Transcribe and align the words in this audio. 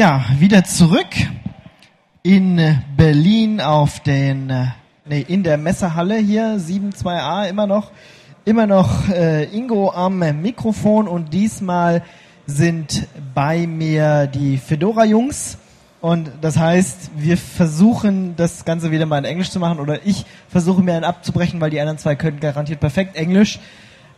Ja, 0.00 0.24
wieder 0.38 0.64
zurück 0.64 1.14
in 2.22 2.78
Berlin 2.96 3.60
auf 3.60 4.00
den, 4.00 4.48
äh, 4.48 4.68
nee, 5.04 5.20
in 5.28 5.42
der 5.42 5.58
Messehalle 5.58 6.16
hier, 6.16 6.56
72a, 6.56 7.46
immer 7.46 7.66
noch, 7.66 7.90
immer 8.46 8.66
noch 8.66 9.10
äh, 9.10 9.44
Ingo 9.54 9.92
am 9.92 10.20
Mikrofon 10.40 11.06
und 11.06 11.34
diesmal 11.34 12.02
sind 12.46 13.08
bei 13.34 13.66
mir 13.66 14.26
die 14.26 14.56
Fedora-Jungs. 14.56 15.58
Und 16.00 16.30
das 16.40 16.56
heißt, 16.56 17.10
wir 17.18 17.36
versuchen 17.36 18.36
das 18.36 18.64
Ganze 18.64 18.92
wieder 18.92 19.04
mal 19.04 19.18
in 19.18 19.26
Englisch 19.26 19.50
zu 19.50 19.60
machen 19.60 19.80
oder 19.80 20.06
ich 20.06 20.24
versuche 20.48 20.80
mir 20.80 20.94
einen 20.94 21.04
abzubrechen, 21.04 21.60
weil 21.60 21.68
die 21.68 21.78
anderen 21.78 21.98
zwei 21.98 22.14
können 22.14 22.40
garantiert 22.40 22.80
perfekt 22.80 23.16
Englisch. 23.16 23.58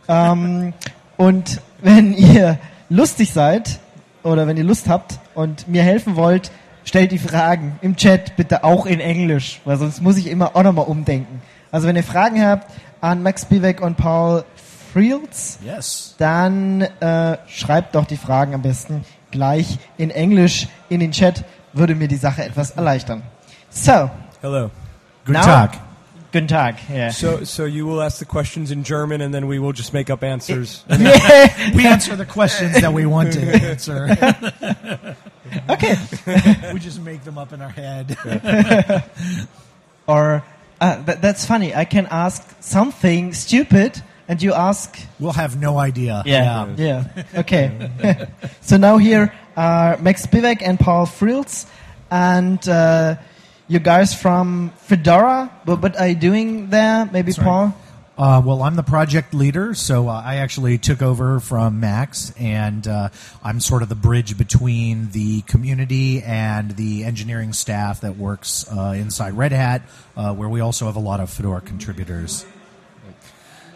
Ähm, 0.07 0.71
und 1.17 1.59
wenn 1.81 2.13
ihr 2.13 2.57
lustig 2.87 3.33
seid 3.33 3.81
oder 4.23 4.47
wenn 4.47 4.57
ihr 4.57 4.63
Lust 4.63 4.89
habt 4.89 5.19
und 5.35 5.67
mir 5.67 5.83
helfen 5.83 6.15
wollt, 6.15 6.51
stellt 6.85 7.11
die 7.11 7.19
Fragen 7.19 7.77
im 7.81 7.95
Chat 7.95 8.35
bitte 8.35 8.63
auch 8.63 8.85
in 8.85 8.99
Englisch, 8.99 9.61
weil 9.65 9.77
sonst 9.77 10.01
muss 10.01 10.17
ich 10.17 10.27
immer 10.27 10.55
auch 10.55 10.63
nochmal 10.63 10.85
umdenken. 10.85 11.41
Also 11.71 11.87
wenn 11.87 11.95
ihr 11.95 12.03
Fragen 12.03 12.43
habt 12.45 12.69
an 13.01 13.23
Max 13.23 13.43
Spivak 13.43 13.81
und 13.81 13.95
Paul 13.97 14.43
Friels, 14.93 15.59
Yes. 15.65 16.15
dann 16.17 16.81
äh, 16.81 17.37
schreibt 17.47 17.95
doch 17.95 18.05
die 18.05 18.17
Fragen 18.17 18.53
am 18.53 18.61
besten 18.61 19.03
gleich 19.31 19.79
in 19.97 20.11
Englisch 20.11 20.67
in 20.89 20.99
den 20.99 21.11
Chat, 21.11 21.43
würde 21.73 21.95
mir 21.95 22.07
die 22.07 22.17
Sache 22.17 22.43
etwas 22.43 22.71
erleichtern. 22.71 23.23
So, 23.71 24.09
Hello. 24.41 24.69
Guten 25.25 25.41
Tag. 25.41 25.71
Guten 26.33 26.47
Tag. 26.47 26.79
Yeah. 26.89 27.11
So, 27.11 27.43
so 27.43 27.65
you 27.65 27.85
will 27.85 28.01
ask 28.01 28.17
the 28.17 28.25
questions 28.25 28.71
in 28.71 28.83
German, 28.83 29.21
and 29.21 29.31
then 29.31 29.45
we 29.45 29.59
will 29.59 29.71
just 29.71 29.93
make 29.93 30.09
up 30.09 30.23
answers. 30.23 30.83
We 30.89 31.85
answer 31.85 32.15
the 32.15 32.25
questions 32.27 32.81
that 32.81 32.91
we 32.91 33.05
want 33.05 33.33
to 33.33 33.41
answer. 33.41 34.09
okay. 35.69 35.95
we 36.73 36.79
just 36.79 36.99
make 37.01 37.23
them 37.23 37.37
up 37.37 37.53
in 37.53 37.61
our 37.61 37.69
head. 37.69 38.17
Or 40.07 40.43
uh, 40.81 41.01
that, 41.03 41.21
that's 41.21 41.45
funny. 41.45 41.73
I 41.73 41.85
can 41.85 42.07
ask 42.07 42.43
something 42.61 43.33
stupid, 43.33 44.01
and 44.27 44.41
you 44.41 44.53
ask 44.53 44.99
We'll 45.19 45.31
have 45.31 45.55
no 45.55 45.77
idea. 45.77 46.23
Yeah, 46.25 46.73
yeah. 46.75 47.23
Okay. 47.35 48.27
so 48.61 48.77
now 48.77 48.97
here 48.97 49.31
are 49.55 49.97
Max 49.99 50.25
Spevak 50.25 50.61
and 50.61 50.79
Paul 50.79 51.05
Frields, 51.05 51.67
and 52.11 52.67
uh, 52.67 53.15
you 53.67 53.79
guys 53.79 54.13
from 54.13 54.71
Fedora. 54.77 55.51
But 55.65 55.81
what 55.81 55.99
are 55.99 56.07
you 56.07 56.15
doing 56.15 56.69
there? 56.69 57.05
Maybe 57.11 57.31
Sorry. 57.31 57.45
Paul. 57.45 57.77
Uh, 58.15 58.39
well, 58.45 58.61
I'm 58.61 58.75
the 58.75 58.83
project 58.83 59.33
leader, 59.33 59.73
so 59.73 60.07
uh, 60.07 60.21
I 60.23 60.35
actually 60.35 60.77
took 60.77 61.01
over 61.01 61.39
from 61.39 61.79
Max, 61.79 62.31
and 62.37 62.87
uh, 62.87 63.09
I'm 63.43 63.59
sort 63.59 63.81
of 63.81 63.89
the 63.89 63.95
bridge 63.95 64.37
between 64.37 65.09
the 65.09 65.41
community 65.41 66.21
and 66.21 66.75
the 66.75 67.05
engineering 67.05 67.53
staff 67.53 68.01
that 68.01 68.15
works 68.15 68.71
uh, 68.71 68.93
inside 68.95 69.33
Red 69.33 69.51
Hat, 69.51 69.81
uh, 70.15 70.31
where 70.31 70.47
we 70.47 70.59
also 70.59 70.85
have 70.85 70.95
a 70.95 70.99
lot 70.99 71.21
of 71.21 71.31
Fedora 71.31 71.61
contributors. 71.61 72.45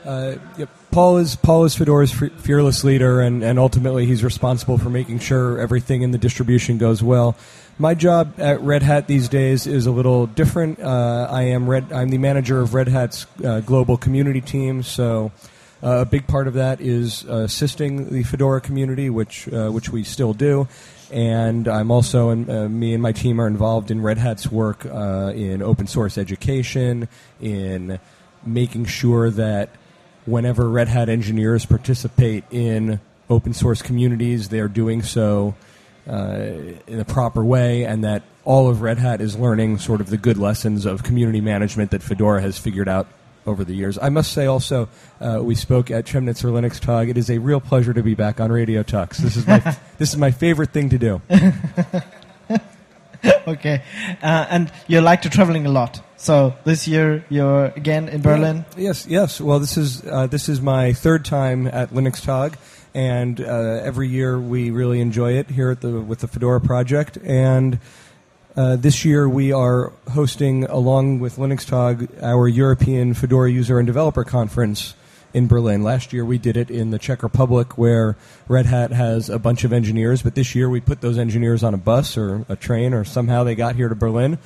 Uh, 0.06 0.36
yep. 0.56 0.70
Paul 0.92 1.18
is 1.18 1.36
Paul 1.36 1.66
is 1.66 1.76
Fedora's 1.76 2.14
fe- 2.14 2.30
fearless 2.30 2.84
leader, 2.84 3.22
and, 3.22 3.44
and 3.44 3.58
ultimately 3.58 4.06
he's 4.06 4.24
responsible 4.24 4.78
for 4.78 4.90
making 4.90 5.20
sure 5.20 5.60
everything 5.60 6.04
in 6.04 6.12
the 6.12 6.18
distribution 6.18 6.78
goes 6.78 7.02
well. 7.02 7.36
My 7.80 7.94
job 7.94 8.40
at 8.40 8.60
Red 8.62 8.82
Hat 8.82 9.06
these 9.06 9.30
days 9.30 9.68
is 9.68 9.86
a 9.86 9.92
little 9.92 10.26
different. 10.26 10.80
Uh, 10.80 11.28
I 11.30 11.44
am 11.44 11.70
Red. 11.70 11.92
I'm 11.94 12.10
the 12.10 12.18
manager 12.18 12.60
of 12.60 12.74
Red 12.74 12.88
Hat's 12.88 13.28
uh, 13.44 13.60
global 13.60 13.98
community 13.98 14.42
team. 14.42 14.82
So 14.82 15.32
uh, 15.84 16.00
a 16.00 16.06
big 16.06 16.26
part 16.26 16.48
of 16.48 16.56
that 16.56 16.82
is 16.82 17.24
assisting 17.26 18.10
the 18.10 18.24
Fedora 18.24 18.62
community, 18.62 19.12
which 19.12 19.48
uh, 19.54 19.70
which 19.70 19.92
we 19.92 20.04
still 20.04 20.34
do. 20.34 20.68
And 21.12 21.68
I'm 21.68 21.92
also, 21.92 22.32
in, 22.32 22.50
uh, 22.50 22.68
me 22.68 22.96
and 22.96 23.04
my 23.04 23.12
team 23.12 23.40
are 23.40 23.48
involved 23.48 23.92
in 23.92 24.02
Red 24.02 24.18
Hat's 24.18 24.52
work 24.52 24.84
uh, 24.84 25.32
in 25.36 25.62
open 25.62 25.86
source 25.86 26.18
education, 26.18 27.08
in 27.40 28.00
making 28.44 28.86
sure 28.86 29.30
that 29.30 29.70
whenever 30.26 30.68
Red 30.68 30.88
Hat 30.88 31.10
engineers 31.10 31.64
participate 31.68 32.44
in 32.50 33.00
open 33.30 33.54
source 33.54 33.84
communities, 33.84 34.50
they're 34.50 34.68
doing 34.68 35.04
so 35.04 35.54
in 36.08 37.00
a 37.00 37.06
proper 37.06 37.44
way, 37.44 37.84
and 37.84 38.04
that 38.04 38.24
all 38.46 38.70
of 38.70 38.82
Red 38.82 38.98
Hat 38.98 39.22
is 39.22 39.38
learning 39.38 39.78
sort 39.80 40.02
of 40.02 40.10
the 40.10 40.18
good 40.18 40.38
lessons 40.38 40.86
of 40.86 41.04
community 41.04 41.42
management 41.42 41.92
that 41.92 42.02
Fedora 42.02 42.42
has 42.42 42.58
figured 42.58 42.88
out 42.88 43.08
over 43.46 43.64
the 43.64 43.74
years. 43.74 43.98
I 44.02 44.10
must 44.10 44.34
say 44.34 44.46
also, 44.46 44.90
uh, 45.22 45.40
we 45.42 45.56
spoke 45.56 45.90
at 45.90 46.06
Chemnitzer 46.06 46.52
Linux 46.52 46.80
Talk. 46.80 47.08
It 47.08 47.18
is 47.18 47.30
a 47.30 47.40
real 47.40 47.62
pleasure 47.62 47.94
to 47.94 48.04
be 48.04 48.14
back 48.14 48.40
on 48.40 48.52
Radio 48.52 48.84
Tux. 48.84 49.18
This 49.18 49.36
is 49.38 49.48
my 49.48 49.60
this 49.98 50.10
is 50.10 50.18
my 50.18 50.32
favorite 50.32 50.72
thing 50.72 50.90
to 50.90 50.98
do. 50.98 51.22
Okay. 53.48 53.82
Uh, 54.22 54.46
and 54.50 54.72
you 54.88 55.02
like 55.02 55.24
to 55.24 55.30
traveling 55.30 55.66
a 55.66 55.70
lot. 55.70 56.02
So 56.18 56.54
this 56.66 56.88
year 56.88 57.26
you're 57.30 57.66
again 57.66 58.10
in 58.10 58.22
Berlin. 58.22 58.66
Yes, 58.76 59.08
yes. 59.08 59.40
Well, 59.40 59.60
this 59.60 59.78
is 59.78 60.06
uh, 60.06 60.28
this 60.28 60.50
is 60.50 60.62
my 60.62 60.94
third 60.94 61.26
time 61.26 61.68
at 61.68 61.90
Linux 61.92 62.22
Tag, 62.24 62.58
and 62.98 63.40
uh, 63.40 63.46
every 63.84 64.08
year 64.10 64.40
we 64.40 64.72
really 64.72 65.02
enjoy 65.02 65.34
it 65.34 65.52
here 65.52 65.70
at 65.70 65.82
the 65.82 66.02
with 66.02 66.20
the 66.22 66.28
Fedora 66.28 66.60
project. 66.60 67.16
And 67.24 67.80
uh, 68.56 68.76
this 68.76 69.06
year 69.06 69.30
we 69.30 69.52
are 69.52 69.94
hosting, 70.12 70.64
along 70.64 71.20
with 71.20 71.36
Linux 71.36 71.64
Tag, 71.64 72.10
our 72.24 72.48
European 72.48 73.14
Fedora 73.14 73.52
User 73.52 73.78
and 73.78 73.86
Developer 73.86 74.24
Conference 74.24 74.96
in 75.32 75.46
Berlin. 75.46 75.84
Last 75.84 76.12
year 76.12 76.26
we 76.26 76.40
did 76.40 76.58
it 76.58 76.72
in 76.72 76.90
the 76.90 76.98
Czech 76.98 77.22
Republic, 77.22 77.78
where 77.78 78.18
Red 78.48 78.66
Hat 78.66 78.92
has 78.92 79.30
a 79.30 79.38
bunch 79.38 79.64
of 79.64 79.72
engineers. 79.72 80.24
But 80.24 80.34
this 80.34 80.56
year 80.56 80.68
we 80.68 80.82
put 80.82 81.02
those 81.02 81.20
engineers 81.20 81.64
on 81.64 81.76
a 81.76 81.78
bus 81.78 82.18
or 82.18 82.48
a 82.50 82.56
train, 82.56 82.96
or 82.96 83.04
somehow 83.06 83.44
they 83.44 83.54
got 83.54 83.76
here 83.76 83.90
to 83.90 83.96
Berlin. 83.96 84.40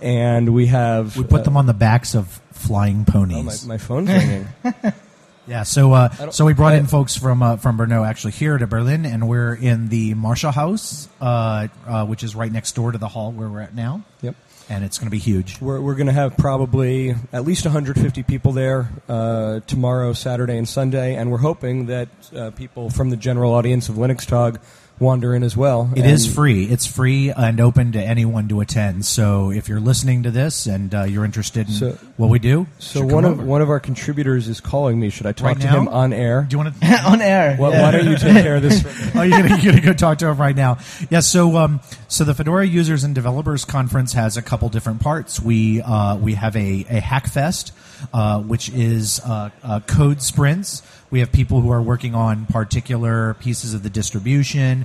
And 0.00 0.54
we 0.54 0.68
have 0.68 1.14
We 1.14 1.24
put 1.24 1.40
uh, 1.40 1.44
them 1.44 1.58
on 1.58 1.66
the 1.66 1.74
backs 1.74 2.14
of 2.14 2.40
flying 2.52 3.04
Oh, 3.12 3.26
my, 3.26 3.26
ponies. 3.26 3.66
my 3.66 3.76
phone's 3.76 4.08
ringing. 4.08 4.48
Yeah, 5.48 5.62
so 5.62 5.92
uh, 5.94 6.30
so 6.30 6.44
we 6.44 6.52
brought 6.52 6.74
in 6.74 6.86
folks 6.86 7.16
from 7.16 7.42
uh, 7.42 7.56
from 7.56 7.78
Brno 7.78 8.06
actually 8.06 8.32
here 8.32 8.58
to 8.58 8.66
Berlin, 8.66 9.06
and 9.06 9.26
we're 9.28 9.54
in 9.54 9.88
the 9.88 10.12
Marshall 10.12 10.52
House, 10.52 11.08
uh, 11.22 11.68
uh, 11.86 12.04
which 12.04 12.22
is 12.22 12.34
right 12.36 12.52
next 12.52 12.72
door 12.74 12.92
to 12.92 12.98
the 12.98 13.08
hall 13.08 13.32
where 13.32 13.48
we're 13.48 13.62
at 13.62 13.74
now, 13.74 14.02
Yep. 14.20 14.36
and 14.68 14.84
it's 14.84 14.98
going 14.98 15.06
to 15.06 15.10
be 15.10 15.18
huge. 15.18 15.58
We're, 15.58 15.80
we're 15.80 15.94
going 15.94 16.08
to 16.08 16.12
have 16.12 16.36
probably 16.36 17.14
at 17.32 17.44
least 17.46 17.64
150 17.64 18.22
people 18.24 18.52
there 18.52 18.90
uh, 19.08 19.60
tomorrow, 19.66 20.12
Saturday, 20.12 20.58
and 20.58 20.68
Sunday, 20.68 21.14
and 21.16 21.30
we're 21.30 21.38
hoping 21.38 21.86
that 21.86 22.08
uh, 22.36 22.50
people 22.50 22.90
from 22.90 23.08
the 23.08 23.16
general 23.16 23.54
audience 23.54 23.88
of 23.88 23.94
Linux 23.94 24.26
Tag 24.26 24.60
wander 25.00 25.34
in 25.34 25.42
as 25.42 25.56
well. 25.56 25.90
It 25.94 26.02
And 26.02 26.10
is 26.10 26.26
free. 26.32 26.64
It's 26.64 26.86
free 26.86 27.30
and 27.30 27.60
open 27.60 27.92
to 27.92 28.02
anyone 28.02 28.48
to 28.48 28.60
attend. 28.60 29.04
So 29.04 29.50
if 29.50 29.68
you're 29.68 29.80
listening 29.80 30.24
to 30.24 30.30
this 30.30 30.66
and 30.66 30.94
uh, 30.94 31.02
you're 31.04 31.24
interested 31.24 31.68
in 31.68 31.74
So- 31.74 31.98
what 32.16 32.30
we 32.30 32.38
do, 32.38 32.66
So 32.78 33.04
one 33.04 33.24
of 33.24 33.32
over. 33.32 33.44
one 33.44 33.62
of 33.62 33.70
our 33.70 33.78
contributors 33.80 34.48
is 34.48 34.60
calling 34.60 34.98
me. 34.98 35.10
Should 35.10 35.26
I 35.26 35.32
talk 35.32 35.46
Right 35.46 35.60
to 35.60 35.66
now? 35.66 35.78
him 35.80 35.88
on 35.88 36.12
air? 36.12 36.46
Do 36.48 36.54
you 36.56 36.58
want 36.64 36.80
to? 36.80 36.86
on 37.08 37.20
air. 37.22 37.56
Why, 37.56 37.70
yeah. 37.70 37.82
why 37.82 37.90
don't 37.92 38.06
you 38.06 38.16
take 38.16 38.42
care 38.42 38.56
of 38.56 38.62
this? 38.62 38.82
oh, 39.14 39.22
you're 39.22 39.42
gonna, 39.42 39.58
you're 39.62 39.72
gonna 39.74 39.84
go 39.86 39.92
talk 39.92 40.18
to 40.18 40.26
him 40.26 40.36
right 40.36 40.56
now. 40.56 40.78
Yeah. 41.10 41.20
So, 41.20 41.56
um, 41.56 41.80
so 42.08 42.24
the 42.24 42.34
Fedora 42.34 42.66
Users 42.66 43.04
and 43.04 43.14
Developers 43.14 43.64
Conference 43.64 44.12
has 44.14 44.36
a 44.36 44.42
couple 44.42 44.68
different 44.68 45.00
parts. 45.00 45.40
We 45.40 45.80
uh, 45.82 46.16
we 46.16 46.34
have 46.34 46.56
a 46.56 46.84
a 46.88 47.00
Hackfest, 47.00 47.70
uh, 48.12 48.40
which 48.40 48.68
is 48.70 49.20
uh, 49.24 49.50
uh, 49.62 49.80
code 49.80 50.22
sprints. 50.22 50.82
We 51.10 51.20
have 51.20 51.32
people 51.32 51.60
who 51.60 51.70
are 51.70 51.82
working 51.82 52.14
on 52.14 52.46
particular 52.46 53.34
pieces 53.34 53.74
of 53.74 53.82
the 53.82 53.90
distribution, 53.90 54.84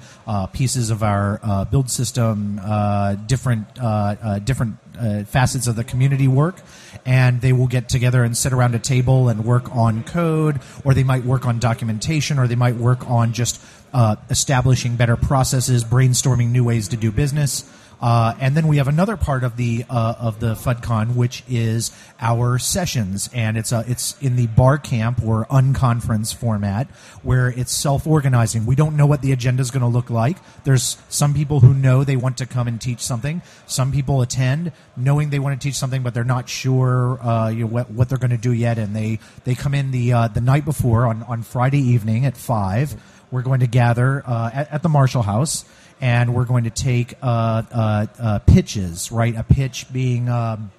pieces 0.53 0.89
of 0.89 1.03
our 1.03 1.65
build 1.69 1.89
system, 1.89 2.61
different 3.27 3.73
different 4.45 4.77
facets 5.27 5.67
of 5.67 5.75
the 5.75 5.83
community 5.83 6.29
work, 6.29 6.61
and 7.05 7.41
they 7.41 7.51
will 7.51 7.67
get 7.67 7.89
together 7.89 8.23
and 8.23 8.37
sit 8.37 8.53
around 8.53 8.73
a 8.73 8.79
table 8.79 9.27
and 9.27 9.43
work 9.43 9.75
on 9.75 10.03
code, 10.05 10.61
or 10.85 10.93
they 10.93 11.03
might 11.03 11.25
work 11.25 11.45
on 11.45 11.59
documentation, 11.59 12.39
or 12.39 12.47
they 12.47 12.55
might 12.55 12.77
work 12.77 13.09
on 13.09 13.33
just 13.33 13.59
uh, 13.93 14.15
establishing 14.29 14.95
better 14.95 15.17
processes, 15.17 15.83
brainstorming 15.83 16.51
new 16.51 16.63
ways 16.63 16.87
to 16.87 16.97
do 16.97 17.11
business. 17.11 17.69
Uh, 18.03 18.35
and 18.41 18.53
then 18.57 18.67
we 18.67 18.75
have 18.75 18.89
another 18.89 19.15
part 19.15 19.45
of 19.45 19.55
the 19.55 19.85
uh, 19.89 20.15
of 20.19 20.41
the 20.41 20.55
FudCon, 20.55 21.15
which 21.15 21.41
is 21.47 21.89
our 22.19 22.59
sessions, 22.59 23.29
and 23.31 23.55
it's 23.55 23.71
uh, 23.71 23.81
it's 23.87 24.21
in 24.21 24.35
the 24.35 24.45
bar 24.47 24.77
camp 24.77 25.23
or 25.23 25.45
unconference 25.45 26.35
format, 26.35 26.89
where 27.21 27.47
it's 27.47 27.71
self 27.71 28.05
organizing. 28.05 28.65
We 28.65 28.75
don't 28.75 28.97
know 28.97 29.05
what 29.05 29.21
the 29.21 29.31
agenda 29.31 29.61
is 29.61 29.71
going 29.71 29.83
to 29.83 29.87
look 29.87 30.09
like. 30.09 30.35
There's 30.65 30.97
some 31.07 31.33
people 31.33 31.61
who 31.61 31.73
know 31.73 32.03
they 32.03 32.17
want 32.17 32.39
to 32.39 32.45
come 32.45 32.67
and 32.67 32.79
teach 32.79 32.99
something. 32.99 33.41
Some 33.67 33.93
people 33.93 34.21
attend 34.21 34.73
knowing 34.97 35.29
they 35.29 35.39
want 35.39 35.61
to 35.61 35.65
teach 35.65 35.75
something, 35.75 36.03
but 36.03 36.13
they're 36.13 36.25
not 36.25 36.49
sure 36.49 37.25
uh, 37.25 37.47
you 37.47 37.61
know, 37.61 37.67
what, 37.67 37.89
what 37.89 38.09
they're 38.09 38.17
going 38.17 38.31
to 38.31 38.37
do 38.37 38.51
yet, 38.51 38.77
and 38.77 38.93
they 38.93 39.19
they 39.45 39.55
come 39.55 39.73
in 39.73 39.91
the 39.91 40.11
uh, 40.11 40.27
the 40.27 40.41
night 40.41 40.65
before 40.65 41.07
on 41.07 41.23
on 41.23 41.41
Friday 41.41 41.79
evening 41.79 42.25
at 42.25 42.35
five. 42.35 43.01
We're 43.31 43.43
going 43.43 43.61
to 43.61 43.67
gather 43.67 44.21
uh, 44.27 44.51
at, 44.53 44.73
at 44.73 44.83
the 44.83 44.89
Marshall 44.89 45.23
House 45.23 45.63
and 46.03 46.35
we're 46.35 46.43
going 46.43 46.65
to 46.65 46.69
take 46.69 47.13
uh, 47.21 47.63
uh, 47.71 48.05
uh, 48.19 48.39
pitches, 48.39 49.09
right? 49.09 49.33
A 49.37 49.43
pitch 49.43 49.85
being 49.93 50.27
um, 50.27 50.69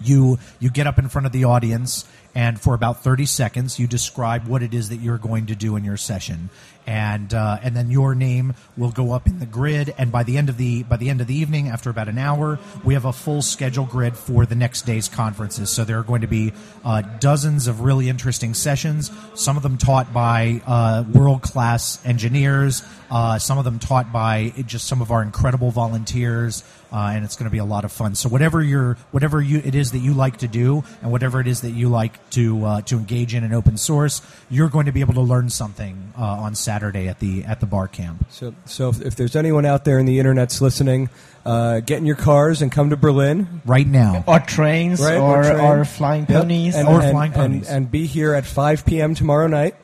you 0.00 0.38
you 0.58 0.70
get 0.70 0.86
up 0.86 0.98
in 0.98 1.10
front 1.10 1.26
of 1.26 1.32
the 1.32 1.44
audience 1.44 2.06
and 2.34 2.58
for 2.58 2.74
about 2.74 3.04
30 3.04 3.26
seconds, 3.26 3.78
you 3.78 3.86
describe 3.86 4.48
what 4.48 4.62
it 4.62 4.74
is 4.74 4.88
that 4.88 4.96
you're 4.96 5.18
going 5.18 5.46
to 5.46 5.54
do 5.54 5.76
in 5.76 5.84
your 5.84 5.98
session. 5.98 6.48
And 6.86 7.32
uh, 7.32 7.58
and 7.62 7.74
then 7.74 7.90
your 7.90 8.14
name 8.14 8.54
will 8.76 8.90
go 8.90 9.12
up 9.12 9.26
in 9.26 9.38
the 9.38 9.46
grid. 9.46 9.94
And 9.96 10.12
by 10.12 10.22
the 10.22 10.36
end 10.36 10.48
of 10.48 10.56
the 10.56 10.82
by 10.82 10.96
the 10.96 11.10
end 11.10 11.20
of 11.20 11.26
the 11.26 11.34
evening, 11.34 11.68
after 11.68 11.90
about 11.90 12.08
an 12.08 12.18
hour, 12.18 12.58
we 12.84 12.94
have 12.94 13.04
a 13.04 13.12
full 13.12 13.42
schedule 13.42 13.84
grid 13.84 14.16
for 14.16 14.44
the 14.46 14.54
next 14.54 14.82
day's 14.82 15.08
conferences. 15.08 15.70
So 15.70 15.84
there 15.84 15.98
are 15.98 16.02
going 16.02 16.20
to 16.20 16.26
be 16.26 16.52
uh, 16.84 17.02
dozens 17.20 17.66
of 17.66 17.80
really 17.80 18.08
interesting 18.08 18.54
sessions. 18.54 19.10
Some 19.34 19.56
of 19.56 19.62
them 19.62 19.78
taught 19.78 20.12
by 20.12 20.60
uh, 20.66 21.04
world 21.12 21.42
class 21.42 22.04
engineers. 22.04 22.82
Uh, 23.10 23.38
some 23.38 23.58
of 23.58 23.64
them 23.64 23.78
taught 23.78 24.12
by 24.12 24.52
just 24.66 24.86
some 24.86 25.00
of 25.00 25.10
our 25.10 25.22
incredible 25.22 25.70
volunteers 25.70 26.64
uh, 26.94 27.10
and 27.12 27.24
it's 27.24 27.34
going 27.34 27.46
to 27.46 27.50
be 27.50 27.58
a 27.58 27.64
lot 27.64 27.84
of 27.84 27.90
fun. 27.90 28.14
So 28.14 28.28
whatever 28.28 28.62
your 28.62 28.94
whatever 29.10 29.42
you 29.42 29.60
it 29.64 29.74
is 29.74 29.90
that 29.92 29.98
you 29.98 30.14
like 30.14 30.38
to 30.38 30.48
do, 30.48 30.84
and 31.02 31.10
whatever 31.10 31.40
it 31.40 31.48
is 31.48 31.62
that 31.62 31.72
you 31.72 31.88
like 31.88 32.30
to 32.30 32.64
uh, 32.64 32.80
to 32.82 32.96
engage 32.96 33.34
in 33.34 33.42
in 33.42 33.52
open 33.52 33.76
source, 33.76 34.22
you're 34.48 34.68
going 34.68 34.86
to 34.86 34.92
be 34.92 35.00
able 35.00 35.14
to 35.14 35.20
learn 35.20 35.50
something 35.50 36.12
uh, 36.16 36.22
on 36.22 36.54
Saturday 36.54 36.73
at 36.82 37.18
the 37.20 37.44
at 37.44 37.60
the 37.60 37.66
bar 37.66 37.88
camp. 37.88 38.26
So, 38.30 38.54
so 38.64 38.88
if, 38.88 39.00
if 39.02 39.16
there's 39.16 39.36
anyone 39.36 39.64
out 39.66 39.84
there 39.84 39.98
in 39.98 40.06
the 40.06 40.18
internet's 40.18 40.60
listening, 40.60 41.08
uh, 41.46 41.80
get 41.80 41.98
in 41.98 42.06
your 42.06 42.16
cars 42.16 42.62
and 42.62 42.72
come 42.72 42.90
to 42.90 42.96
Berlin. 42.96 43.60
Right 43.64 43.86
now, 43.86 44.24
Or 44.26 44.40
trains, 44.40 45.00
Right, 45.00 45.16
or, 45.16 45.38
or 45.38 45.42
train. 45.44 45.60
or 45.60 45.84
flying 45.84 46.26
Yep. 46.28 46.40
ponies. 46.42 46.74
and, 46.76 46.88
Or 46.88 47.00
and- 47.00 47.10
flying 47.10 47.32
and- 47.32 47.40
ponies. 47.52 47.68
and, 47.68 47.90
be 47.90 48.06
here 48.06 48.34
at 48.34 48.46
5 48.46 48.84
p.m. 48.86 49.14
tomorrow 49.14 49.46
night. 49.46 49.76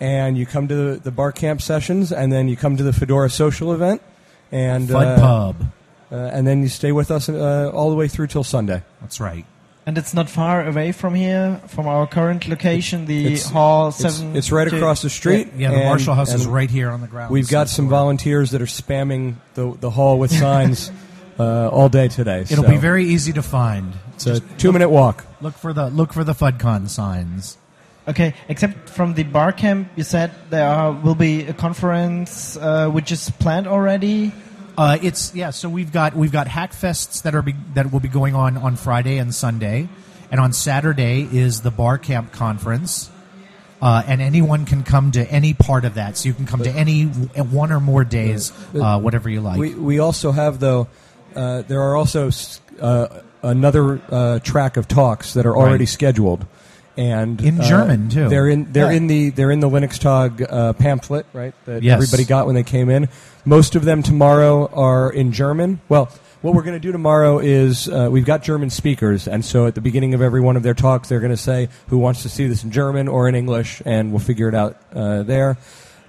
And 0.00 0.36
you 0.36 0.44
come 0.46 0.66
to 0.68 0.74
the, 0.74 1.00
the 1.00 1.10
bar 1.12 1.30
camp 1.32 1.62
sessions, 1.62 2.10
and 2.12 2.32
then 2.32 2.48
you 2.48 2.56
come 2.56 2.76
to 2.76 2.82
the 2.82 2.92
Fedora 2.92 3.30
social 3.30 3.72
event, 3.72 4.02
and 4.50 4.88
Fud 4.88 5.06
uh, 5.06 5.20
Pub. 5.20 5.72
uh, 6.10 6.14
and 6.16 6.46
then 6.46 6.62
you 6.62 6.68
stay 6.68 6.90
with 6.92 7.10
us 7.10 7.28
uh, 7.28 7.70
all 7.72 7.90
the 7.90 7.96
way 7.96 8.08
through 8.08 8.26
till 8.26 8.44
Sunday. 8.44 8.82
That's 9.00 9.20
right. 9.20 9.46
And 9.86 9.98
it's 9.98 10.14
not 10.14 10.30
far 10.30 10.66
away 10.66 10.92
from 10.92 11.14
here, 11.14 11.60
from 11.68 11.86
our 11.86 12.06
current 12.06 12.48
location, 12.48 13.04
the 13.04 13.26
It's- 13.26 13.50
Hall 13.50 13.88
It's, 13.88 13.98
7. 13.98 14.34
it's 14.34 14.50
right 14.50 14.66
two- 14.68 14.76
across 14.76 15.02
the 15.02 15.10
street. 15.10 15.52
Yeah, 15.58 15.70
the 15.70 15.76
and- 15.76 15.84
Marshall 15.84 16.14
House 16.14 16.32
is 16.32 16.46
right 16.46 16.70
here 16.70 16.90
on 16.90 17.02
the 17.02 17.06
ground. 17.06 17.30
We've 17.30 17.48
got 17.48 17.68
some 17.68 17.88
volunteers 17.88 18.50
that 18.52 18.62
are 18.62 18.66
spamming 18.66 19.34
the 19.54 19.76
the 19.78 19.90
hall 19.90 20.18
with 20.18 20.32
signs 20.32 20.90
uh, 21.38 21.68
all 21.68 21.90
day 21.90 22.08
today. 22.08 22.40
It'll 22.48 22.64
so 22.64 22.70
be 22.70 22.78
very 22.78 23.04
easy 23.04 23.32
to 23.34 23.42
find. 23.42 23.92
It's 24.14 24.26
a 24.26 24.40
two 24.40 24.72
minute 24.72 24.88
walk. 24.88 25.26
Look 25.42 25.54
for 25.58 25.74
the 25.74 25.90
look 25.90 26.14
for 26.14 26.24
the 26.24 26.32
FudCon 26.34 26.88
signs. 26.88 27.58
Okay, 28.08 28.34
except 28.48 28.88
from 28.90 29.14
the 29.14 29.22
bar 29.24 29.52
camp, 29.52 29.88
you 29.96 30.04
said 30.04 30.30
there 30.50 30.66
are, 30.68 30.92
will 30.92 31.14
be 31.14 31.42
a 31.46 31.54
conference 31.54 32.54
uh, 32.56 32.88
which 32.90 33.10
is 33.12 33.30
planned 33.38 33.66
already. 33.66 34.30
Uh, 34.76 34.98
it's 35.02 35.34
yeah. 35.34 35.50
So 35.50 35.68
we've 35.68 35.92
got 35.92 36.14
we've 36.16 36.32
got 36.32 36.48
hack 36.48 36.72
fests 36.72 37.22
that 37.22 37.34
are 37.34 37.42
be, 37.42 37.54
that 37.74 37.92
will 37.92 38.00
be 38.00 38.08
going 38.08 38.34
on 38.34 38.56
on 38.56 38.76
Friday 38.76 39.18
and 39.18 39.34
Sunday, 39.34 39.88
and 40.30 40.40
on 40.40 40.52
Saturday 40.52 41.28
is 41.30 41.60
the 41.62 41.70
Bar 41.70 41.98
Camp 41.98 42.32
conference, 42.32 43.10
uh, 43.80 44.02
and 44.06 44.20
anyone 44.20 44.64
can 44.66 44.82
come 44.82 45.12
to 45.12 45.24
any 45.30 45.54
part 45.54 45.84
of 45.84 45.94
that. 45.94 46.16
So 46.16 46.28
you 46.28 46.34
can 46.34 46.46
come 46.46 46.62
to 46.64 46.70
any 46.70 47.04
one 47.04 47.70
or 47.70 47.78
more 47.80 48.04
days, 48.04 48.52
uh, 48.74 48.98
whatever 48.98 49.28
you 49.28 49.40
like. 49.40 49.58
We 49.58 49.74
we 49.74 49.98
also 50.00 50.32
have 50.32 50.58
though. 50.60 50.88
Uh, 51.36 51.62
there 51.62 51.82
are 51.82 51.96
also 51.96 52.30
uh, 52.80 53.20
another 53.42 54.00
uh, 54.10 54.38
track 54.40 54.76
of 54.76 54.86
talks 54.88 55.34
that 55.34 55.46
are 55.46 55.56
already 55.56 55.82
Right. 55.82 55.88
scheduled, 55.88 56.46
and 56.96 57.40
In 57.40 57.60
uh, 57.60 57.68
German, 57.68 58.08
too. 58.08 58.28
They're 58.28 58.48
in 58.48 58.72
they're 58.72 58.90
Yeah. 58.90 58.96
in 58.96 59.06
the 59.06 59.30
they're 59.30 59.50
in 59.50 59.60
the 59.60 59.68
Linux 59.68 59.98
Tag 59.98 60.46
uh, 60.48 60.72
pamphlet, 60.74 61.26
right? 61.32 61.54
That 61.66 61.82
Yes. 61.82 61.94
everybody 61.94 62.24
got 62.24 62.46
when 62.46 62.54
they 62.54 62.62
came 62.62 62.88
in. 62.90 63.08
Most 63.44 63.74
of 63.76 63.84
them 63.84 64.02
tomorrow 64.02 64.66
are 64.72 65.10
in 65.10 65.32
German. 65.32 65.80
Well. 65.88 66.08
What 66.42 66.52
we're 66.54 66.60
going 66.62 66.74
to 66.76 66.78
do 66.78 66.92
tomorrow 66.92 67.38
is 67.38 67.88
uh, 67.88 68.10
we've 68.12 68.26
got 68.26 68.42
German 68.42 68.68
speakers, 68.68 69.26
and 69.26 69.42
so 69.42 69.66
at 69.66 69.74
the 69.74 69.80
beginning 69.80 70.12
of 70.12 70.20
every 70.20 70.42
one 70.42 70.58
of 70.58 70.62
their 70.62 70.74
talks, 70.74 71.08
they're 71.08 71.18
going 71.20 71.30
to 71.32 71.38
say 71.38 71.70
who 71.86 71.96
wants 71.96 72.20
to 72.24 72.28
see 72.28 72.46
this 72.46 72.62
in 72.64 72.70
German 72.70 73.08
or 73.08 73.26
in 73.30 73.34
English, 73.34 73.80
and 73.86 74.10
we'll 74.10 74.20
figure 74.20 74.46
it 74.50 74.54
out 74.54 74.76
uh, 74.94 75.22
there. 75.22 75.56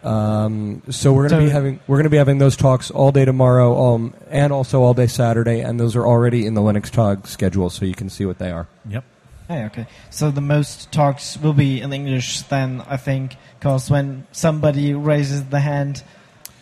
Um, 0.03 0.81
so 0.89 1.13
we're 1.13 1.29
going 1.29 1.39
to 1.41 1.45
So- 1.45 1.49
be 1.49 1.49
having 1.51 1.79
we're 1.87 1.95
going 1.95 2.03
to 2.03 2.09
be 2.09 2.17
having 2.17 2.37
those 2.39 2.57
talks 2.57 2.91
all 2.91 3.13
day 3.13 3.23
tomorrow, 3.23 3.93
um, 3.95 4.13
and 4.29 4.51
also 4.51 4.81
all 4.81 4.93
day 4.93 5.07
Saturday, 5.07 5.61
and 5.61 5.79
those 5.79 5.95
are 5.95 6.05
already 6.05 6.45
in 6.45 6.53
the 6.53 6.59
Linux 6.61 6.89
Tag 6.89 7.25
schedule, 7.27 7.69
so 7.69 7.85
you 7.85 7.95
can 7.95 8.09
see 8.09 8.25
what 8.25 8.37
they 8.37 8.51
are. 8.51 8.67
yep. 8.89 9.05
Hey, 9.47 9.65
okay. 9.65 9.85
So 10.09 10.31
the 10.31 10.41
most 10.41 10.91
talks 10.91 11.37
will 11.37 11.53
be 11.53 11.79
in 11.81 11.93
English 11.93 12.41
then, 12.43 12.81
I 12.87 12.97
think, 12.97 13.35
because 13.59 13.89
when 13.91 14.25
somebody 14.31 14.93
raises 14.93 15.45
the 15.45 15.59
hand, 15.59 16.03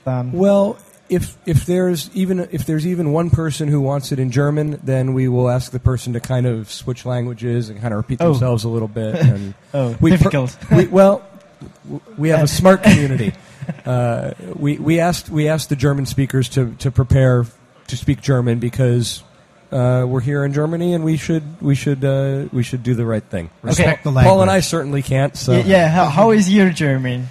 then 0.05 0.33
Well, 0.33 0.77
if 1.09 1.37
if 1.45 1.65
there's 1.65 2.09
even 2.13 2.47
if 2.51 2.65
there's 2.65 2.85
even 2.87 3.11
one 3.13 3.29
person 3.29 3.67
who 3.69 3.79
wants 3.79 4.11
it 4.11 4.19
in 4.19 4.31
German, 4.31 4.79
then 4.83 5.13
we 5.13 5.27
will 5.27 5.49
ask 5.49 5.71
the 5.71 5.79
person 5.79 6.13
to 6.13 6.19
kind 6.19 6.45
of 6.45 6.69
switch 6.71 7.05
languages 7.05 7.69
and 7.69 7.79
kind 7.79 7.93
of 7.93 7.97
repeat 7.97 8.19
Oh. 8.21 8.31
themselves 8.31 8.63
a 8.63 8.69
little 8.69 8.87
bit. 8.87 9.15
And 9.15 9.53
oh, 9.73 9.95
we 10.01 10.11
difficult. 10.11 10.57
we, 10.71 10.87
well, 10.87 11.21
we 12.17 12.29
have 12.29 12.43
a 12.43 12.47
smart 12.61 12.83
community. 12.83 13.33
Uh, 13.85 14.31
we 14.55 14.77
we 14.77 14.99
asked 14.99 15.29
we 15.29 15.47
asked 15.47 15.69
the 15.69 15.75
German 15.77 16.05
speakers 16.05 16.49
to 16.49 16.73
to 16.79 16.91
prepare 16.91 17.45
to 17.87 17.95
speak 17.97 18.21
German 18.21 18.59
because. 18.59 19.23
Uh, 19.73 20.05
we're 20.05 20.21
here 20.21 20.45
in 20.45 20.53
Germany, 20.53 20.93
and 20.93 21.03
we 21.03 21.17
should 21.17 21.43
we 21.61 21.73
should 21.75 22.05
uh, 22.05 22.45
we 22.53 22.61
should 22.61 22.83
do 22.83 22.93
the 22.93 23.05
right 23.05 23.23
thing. 23.23 23.49
Respect 23.63 24.03
the 24.03 24.11
language. 24.11 24.29
Paul 24.31 24.41
and 24.43 24.51
I 24.51 24.59
certainly 24.59 25.01
can't. 25.01 25.35
So 25.35 25.53
Y- 25.53 25.63
yeah, 25.65 25.87
how, 25.89 26.05
how 26.05 26.31
is 26.31 26.47
your 26.49 26.69
German? 26.69 27.27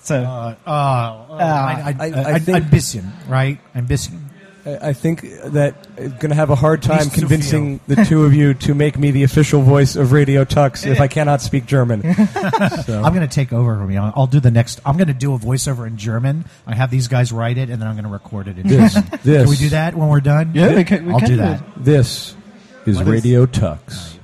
So 0.00 0.16
Uh, 0.16 0.54
uh, 0.66 0.70
uh, 0.70 1.34
I, 1.38 1.94
I, 1.98 2.06
I- 2.06 2.10
I 2.10 2.34
I, 2.34 2.38
think- 2.40 2.56
ein 2.64 2.68
bisschen, 2.68 3.12
right? 3.28 3.58
Ein 3.74 3.86
bisschen. 3.86 4.18
I 4.66 4.88
I 4.88 4.92
think 4.94 5.22
that 5.44 5.74
I'm 5.98 6.10
going 6.18 6.30
to 6.30 6.34
have 6.34 6.50
a 6.50 6.54
hard 6.54 6.82
time 6.82 7.10
convincing 7.10 7.80
the 7.86 7.96
two 8.04 8.24
of 8.24 8.32
you 8.34 8.54
to 8.54 8.74
make 8.74 8.98
me 8.98 9.10
the 9.10 9.22
official 9.24 9.62
voice 9.62 9.94
of 9.96 10.12
Radio 10.12 10.44
Tux 10.44 10.86
if 10.86 11.00
I 11.00 11.08
cannot 11.08 11.42
speak 11.42 11.66
German. 11.66 12.02
So, 12.84 13.02
I'm 13.02 13.14
going 13.14 13.26
to 13.28 13.34
take 13.34 13.52
over 13.52 13.76
from 13.76 13.90
you. 13.90 13.98
I'll 14.00 14.12
I'll 14.16 14.26
do 14.26 14.40
the 14.40 14.50
next. 14.50 14.80
I'm 14.84 14.96
going 14.96 15.08
to 15.08 15.14
do 15.14 15.34
a 15.34 15.38
voiceover 15.38 15.86
in 15.86 15.96
German. 15.96 16.44
I 16.66 16.74
have 16.74 16.90
these 16.90 17.08
guys 17.08 17.32
write 17.32 17.56
it, 17.58 17.68
and 17.70 17.80
then 17.80 17.88
I'm 17.88 17.94
going 17.94 18.04
to 18.04 18.10
record 18.10 18.48
it 18.48 18.58
in 18.58 18.66
This- 18.66 18.94
German. 18.94 19.10
this- 19.22 19.42
Can 19.42 19.50
we 19.50 19.56
do 19.56 19.68
that 19.70 19.94
when 19.94 20.08
we're 20.08 20.20
done? 20.20 20.52
Yeah, 20.54 20.74
we 20.74 20.84
can- 20.84 21.06
we 21.06 21.12
I'll 21.12 21.20
can 21.20 21.28
do 21.28 21.34
do 21.36 21.42
that. 21.42 21.62
this 21.76 22.34
is 22.86 22.96
What 22.96 23.06
is- 23.08 23.12
Radio 23.12 23.46
Tux. 23.46 24.16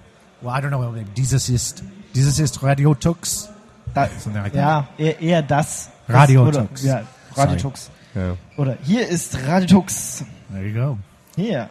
Well, 0.42 0.54
I 0.54 0.60
don't 0.60 0.70
know. 0.70 0.94
Dieses 1.14 1.48
ist 1.50 1.82
dieses 2.14 2.38
ist 2.40 2.62
Radio 2.62 2.94
Tux. 2.94 3.48
that, 3.94 4.10
Something 4.20 4.42
like 4.42 4.54
ja, 4.54 4.88
eher, 4.98 5.20
eher 5.20 5.42
das. 5.42 5.88
das 6.06 6.16
Radio 6.16 6.46
oder, 6.46 6.66
Tux. 6.68 6.84
Yeah, 6.84 7.04
Radio 7.36 7.58
Sorry. 7.58 7.72
Tux. 7.74 7.90
Yeah. 8.14 8.36
Oder 8.56 8.76
hier 8.82 9.06
ist 9.08 9.36
Radio 9.46 9.80
Tux. 9.80 10.24
There 10.50 10.64
you 10.66 10.74
go. 10.74 10.98
Here. 11.36 11.68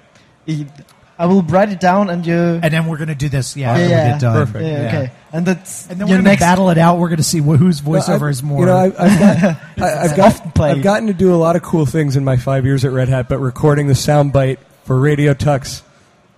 I, 0.47 0.65
I 1.17 1.25
will 1.25 1.41
write 1.43 1.69
it 1.69 1.81
down 1.81 2.09
and 2.09 2.25
you. 2.25 2.33
And 2.63 2.73
then 2.73 2.85
we're 2.87 2.95
going 2.97 3.09
to 3.09 3.15
do 3.15 3.27
this. 3.27 3.57
Yeah, 3.57 3.77
yeah, 3.77 3.87
yeah. 3.89 4.11
get 4.13 4.21
done. 4.21 4.45
Perfect. 4.45 4.65
Yeah, 4.65 4.81
Yeah. 4.81 4.87
okay. 4.87 5.11
And 5.33 5.45
that's 5.45 5.87
And 5.89 5.99
then 5.99 6.07
your 6.07 6.17
we're 6.19 6.23
going 6.23 6.37
to 6.37 6.39
battle 6.39 6.69
it 6.69 6.77
out. 6.77 6.97
We're 6.97 7.09
going 7.09 7.17
to 7.17 7.23
see 7.23 7.39
wh- 7.39 7.57
whose 7.57 7.83
Well, 7.83 8.01
voiceover 8.01 8.27
I've- 8.27 8.31
is 8.31 8.41
more. 8.43 8.61
You 8.61 8.65
know, 8.67 8.77
I've, 8.77 8.95
I've, 8.99 9.19
got, 9.19 9.57
I, 9.83 10.03
I've, 10.05 10.15
got. 10.15 10.59
I've 10.61 10.81
gotten 10.81 11.07
to 11.07 11.13
do 11.13 11.33
a 11.33 11.37
lot 11.37 11.55
of 11.57 11.61
cool 11.61 11.85
things 11.85 12.15
in 12.15 12.23
my 12.23 12.37
five 12.37 12.63
years 12.65 12.85
at 12.85 12.91
Red 12.91 13.09
Hat, 13.09 13.27
but 13.27 13.39
recording 13.39 13.87
the 13.87 13.93
soundbite 13.93 14.59
for 14.85 14.97
Radio 14.97 15.33
Tux 15.33 15.81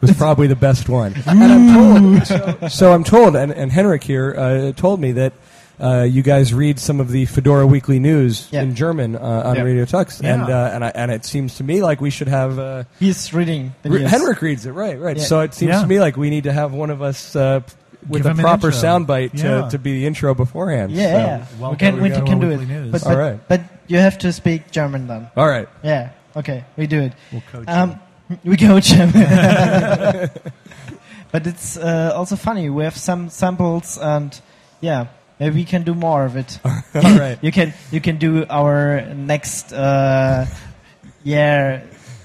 was 0.01 0.11
probably 0.17 0.47
the 0.47 0.55
best 0.55 0.89
one. 0.89 1.13
and 1.27 1.43
I'm 1.43 2.17
told, 2.17 2.27
so, 2.27 2.67
so 2.69 2.91
I'm 2.91 3.03
told, 3.03 3.35
and, 3.35 3.51
and 3.51 3.71
Henrik 3.71 4.03
here 4.03 4.33
uh, 4.35 4.71
told 4.71 4.99
me 4.99 5.11
that 5.11 5.33
uh, 5.81 6.03
you 6.03 6.21
guys 6.21 6.53
read 6.53 6.79
some 6.79 6.99
of 6.99 7.09
the 7.09 7.25
Fedora 7.25 7.65
Weekly 7.65 7.99
News 7.99 8.47
Yeah. 8.51 8.61
in 8.61 8.75
German 8.75 9.15
uh, 9.15 9.19
on 9.45 9.55
Yeah. 9.55 9.61
Radio 9.63 9.85
Tux, 9.85 10.21
Yeah. 10.21 10.33
and 10.33 10.43
uh, 10.43 10.71
and, 10.73 10.85
I, 10.85 10.91
and 10.93 11.11
it 11.11 11.25
seems 11.25 11.55
to 11.55 11.63
me 11.63 11.81
like 11.81 11.99
we 12.01 12.09
should 12.11 12.27
have. 12.27 12.59
Uh, 12.59 12.83
He's 12.99 13.33
reading 13.33 13.73
the 13.81 13.89
Re- 13.89 14.03
Henrik 14.03 14.41
reads 14.41 14.65
it, 14.65 14.71
right, 14.73 14.99
right. 14.99 15.17
Yeah. 15.17 15.23
So 15.23 15.39
it 15.41 15.53
seems 15.53 15.71
Yeah. 15.71 15.81
to 15.81 15.87
me 15.87 15.99
like 15.99 16.17
we 16.17 16.29
need 16.29 16.43
to 16.43 16.53
have 16.53 16.71
one 16.73 16.89
of 16.91 17.01
us 17.01 17.35
uh, 17.35 17.61
with 18.07 18.23
Give 18.23 18.37
a 18.37 18.41
proper 18.41 18.71
soundbite 18.71 19.31
to, 19.41 19.47
Yeah. 19.47 19.69
to 19.69 19.77
be 19.79 19.93
the 19.93 20.05
intro 20.05 20.33
beforehand. 20.35 20.91
Yeah, 20.91 21.03
So- 21.11 21.17
yeah. 21.17 21.45
well, 21.59 21.71
we 21.71 21.77
can, 21.77 21.95
we 22.01 22.09
we 22.09 22.21
can 22.21 22.39
do 22.39 22.51
it. 22.51 22.61
news. 22.67 22.91
But, 22.91 23.03
but, 23.03 23.17
right. 23.17 23.39
but 23.47 23.61
you 23.87 23.97
have 23.97 24.17
to 24.19 24.31
speak 24.31 24.71
German 24.71 25.07
then. 25.07 25.27
All 25.35 25.47
right. 25.47 25.67
Yeah. 25.83 26.11
Okay, 26.35 26.63
we 26.77 26.87
do 26.87 27.01
it. 27.01 27.13
We'll 27.31 27.41
coach 27.51 27.67
Um, 27.67 27.99
we 28.45 28.55
coach 28.55 28.87
him. 28.91 29.11
but 31.31 31.45
it's 31.47 31.77
uh, 31.77 32.13
also 32.15 32.35
funny. 32.35 32.69
We 32.69 32.83
have 32.83 32.95
some 32.97 33.29
samples, 33.29 33.97
and 33.97 34.39
yeah, 34.79 35.07
maybe 35.41 35.55
we 35.55 35.65
can 35.65 35.83
do 35.83 35.93
more 35.93 36.23
of 36.23 36.37
it. 36.37 36.59
All 36.65 37.01
right. 37.17 37.37
you 37.41 37.51
can 37.51 37.73
you 37.91 37.99
can 37.99 38.17
do 38.17 38.45
our 38.49 39.01
next 39.13 39.73
uh, 39.73 40.45
yeah 41.23 41.81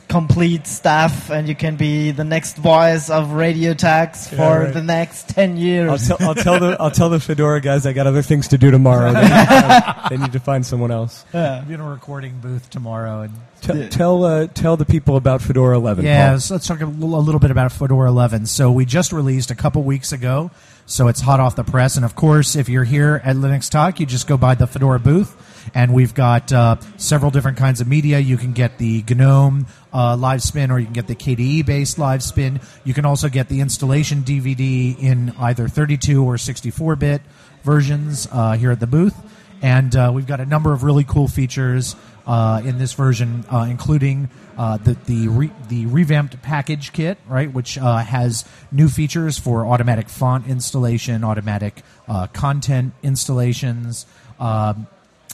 complete 0.08 0.68
staff, 0.68 1.30
and 1.30 1.49
you 1.49 1.54
can 1.56 1.75
be 1.76 2.12
the 2.12 2.23
next 2.23 2.56
voice 2.56 3.11
of 3.11 3.32
Radio 3.32 3.75
Tux 3.75 4.28
for 4.28 4.37
Yeah, 4.37 4.56
right. 4.58 4.73
the 4.75 4.82
next 4.82 5.28
ten 5.30 5.56
years. 5.56 5.90
I'll, 6.11 6.18
tell 6.18 6.28
I'll 6.28 6.35
tell 6.35 6.61
the 6.61 6.76
I'll 6.78 6.90
tell 6.90 7.08
the 7.11 7.18
Fedora 7.20 7.61
guys 7.61 7.87
I 7.87 7.92
got 7.92 8.06
other 8.06 8.23
things 8.23 8.49
to 8.49 8.58
do 8.58 8.70
tomorrow. 8.70 9.12
they, 9.14 9.20
need 9.23 9.28
to 9.28 9.61
find, 9.61 10.11
they 10.11 10.16
need 10.16 10.32
to 10.32 10.40
find 10.40 10.64
someone 10.64 10.90
else. 10.90 11.25
yeah. 11.35 11.64
Be 11.66 11.75
in 11.75 11.80
a 11.80 11.88
recording 11.90 12.38
booth 12.38 12.70
tomorrow 12.70 13.23
and 13.23 13.32
T- 13.62 13.88
Tell 13.88 14.23
uh, 14.25 14.46
tell 14.49 14.76
the 14.76 14.85
people 14.85 15.16
about 15.16 15.42
Fedora 15.42 15.76
11. 15.76 16.04
Yeah, 16.04 16.30
Paul. 16.30 16.40
so 16.40 16.54
let's 16.54 16.66
talk 16.68 16.80
a 16.82 16.87
little, 16.87 17.18
a 17.18 17.20
little 17.20 17.40
bit 17.40 17.50
about 17.50 17.73
Fedora 17.73 18.08
11. 18.08 18.46
So 18.46 18.70
we 18.70 18.85
just 18.85 19.12
released 19.12 19.50
a 19.50 19.54
couple 19.56 19.82
weeks 19.82 20.12
ago 20.12 20.50
So 20.88 21.09
it's 21.09 21.21
hot 21.21 21.40
off 21.40 21.57
the 21.57 21.64
press. 21.64 21.97
And 21.97 22.05
of 22.05 22.14
course, 22.14 22.55
if 22.55 22.69
you're 22.69 22.85
here 22.85 23.21
at 23.25 23.35
Linux 23.35 23.69
Tag, 23.69 23.99
you 23.99 24.07
just 24.07 24.28
go 24.28 24.37
by 24.37 24.55
the 24.55 24.69
Fedora 24.69 25.00
booth. 25.00 25.35
And 25.75 25.93
we've 25.93 26.14
got 26.14 26.52
uh, 26.52 26.76
several 26.97 27.33
different 27.33 27.59
kinds 27.59 27.81
of 27.81 27.88
media. 27.88 28.21
You 28.21 28.37
can 28.37 28.52
get 28.52 28.78
the 28.78 29.02
GNOME 29.02 29.66
uh, 29.93 30.16
live 30.16 30.43
spin, 30.43 30.71
or 30.71 30.78
you 30.78 30.85
can 30.85 30.95
get 30.95 31.09
the 31.09 31.16
KDE 31.16 31.66
based 31.66 31.99
live 31.99 32.23
spin. 32.23 32.61
You 32.85 32.95
can 32.95 33.05
also 33.05 33.28
get 33.28 33.49
the 33.49 33.61
installation 33.61 34.23
DVD 34.23 34.97
in 34.97 35.35
either 35.40 35.66
32 35.66 36.25
or 36.25 36.38
64 36.38 36.95
bit 36.95 37.21
versions 37.64 38.28
uh, 38.31 38.52
here 38.52 38.71
at 38.71 38.78
the 38.78 38.87
booth. 38.87 39.16
And 39.62 39.95
uh, 39.97 40.12
we've 40.14 40.26
got 40.26 40.40
a 40.40 40.47
number 40.47 40.73
of 40.73 40.85
really 40.85 41.02
cool 41.02 41.26
features 41.26 41.97
uh, 42.26 42.61
in 42.64 42.78
this 42.78 42.92
version, 42.92 43.45
uh, 43.50 43.66
including 43.68 44.28
uh, 44.59 44.78
the 44.78 44.95
the, 45.06 45.28
re- 45.28 45.52
the 45.68 45.87
revamped 45.87 46.42
PackageKit, 46.42 47.16
right, 47.28 47.52
which 47.52 47.78
uh, 47.78 47.99
has 47.99 48.45
new 48.73 48.88
features 48.88 49.38
for 49.38 49.66
automatic 49.66 50.09
font 50.09 50.47
installation, 50.47 51.25
automatic 51.25 51.83
uh, 52.09 52.26
content 52.28 52.92
installations. 53.02 54.06
Um, 54.38 54.87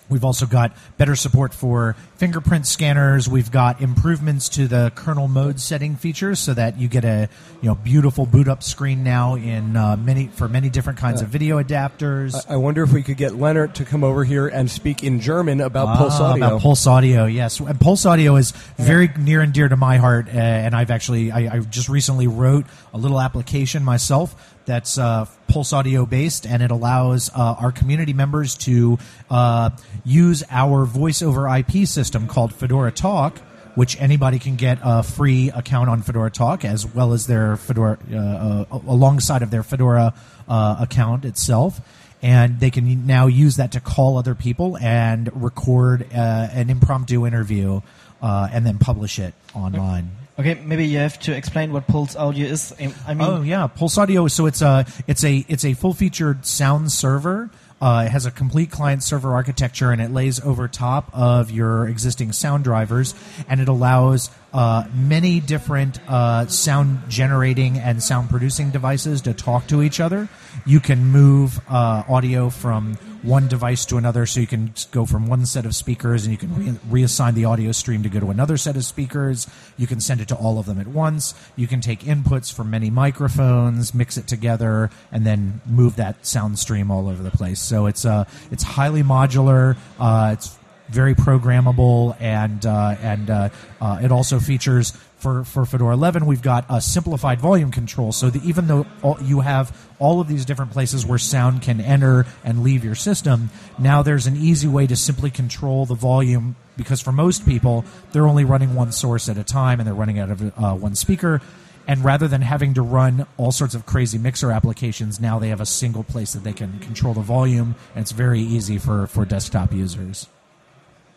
We've 0.08 0.24
also 0.24 0.44
got 0.46 0.76
better 0.98 1.16
support 1.16 1.54
for 1.54 1.96
fingerprint 2.16 2.66
scanners. 2.66 3.28
We've 3.28 3.50
got 3.50 3.80
improvements 3.80 4.50
to 4.50 4.68
the 4.68 4.92
kernel 4.94 5.26
mode 5.26 5.58
setting 5.58 5.96
features, 5.96 6.38
so 6.38 6.52
that 6.54 6.78
you 6.78 6.88
get 6.88 7.04
a 7.04 7.28
you 7.62 7.68
know 7.68 7.74
beautiful 7.74 8.26
boot 8.26 8.46
up 8.46 8.62
screen 8.62 9.04
now 9.04 9.36
in 9.36 9.76
uh, 9.76 9.96
many 9.96 10.26
for 10.26 10.48
many 10.48 10.68
different 10.68 10.98
kinds 10.98 11.22
of 11.22 11.28
video 11.28 11.62
adapters. 11.62 12.34
I 12.48 12.56
wonder 12.56 12.82
if 12.82 12.92
we 12.92 13.02
could 13.02 13.16
get 13.16 13.36
Leonard 13.36 13.76
to 13.76 13.84
come 13.84 14.04
over 14.04 14.22
here 14.24 14.48
and 14.48 14.70
speak 14.70 15.02
in 15.02 15.20
German 15.20 15.60
about 15.60 15.96
Pulse 15.96 16.20
Ah, 16.20 16.32
Audio. 16.32 16.46
About 16.46 16.60
Pulse 16.60 16.86
Audio, 16.86 17.24
yes. 17.24 17.60
And 17.60 17.80
Pulse 17.80 18.04
Audio 18.04 18.36
is 18.36 18.50
very 18.76 19.08
near 19.18 19.40
and 19.40 19.52
dear 19.52 19.68
to 19.68 19.76
my 19.76 19.96
heart, 19.96 20.26
uh, 20.28 20.32
and 20.32 20.74
I've 20.74 20.90
actually 20.90 21.32
I, 21.32 21.56
I 21.56 21.58
just 21.60 21.88
recently 21.88 22.26
wrote 22.26 22.66
a 22.92 22.98
little 22.98 23.20
application 23.20 23.82
myself 23.82 24.34
that's 24.64 24.98
uh, 24.98 25.26
Pulse 25.48 25.72
Audio 25.72 26.06
based, 26.06 26.46
and 26.46 26.62
it 26.62 26.70
allows 26.70 27.30
uh, 27.30 27.56
our 27.58 27.72
community 27.72 28.12
members 28.12 28.56
to 28.58 28.98
uh, 29.30 29.70
use 30.04 30.42
our 30.50 30.84
voice 30.84 31.22
over 31.22 31.48
IP 31.48 31.86
system 31.86 32.26
called 32.26 32.54
Fedora 32.54 32.92
Talk. 32.92 33.38
Which 33.74 33.98
anybody 33.98 34.38
can 34.38 34.56
get 34.56 34.80
a 34.82 35.02
free 35.02 35.50
account 35.50 35.88
on 35.88 36.02
Fedora 36.02 36.30
Talk, 36.30 36.62
as 36.62 36.84
well 36.86 37.14
as 37.14 37.26
their 37.26 37.56
Fedora, 37.56 37.98
uh, 38.12 38.16
uh, 38.16 38.80
alongside 38.86 39.40
of 39.40 39.50
their 39.50 39.62
Fedora 39.62 40.12
uh, 40.46 40.76
account 40.78 41.24
itself 41.24 41.80
and 42.20 42.60
they 42.60 42.70
can 42.70 43.06
now 43.06 43.26
use 43.28 43.56
that 43.56 43.72
to 43.72 43.80
call 43.80 44.18
other 44.18 44.34
people 44.34 44.76
and 44.76 45.28
record 45.42 46.06
an 46.12 46.68
impromptu 46.68 47.26
interview 47.26 47.80
and 48.20 48.64
then 48.66 48.78
publish 48.78 49.18
it 49.18 49.32
online. 49.54 50.10
Okay, 50.38 50.54
maybe 50.54 50.86
you 50.86 50.98
have 50.98 51.18
to 51.20 51.36
explain 51.36 51.72
what 51.72 51.86
Pulse 51.86 52.16
Audio 52.16 52.46
is. 52.46 52.74
I 53.06 53.14
mean, 53.14 53.28
Oh 53.28 53.42
yeah, 53.42 53.66
Pulse 53.66 53.98
Audio. 53.98 54.28
So 54.28 54.46
it's 54.46 54.62
a 54.62 54.86
it's 55.06 55.24
a 55.24 55.44
it's 55.48 55.64
a 55.64 55.74
full 55.74 55.92
featured 55.92 56.46
sound 56.46 56.90
server. 56.90 57.50
Uh, 57.82 58.04
it 58.06 58.10
has 58.12 58.26
a 58.26 58.30
complete 58.30 58.70
client 58.70 59.02
server 59.02 59.34
architecture, 59.34 59.90
and 59.90 60.00
it 60.00 60.12
lays 60.12 60.40
over 60.40 60.68
top 60.68 61.10
of 61.12 61.50
your 61.50 61.88
existing 61.88 62.30
sound 62.30 62.62
drivers, 62.62 63.12
and 63.48 63.60
it 63.60 63.68
allows 63.68 64.30
uh, 64.54 64.84
many 64.94 65.40
different 65.40 65.98
uh, 66.08 66.46
sound 66.46 67.00
generating 67.08 67.78
and 67.78 68.00
sound 68.00 68.30
producing 68.30 68.70
devices 68.70 69.20
to 69.22 69.34
talk 69.34 69.66
to 69.66 69.82
each 69.82 69.98
other. 69.98 70.28
You 70.64 70.78
can 70.78 71.06
move 71.06 71.60
uh, 71.68 72.04
audio 72.08 72.50
from 72.50 72.96
one 73.22 73.48
device 73.48 73.84
to 73.86 73.96
another, 73.96 74.26
so 74.26 74.40
you 74.40 74.46
can 74.46 74.72
go 74.90 75.06
from 75.06 75.26
one 75.26 75.46
set 75.46 75.64
of 75.64 75.74
speakers 75.74 76.24
and 76.24 76.32
you 76.32 76.38
can 76.38 76.54
re- 76.54 77.02
reassign 77.02 77.34
the 77.34 77.44
audio 77.44 77.72
stream 77.72 78.02
to 78.02 78.08
go 78.08 78.20
to 78.20 78.30
another 78.30 78.56
set 78.56 78.76
of 78.76 78.84
speakers. 78.84 79.48
You 79.76 79.86
can 79.86 80.00
send 80.00 80.20
it 80.20 80.28
to 80.28 80.36
all 80.36 80.58
of 80.58 80.66
them 80.66 80.80
at 80.80 80.88
once. 80.88 81.34
You 81.56 81.66
can 81.66 81.80
take 81.80 82.00
inputs 82.00 82.52
from 82.52 82.70
many 82.70 82.90
microphones, 82.90 83.94
mix 83.94 84.16
it 84.16 84.26
together, 84.26 84.90
and 85.10 85.24
then 85.24 85.60
move 85.66 85.96
that 85.96 86.26
sound 86.26 86.58
stream 86.58 86.90
all 86.90 87.08
over 87.08 87.22
the 87.22 87.30
place. 87.30 87.60
So 87.60 87.86
it's 87.86 88.04
uh, 88.04 88.24
it's 88.50 88.62
highly 88.62 89.02
modular. 89.02 89.76
Uh, 89.98 90.30
it's 90.32 90.58
very 90.88 91.14
programmable, 91.14 92.16
and 92.20 92.64
uh, 92.66 92.96
and 93.00 93.30
uh, 93.30 93.48
uh, 93.80 94.00
it 94.02 94.12
also 94.12 94.38
features 94.38 94.92
for, 95.22 95.44
for 95.44 95.64
Fedora 95.64 95.94
11. 95.94 96.26
We've 96.26 96.42
got 96.42 96.66
a 96.68 96.80
simplified 96.80 97.40
volume 97.40 97.70
control, 97.70 98.12
so 98.12 98.30
even 98.44 98.66
though 98.66 98.86
all, 99.02 99.16
you 99.22 99.40
have 99.40 99.70
all 100.02 100.20
of 100.20 100.26
these 100.26 100.44
different 100.44 100.72
places 100.72 101.06
where 101.06 101.16
sound 101.16 101.62
can 101.62 101.80
enter 101.80 102.26
and 102.42 102.64
leave 102.64 102.84
your 102.84 102.96
system, 102.96 103.50
now 103.78 104.02
there's 104.02 104.26
an 104.26 104.36
easy 104.36 104.66
way 104.66 104.84
to 104.88 104.96
simply 104.96 105.30
control 105.30 105.86
the 105.86 105.94
volume. 105.94 106.56
Because 106.76 107.00
for 107.00 107.12
most 107.12 107.46
people, 107.46 107.84
they're 108.10 108.26
only 108.26 108.44
running 108.44 108.74
one 108.74 108.90
source 108.90 109.28
at 109.28 109.38
a 109.38 109.44
time, 109.44 109.78
and 109.78 109.86
they're 109.86 109.94
running 109.94 110.18
out 110.18 110.30
of 110.30 110.42
uh, 110.58 110.74
one 110.74 110.96
speaker. 110.96 111.40
And 111.86 112.04
rather 112.04 112.26
than 112.26 112.42
having 112.42 112.74
to 112.74 112.82
run 112.82 113.26
all 113.36 113.52
sorts 113.52 113.74
of 113.74 113.86
crazy 113.86 114.18
mixer 114.18 114.50
applications, 114.50 115.20
now 115.20 115.38
they 115.38 115.48
have 115.48 115.60
a 115.60 115.66
single 115.66 116.02
place 116.02 116.32
that 116.32 116.42
they 116.42 116.52
can 116.52 116.80
control 116.80 117.14
the 117.14 117.20
volume, 117.20 117.76
and 117.94 118.02
it's 118.02 118.12
very 118.12 118.40
easy 118.40 118.78
for, 118.78 119.06
for 119.06 119.24
desktop 119.24 119.72
users. 119.72 120.26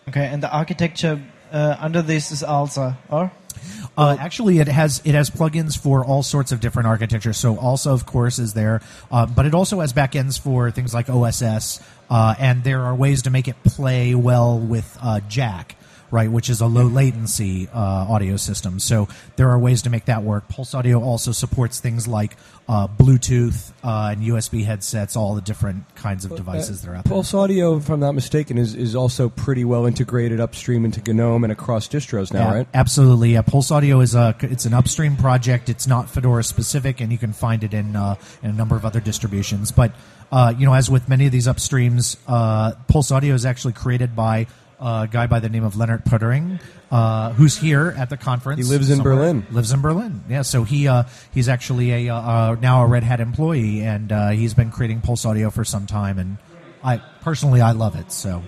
okay, 0.07 0.25
and 0.27 0.43
the 0.43 0.51
architecture 0.51 1.21
uh, 1.51 1.75
under 1.79 2.01
this 2.01 2.31
is 2.31 2.43
ALSA, 2.43 2.97
or? 3.09 3.31
Uh, 3.97 4.17
actually, 4.19 4.59
it 4.59 4.67
has 4.67 5.01
it 5.05 5.15
has 5.15 5.29
plugins 5.29 5.77
for 5.77 6.03
all 6.03 6.23
sorts 6.23 6.51
of 6.51 6.59
different 6.59 6.87
architectures. 6.87 7.37
So, 7.37 7.55
ALSA, 7.55 7.91
of 7.91 8.05
course, 8.05 8.39
is 8.39 8.53
there, 8.53 8.81
uh, 9.11 9.25
but 9.25 9.45
it 9.45 9.53
also 9.53 9.79
has 9.79 9.93
backends 9.93 10.39
for 10.39 10.71
things 10.71 10.93
like 10.93 11.09
OSS, 11.09 11.81
uh, 12.09 12.35
and 12.39 12.63
there 12.63 12.81
are 12.81 12.95
ways 12.95 13.23
to 13.23 13.29
make 13.29 13.47
it 13.47 13.55
play 13.63 14.15
well 14.15 14.59
with 14.59 14.97
uh, 15.01 15.21
Jack, 15.29 15.75
right, 16.15 16.31
which 16.31 16.49
is 16.49 16.61
a 16.61 16.65
low 16.65 16.85
latency 16.85 17.67
uh, 17.73 17.77
audio 18.09 18.37
system. 18.37 18.79
So, 18.79 19.07
there 19.35 19.49
are 19.49 19.59
ways 19.59 19.81
to 19.83 19.89
make 19.89 20.05
that 20.05 20.23
work. 20.23 20.47
Pulse 20.47 20.73
Audio 20.73 21.01
also 21.01 21.31
supports 21.31 21.79
things 21.79 22.07
like 22.07 22.37
uh, 22.67 22.87
Bluetooth 22.87 23.71
uh, 23.83 24.13
and 24.13 24.23
USB 24.23 24.65
headsets, 24.65 25.15
all 25.15 25.35
the 25.35 25.41
different 25.41 25.93
kinds 25.95 26.25
of 26.25 26.35
devices 26.35 26.81
that 26.81 26.89
are 26.89 26.95
out 26.95 27.03
there. 27.03 27.13
Pulse 27.13 27.33
Audio, 27.33 27.77
if 27.77 27.89
I'm 27.89 27.99
not 27.99 28.13
mistaken, 28.13 28.57
is, 28.57 28.73
is 28.73 28.95
also 28.95 29.29
pretty 29.29 29.65
well 29.65 29.85
integrated 29.85 30.39
upstream 30.39 30.85
into 30.85 31.01
GNOME 31.13 31.43
and 31.43 31.51
across 31.51 31.87
distros 31.87 32.33
now, 32.33 32.49
Yeah, 32.49 32.55
right? 32.55 32.67
Absolutely. 32.73 33.33
Yeah, 33.33 33.41
Pulse 33.43 33.71
Audio 33.71 33.99
is 33.99 34.15
a 34.15 34.35
it's 34.41 34.65
an 34.65 34.73
upstream 34.73 35.15
project. 35.17 35.69
It's 35.69 35.85
not 35.85 36.09
Fedora 36.09 36.43
specific, 36.43 37.01
and 37.01 37.11
you 37.11 37.17
can 37.17 37.33
find 37.33 37.63
it 37.63 37.73
in 37.73 37.95
uh, 37.95 38.15
in 38.41 38.49
a 38.49 38.53
number 38.53 38.75
of 38.75 38.85
other 38.85 38.99
distributions. 38.99 39.71
But 39.71 39.91
uh, 40.31 40.53
you 40.57 40.65
know, 40.65 40.73
as 40.73 40.89
with 40.89 41.07
many 41.07 41.25
of 41.25 41.31
these 41.31 41.47
upstreams, 41.47 42.17
uh, 42.27 42.73
Pulse 42.87 43.11
Audio 43.11 43.35
is 43.35 43.45
actually 43.45 43.73
created 43.73 44.15
by 44.15 44.47
a 44.79 45.07
guy 45.09 45.27
by 45.27 45.39
the 45.39 45.49
name 45.49 45.63
of 45.63 45.75
Leonard 45.75 46.05
Poettering, 46.05 46.59
uh, 46.91 47.33
who's 47.33 47.57
here 47.57 47.93
at 47.97 48.09
the 48.09 48.17
conference. 48.17 48.65
He 48.65 48.71
lives 48.71 48.89
in 48.89 48.97
somewhere. 48.97 49.15
Berlin. 49.15 49.47
Lives 49.51 49.71
in 49.71 49.81
Berlin. 49.81 50.23
Yeah. 50.29 50.41
So 50.41 50.63
he 50.63 50.87
uh, 50.87 51.03
he's 51.33 51.49
actually 51.49 52.07
a 52.07 52.13
uh, 52.13 52.19
uh, 52.19 52.55
now 52.59 52.83
a 52.83 52.87
Red 52.87 53.03
Hat 53.03 53.19
employee, 53.19 53.81
and 53.81 54.11
uh, 54.11 54.29
he's 54.29 54.53
been 54.53 54.71
creating 54.71 55.01
Pulse 55.01 55.25
Audio 55.25 55.49
for 55.49 55.63
some 55.63 55.85
time. 55.85 56.19
And 56.19 56.37
I 56.83 56.97
personally 57.21 57.61
I 57.61 57.71
love 57.71 57.95
it. 57.95 58.11
So 58.11 58.43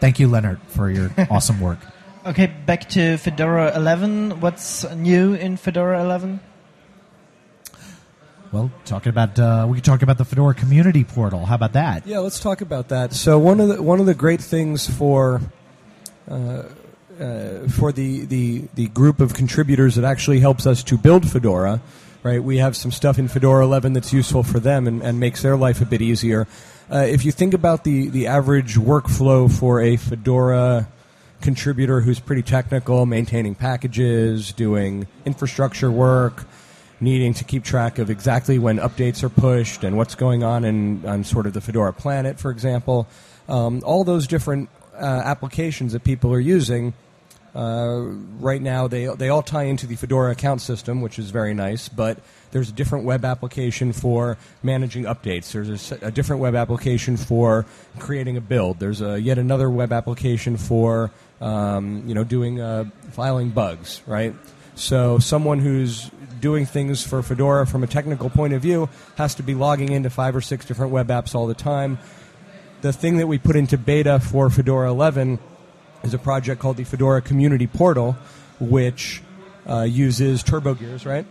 thank 0.00 0.18
you, 0.18 0.28
Leonard, 0.28 0.60
for 0.68 0.90
your 0.90 1.10
awesome 1.30 1.60
work. 1.60 1.78
Okay, 2.24 2.46
back 2.66 2.88
to 2.90 3.16
Fedora 3.16 3.74
11. 3.74 4.40
What's 4.40 4.88
new 4.94 5.34
in 5.34 5.56
Fedora 5.56 6.00
11? 6.02 6.38
Well, 8.52 8.70
talking 8.84 9.08
about 9.08 9.38
uh, 9.38 9.66
we 9.68 9.76
could 9.76 9.84
talk 9.84 10.02
about 10.02 10.18
the 10.18 10.26
Fedora 10.26 10.54
community 10.54 11.04
portal. 11.04 11.46
How 11.46 11.54
about 11.54 11.72
that? 11.72 12.06
Yeah, 12.06 12.18
let's 12.18 12.38
talk 12.38 12.60
about 12.60 12.90
that. 12.90 13.14
So 13.14 13.38
one 13.38 13.60
of 13.60 13.68
the 13.68 13.82
one 13.82 13.98
of 13.98 14.06
the 14.06 14.14
great 14.14 14.42
things 14.42 14.88
for 14.88 15.40
for 17.68 17.92
the, 17.92 18.24
the 18.26 18.64
the 18.74 18.88
group 18.88 19.20
of 19.20 19.34
contributors 19.34 19.96
that 19.96 20.04
actually 20.04 20.40
helps 20.40 20.66
us 20.66 20.82
to 20.84 20.96
build 20.96 21.28
Fedora, 21.30 21.80
right? 22.22 22.42
We 22.42 22.58
have 22.58 22.76
some 22.76 22.90
stuff 22.90 23.18
in 23.18 23.28
Fedora 23.28 23.64
11 23.64 23.92
that's 23.92 24.12
useful 24.12 24.42
for 24.42 24.60
them 24.60 24.86
and, 24.86 25.02
and 25.02 25.20
makes 25.20 25.42
their 25.42 25.56
life 25.56 25.80
a 25.80 25.86
bit 25.86 26.02
easier. 26.02 26.46
Uh, 26.90 26.98
if 26.98 27.24
you 27.24 27.32
think 27.32 27.54
about 27.54 27.84
the 27.84 28.08
the 28.08 28.26
average 28.26 28.76
workflow 28.76 29.50
for 29.50 29.80
a 29.80 29.96
Fedora 29.96 30.88
contributor 31.40 32.00
who's 32.00 32.20
pretty 32.20 32.42
technical, 32.42 33.04
maintaining 33.04 33.54
packages, 33.54 34.52
doing 34.52 35.06
infrastructure 35.24 35.90
work, 35.90 36.44
needing 37.00 37.34
to 37.34 37.44
keep 37.44 37.64
track 37.64 37.98
of 37.98 38.10
exactly 38.10 38.58
when 38.58 38.78
updates 38.78 39.22
are 39.22 39.28
pushed 39.28 39.84
and 39.84 39.96
what's 39.96 40.14
going 40.14 40.44
on 40.44 40.64
in 40.64 41.04
on 41.04 41.24
sort 41.24 41.46
of 41.46 41.52
the 41.52 41.60
Fedora 41.60 41.92
planet, 41.92 42.38
for 42.38 42.50
example. 42.50 43.06
Um, 43.48 43.82
all 43.84 44.04
those 44.04 44.26
different 44.26 44.68
uh, 44.80 44.81
applications 44.98 45.92
that 45.92 46.04
people 46.04 46.32
are 46.32 46.40
using 46.40 46.94
uh, 47.54 48.00
right 48.40 48.62
now, 48.62 48.88
they 48.88 49.06
they 49.06 49.28
all 49.28 49.42
tie 49.42 49.64
into 49.64 49.86
the 49.86 49.96
Fedora 49.96 50.32
account 50.32 50.62
system, 50.62 51.02
which 51.02 51.18
is 51.18 51.30
very 51.30 51.52
nice. 51.52 51.88
But 51.88 52.18
there's 52.50 52.70
a 52.70 52.72
different 52.72 53.04
web 53.04 53.24
application 53.24 53.92
for 53.92 54.38
managing 54.62 55.04
updates. 55.04 55.52
There's 55.52 55.92
a 55.92 56.10
different 56.10 56.40
web 56.40 56.54
application 56.54 57.18
for 57.18 57.66
creating 57.98 58.38
a 58.38 58.40
build. 58.40 58.78
There's 58.78 59.02
a 59.02 59.20
yet 59.20 59.36
another 59.36 59.68
web 59.68 59.92
application 59.92 60.56
for 60.56 61.10
um, 61.42 62.04
you 62.06 62.14
know 62.14 62.24
doing 62.24 62.58
uh, 62.58 62.84
filing 63.10 63.50
bugs, 63.50 64.00
right? 64.06 64.34
So 64.74 65.18
someone 65.18 65.58
who's 65.58 66.10
doing 66.40 66.64
things 66.64 67.06
for 67.06 67.22
Fedora 67.22 67.66
from 67.66 67.84
a 67.84 67.86
technical 67.86 68.30
point 68.30 68.54
of 68.54 68.62
view 68.62 68.88
has 69.16 69.34
to 69.34 69.42
be 69.42 69.54
logging 69.54 69.92
into 69.92 70.08
five 70.08 70.34
or 70.34 70.40
six 70.40 70.64
different 70.64 70.90
web 70.90 71.08
apps 71.08 71.34
all 71.34 71.46
the 71.46 71.54
time. 71.54 71.98
The 72.82 72.92
thing 72.92 73.18
that 73.18 73.28
we 73.28 73.38
put 73.38 73.54
into 73.54 73.78
beta 73.78 74.18
for 74.18 74.50
Fedora 74.50 74.90
11 74.90 75.38
is 76.02 76.14
a 76.14 76.18
project 76.18 76.60
called 76.60 76.76
the 76.76 76.82
Fedora 76.82 77.22
Community 77.22 77.68
Portal, 77.68 78.16
which 78.58 79.22
uh, 79.68 79.82
uses 79.82 80.42
TurboGears, 80.42 81.06
right? 81.06 81.24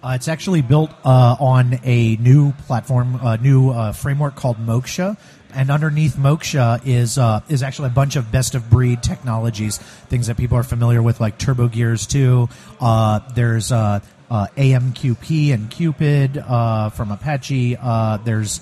Uh, 0.00 0.12
it's 0.14 0.28
actually 0.28 0.62
built 0.62 0.92
uh, 1.04 1.34
on 1.40 1.80
a 1.82 2.14
new 2.18 2.52
platform, 2.52 3.18
a 3.20 3.36
new 3.36 3.70
uh, 3.70 3.90
framework 3.90 4.36
called 4.36 4.58
Moksha. 4.58 5.16
And 5.52 5.72
underneath 5.72 6.14
Moksha 6.14 6.80
is 6.86 7.18
uh, 7.18 7.40
is 7.48 7.64
actually 7.64 7.88
a 7.88 7.92
bunch 7.92 8.14
of 8.14 8.30
best 8.30 8.54
of 8.54 8.70
breed 8.70 9.02
technologies, 9.02 9.78
things 9.78 10.28
that 10.28 10.36
people 10.36 10.56
are 10.56 10.62
familiar 10.62 11.02
with, 11.02 11.20
like 11.20 11.36
TurboGears 11.36 12.08
2. 12.08 12.48
Uh, 12.80 13.18
there's 13.34 13.72
AMQP 13.72 15.52
and 15.52 15.68
Qpid 15.68 16.92
from 16.94 17.10
Apache. 17.10 17.74
There's 18.24 18.60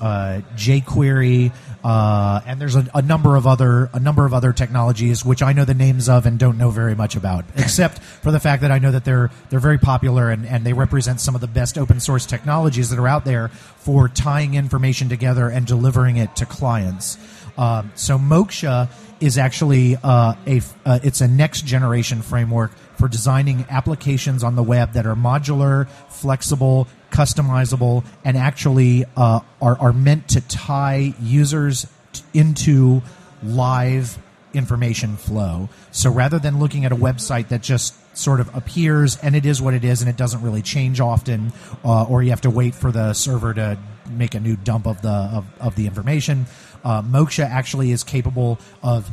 uh, 0.00 0.40
jQuery, 0.54 1.52
uh, 1.84 2.40
and 2.46 2.60
there's 2.60 2.76
a, 2.76 2.86
a 2.94 3.02
number 3.02 3.36
of 3.36 3.46
other 3.46 3.90
a 3.92 4.00
number 4.00 4.24
of 4.24 4.34
other 4.34 4.52
technologies 4.52 5.24
which 5.24 5.42
I 5.42 5.52
know 5.52 5.64
the 5.64 5.74
names 5.74 6.08
of 6.08 6.26
and 6.26 6.38
don't 6.38 6.58
know 6.58 6.70
very 6.70 6.94
much 6.94 7.16
about, 7.16 7.44
except 7.56 7.98
for 7.98 8.30
the 8.30 8.40
fact 8.40 8.62
that 8.62 8.70
I 8.70 8.78
know 8.78 8.90
that 8.90 9.04
they're 9.04 9.30
they're 9.50 9.60
very 9.60 9.78
popular 9.78 10.30
and, 10.30 10.46
and 10.46 10.64
they 10.64 10.72
represent 10.72 11.20
some 11.20 11.34
of 11.34 11.40
the 11.40 11.46
best 11.46 11.78
open 11.78 12.00
source 12.00 12.26
technologies 12.26 12.90
that 12.90 12.98
are 12.98 13.08
out 13.08 13.24
there 13.24 13.48
for 13.48 14.08
tying 14.08 14.54
information 14.54 15.08
together 15.08 15.48
and 15.48 15.66
delivering 15.66 16.16
it 16.16 16.34
to 16.36 16.46
clients. 16.46 17.18
Um, 17.56 17.92
so 17.94 18.18
Moksha 18.18 18.90
is 19.20 19.38
actually 19.38 19.96
uh, 20.02 20.34
a 20.46 20.60
uh, 20.84 20.98
it's 21.02 21.20
a 21.20 21.28
next 21.28 21.64
generation 21.64 22.22
framework 22.22 22.72
for 22.96 23.08
designing 23.08 23.64
applications 23.70 24.42
on 24.42 24.56
the 24.56 24.62
web 24.62 24.92
that 24.92 25.06
are 25.06 25.14
modular, 25.14 25.88
flexible, 26.08 26.86
customizable, 27.10 28.04
and 28.24 28.36
actually 28.36 29.04
uh, 29.16 29.40
are 29.60 29.78
are 29.78 29.92
meant 29.92 30.28
to 30.28 30.40
tie 30.40 31.14
users 31.20 31.86
t- 32.12 32.22
into 32.34 33.02
live 33.42 34.18
information 34.54 35.16
flow. 35.16 35.68
So 35.90 36.10
rather 36.10 36.38
than 36.38 36.58
looking 36.58 36.84
at 36.84 36.92
a 36.92 36.96
website 36.96 37.48
that 37.48 37.62
just 37.62 37.94
sort 38.16 38.40
of 38.40 38.54
appears 38.56 39.18
and 39.18 39.36
it 39.36 39.44
is 39.44 39.60
what 39.60 39.74
it 39.74 39.84
is 39.84 40.00
and 40.00 40.08
it 40.08 40.16
doesn't 40.16 40.40
really 40.40 40.62
change 40.62 41.00
often, 41.00 41.52
uh, 41.84 42.04
or 42.04 42.22
you 42.22 42.30
have 42.30 42.40
to 42.40 42.50
wait 42.50 42.74
for 42.74 42.90
the 42.90 43.12
server 43.12 43.52
to 43.52 43.78
make 44.08 44.34
a 44.34 44.40
new 44.40 44.56
dump 44.56 44.86
of 44.86 45.02
the 45.02 45.08
of, 45.08 45.44
of 45.60 45.76
the 45.76 45.86
information, 45.86 46.46
uh, 46.84 47.02
Moksha 47.02 47.44
actually 47.44 47.92
is 47.92 48.02
capable 48.04 48.58
of 48.82 49.10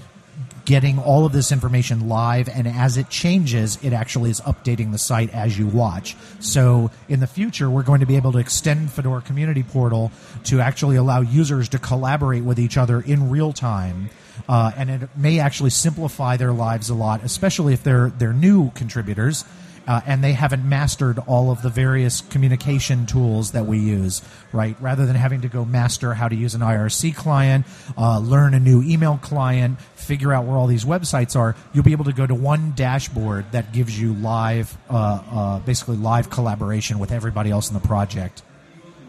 getting 0.65 0.99
all 0.99 1.25
of 1.25 1.33
this 1.33 1.51
information 1.51 2.07
live 2.07 2.47
and 2.47 2.67
as 2.67 2.97
it 2.97 3.09
changes 3.09 3.77
it 3.83 3.93
actually 3.93 4.29
is 4.29 4.39
updating 4.41 4.91
the 4.91 4.97
site 4.97 5.29
as 5.33 5.57
you 5.57 5.67
watch. 5.67 6.15
So 6.39 6.91
in 7.09 7.19
the 7.19 7.27
future 7.27 7.69
we're 7.69 7.83
going 7.83 7.99
to 7.99 8.05
be 8.05 8.15
able 8.15 8.31
to 8.33 8.37
extend 8.37 8.91
fedora 8.91 9.21
community 9.21 9.63
portal 9.63 10.11
to 10.45 10.61
actually 10.61 10.95
allow 10.95 11.21
users 11.21 11.69
to 11.69 11.79
collaborate 11.79 12.43
with 12.43 12.59
each 12.59 12.77
other 12.77 13.01
in 13.01 13.29
real 13.29 13.53
time 13.53 14.09
uh, 14.47 14.71
and 14.75 14.89
it 14.89 15.09
may 15.15 15.39
actually 15.39 15.69
simplify 15.69 16.37
their 16.37 16.53
lives 16.53 16.89
a 16.89 16.95
lot 16.95 17.23
especially 17.23 17.73
if 17.73 17.83
they're 17.83 18.09
they're 18.17 18.33
new 18.33 18.71
contributors 18.71 19.45
uh, 19.87 20.01
and 20.05 20.23
they 20.23 20.33
haven't 20.33 20.67
mastered 20.67 21.19
all 21.19 21.51
of 21.51 21.61
the 21.61 21.69
various 21.69 22.21
communication 22.21 23.05
tools 23.05 23.51
that 23.51 23.65
we 23.65 23.79
use, 23.79 24.21
right? 24.51 24.75
Rather 24.79 25.05
than 25.05 25.15
having 25.15 25.41
to 25.41 25.47
go 25.47 25.65
master 25.65 26.13
how 26.13 26.27
to 26.27 26.35
use 26.35 26.55
an 26.55 26.61
IRC 26.61 27.15
client, 27.15 27.65
uh, 27.97 28.19
learn 28.19 28.53
a 28.53 28.59
new 28.59 28.81
email 28.83 29.17
client, 29.21 29.79
figure 29.95 30.33
out 30.33 30.45
where 30.45 30.57
all 30.57 30.67
these 30.67 30.85
websites 30.85 31.35
are, 31.35 31.55
you'll 31.73 31.83
be 31.83 31.91
able 31.91 32.05
to 32.05 32.13
go 32.13 32.25
to 32.25 32.35
one 32.35 32.73
dashboard 32.75 33.45
that 33.51 33.71
gives 33.71 33.99
you 33.99 34.13
live, 34.13 34.77
uh, 34.89 35.21
uh, 35.31 35.59
basically 35.59 35.97
live 35.97 36.29
collaboration 36.29 36.99
with 36.99 37.11
everybody 37.11 37.49
else 37.51 37.69
in 37.69 37.73
the 37.73 37.87
project. 37.87 38.41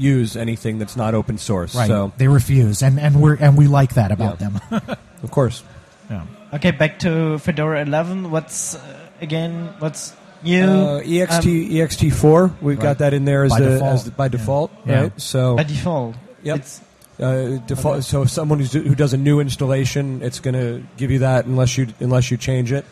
use 0.00 0.36
anything 0.36 0.78
that's 0.78 0.96
not 0.96 1.14
open 1.14 1.38
source. 1.38 1.74
right. 1.74 1.86
So, 1.88 2.12
They 2.16 2.28
refuse, 2.28 2.82
and, 2.82 2.98
and 2.98 3.20
we're 3.20 3.34
and 3.36 3.56
we 3.56 3.66
like 3.68 3.94
that 3.94 4.10
about 4.12 4.40
Yeah. 4.40 4.48
them. 4.70 4.80
of 5.22 5.30
course. 5.30 5.62
yeah. 6.10 6.24
Okay, 6.54 6.72
back 6.72 6.98
to 7.00 7.38
Fedora 7.38 7.82
11. 7.82 8.30
What's 8.30 8.74
uh, 8.74 8.80
again? 9.20 9.68
What's 9.78 10.12
new? 10.42 10.64
Uh, 10.64 11.00
EXT 11.02 11.66
Um, 11.66 11.70
EXT4, 11.76 12.52
we've 12.60 12.76
Right. 12.78 12.82
got 12.82 12.98
that 12.98 13.14
in 13.14 13.24
there 13.24 13.44
as, 13.44 13.50
By 13.52 13.60
the, 13.60 13.70
default. 13.70 13.92
as 13.94 14.04
the, 14.04 14.10
by 14.10 14.28
default, 14.28 14.70
Yeah. 14.86 15.00
right? 15.02 15.20
So 15.20 15.56
by 15.56 15.62
default. 15.64 16.16
Yep. 16.42 16.56
It's 16.56 16.80
uh, 17.20 17.58
default. 17.66 18.02
So 18.04 18.24
someone 18.24 18.58
who's, 18.58 18.72
who 18.72 18.94
does 18.94 19.12
a 19.12 19.18
new 19.18 19.40
installation, 19.40 20.22
it's 20.22 20.40
going 20.40 20.54
to 20.54 20.82
give 20.96 21.10
you 21.10 21.18
that 21.20 21.44
unless 21.44 21.76
you 21.78 21.88
unless 22.00 22.30
you 22.30 22.36
change 22.38 22.72
it. 22.72 22.84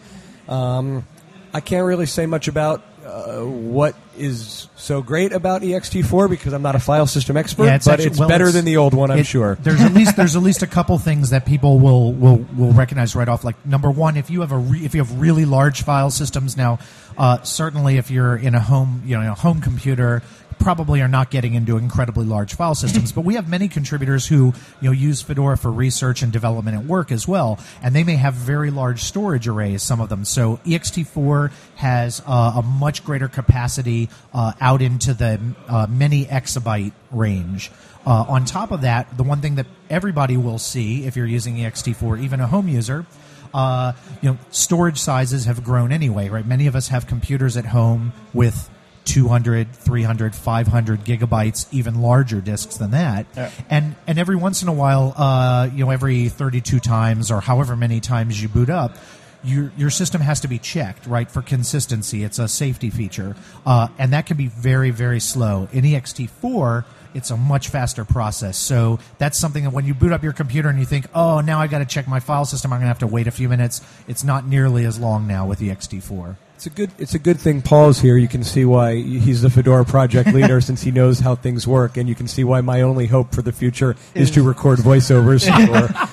Um, 0.49 1.05
I 1.55 1.61
can't 1.61 1.87
really 1.87 2.07
say 2.07 2.27
much 2.27 2.47
about 2.47 2.83
uh, 3.19 3.45
what 3.45 3.95
is 4.17 4.69
so 4.77 5.03
great 5.03 5.33
about 5.33 5.63
ext4 5.63 6.29
because 6.31 6.53
I'm 6.53 6.63
not 6.63 6.75
a 6.75 6.79
file 6.79 7.07
system 7.07 7.37
expert, 7.37 7.65
Yeah, 7.65 7.75
it's 7.77 7.85
but 7.87 7.93
actually- 7.95 8.07
it's 8.11 8.19
well, 8.19 8.29
better 8.29 8.45
it's- 8.45 8.55
than 8.55 8.65
the 8.65 8.77
old 8.77 8.95
one, 8.95 9.11
I'm 9.11 9.19
It- 9.19 9.27
sure. 9.27 9.59
There's 9.63 9.81
at 9.81 9.93
least 9.95 10.17
there's 10.17 10.37
at 10.37 10.43
least 10.43 10.63
a 10.63 10.67
couple 10.67 10.99
things 10.99 11.31
that 11.31 11.45
people 11.47 11.79
will 11.79 12.13
will 12.13 12.45
will 12.57 12.73
recognize 12.73 13.15
right 13.15 13.29
off. 13.29 13.45
Like 13.45 13.57
number 13.67 13.91
one, 13.91 14.17
if 14.17 14.31
you 14.31 14.41
have 14.43 14.53
a 14.53 14.59
re, 14.59 14.85
if 14.85 14.95
you 14.95 15.01
have 15.03 15.21
really 15.21 15.45
large 15.45 15.83
file 15.83 16.11
systems 16.11 16.57
now, 16.57 16.79
uh, 17.17 17.43
certainly 17.43 17.97
if 17.97 18.11
you're 18.11 18.37
in 18.37 18.55
a 18.55 18.61
home 18.61 19.03
you 19.05 19.19
know 19.21 19.33
a 19.33 19.35
home 19.35 19.61
computer. 19.61 20.23
Probably 20.59 21.01
are 21.01 21.09
not 21.09 21.31
getting 21.31 21.55
into 21.55 21.77
incredibly 21.77 22.25
large 22.25 22.55
file 22.55 22.75
systems, 22.75 23.13
but 23.13 23.23
we 23.25 23.35
have 23.35 23.49
many 23.49 23.69
contributors 23.69 24.27
who 24.27 24.53
you 24.81 24.89
know 24.89 24.93
use 24.93 25.23
Fedora 25.23 25.57
for 25.57 25.71
research 25.71 26.23
and 26.23 26.33
development 26.33 26.77
at 26.77 26.85
work 26.85 27.11
as 27.11 27.27
well, 27.27 27.59
and 27.83 27.95
they 27.95 28.05
may 28.05 28.17
have 28.17 28.35
very 28.35 28.71
large 28.71 29.03
storage 29.03 29.49
arrays. 29.49 29.83
Some 29.83 30.01
of 30.01 30.09
them. 30.09 30.25
So 30.25 30.59
ext4 30.65 31.53
has 31.77 32.23
uh, 32.27 32.55
a 32.57 32.63
much 32.63 33.05
greater 33.05 33.29
capacity 33.29 34.09
uh, 34.35 34.53
out 34.61 34.83
into 34.83 35.15
the 35.15 35.41
uh, 35.69 35.87
many 35.89 36.27
exabyte 36.27 36.93
range. 37.11 37.71
Uh, 38.07 38.25
on 38.29 38.45
top 38.45 38.71
of 38.71 38.83
that, 38.83 39.17
the 39.17 39.23
one 39.23 39.41
thing 39.41 39.57
that 39.57 39.67
everybody 39.91 40.37
will 40.37 40.59
see 40.59 41.05
if 41.05 41.17
you're 41.17 41.27
using 41.27 41.57
ext4, 41.57 42.21
even 42.21 42.41
a 42.41 42.47
home 42.47 42.69
user, 42.69 43.05
uh, 43.53 43.93
you 44.23 44.31
know, 44.31 44.39
storage 44.51 44.99
sizes 44.99 45.45
have 45.45 45.65
grown 45.65 45.93
anyway, 45.93 46.29
right? 46.29 46.47
Many 46.47 46.67
of 46.67 46.77
us 46.77 46.89
have 46.89 47.07
computers 47.07 47.57
at 47.57 47.67
home 47.67 48.13
with 48.33 48.71
200, 49.09 49.73
300, 49.73 50.35
500 50.35 51.01
gigabytes, 51.01 51.67
even 51.73 52.03
larger 52.03 52.41
disks 52.41 52.77
than 52.77 52.91
that. 52.91 53.27
Yeah. 53.35 53.51
And 53.71 53.97
and 54.07 54.19
every 54.19 54.37
once 54.37 54.63
in 54.63 54.69
a 54.69 54.73
while, 54.73 55.15
uh, 55.17 55.71
you 55.73 55.85
know, 55.85 55.91
every 55.91 56.29
32 56.29 56.79
times 56.79 57.31
or 57.31 57.41
however 57.41 57.75
many 57.75 58.01
times 58.01 58.41
you 58.41 58.49
boot 58.49 58.69
up, 58.69 58.97
your 59.43 59.73
your 59.79 59.89
system 59.89 60.21
has 60.21 60.41
to 60.41 60.49
be 60.49 60.59
checked, 60.59 61.07
right, 61.07 61.31
for 61.31 61.41
consistency. 61.41 62.23
It's 62.23 62.39
a 62.39 62.49
safety 62.49 62.91
feature, 62.91 63.35
uh, 63.65 63.89
and 63.99 64.13
that 64.13 64.27
can 64.27 64.37
be 64.37 64.49
very 64.49 64.91
very 64.91 65.21
slow. 65.21 65.69
In 65.73 65.85
ext4, 65.85 66.85
it's 67.15 67.31
a 67.31 67.37
much 67.37 67.69
faster 67.69 68.05
process. 68.05 68.59
So 68.59 68.99
that's 69.17 69.39
something 69.39 69.65
that 69.65 69.71
when 69.71 69.87
you 69.87 69.95
boot 69.95 70.13
up 70.13 70.23
your 70.23 70.35
computer 70.35 70.69
and 70.69 70.79
you 70.79 70.85
think, 70.85 71.07
oh, 71.15 71.41
now 71.41 71.61
I 71.61 71.67
got 71.67 71.79
to 71.79 71.87
check 71.87 72.07
my 72.07 72.21
file 72.21 72.45
system, 72.45 72.75
I'm 72.75 72.81
going 72.81 72.85
to 72.85 72.89
have 72.89 72.99
to 72.99 73.07
wait 73.07 73.27
a 73.27 73.31
few 73.31 73.49
minutes. 73.49 73.81
It's 74.07 74.23
not 74.23 74.47
nearly 74.47 74.85
as 74.85 74.99
long 74.99 75.27
now 75.27 75.47
with 75.47 75.61
ext4. 75.61 76.37
It's 76.59 76.67
a 76.67 76.71
good. 76.71 76.91
It's 76.99 77.15
a 77.15 77.21
good 77.21 77.39
thing 77.39 77.63
Paul's 77.63 78.01
here. 78.01 78.17
You 78.17 78.27
can 78.27 78.43
see 78.43 78.65
why 78.65 78.97
he's 78.97 79.43
the 79.43 79.49
Fedora 79.49 79.85
project 79.85 80.33
leader 80.35 80.61
since 80.69 80.83
he 80.83 80.91
knows 80.91 81.21
how 81.21 81.37
things 81.37 81.69
work, 81.69 81.97
and 81.97 82.09
you 82.09 82.17
can 82.17 82.27
see 82.27 82.43
why 82.43 82.63
my 82.63 82.81
only 82.81 83.07
hope 83.07 83.33
for 83.33 83.43
the 83.43 83.53
future 83.53 83.95
is 84.13 84.29
to 84.33 84.43
record 84.43 84.81
voiceovers 84.81 85.47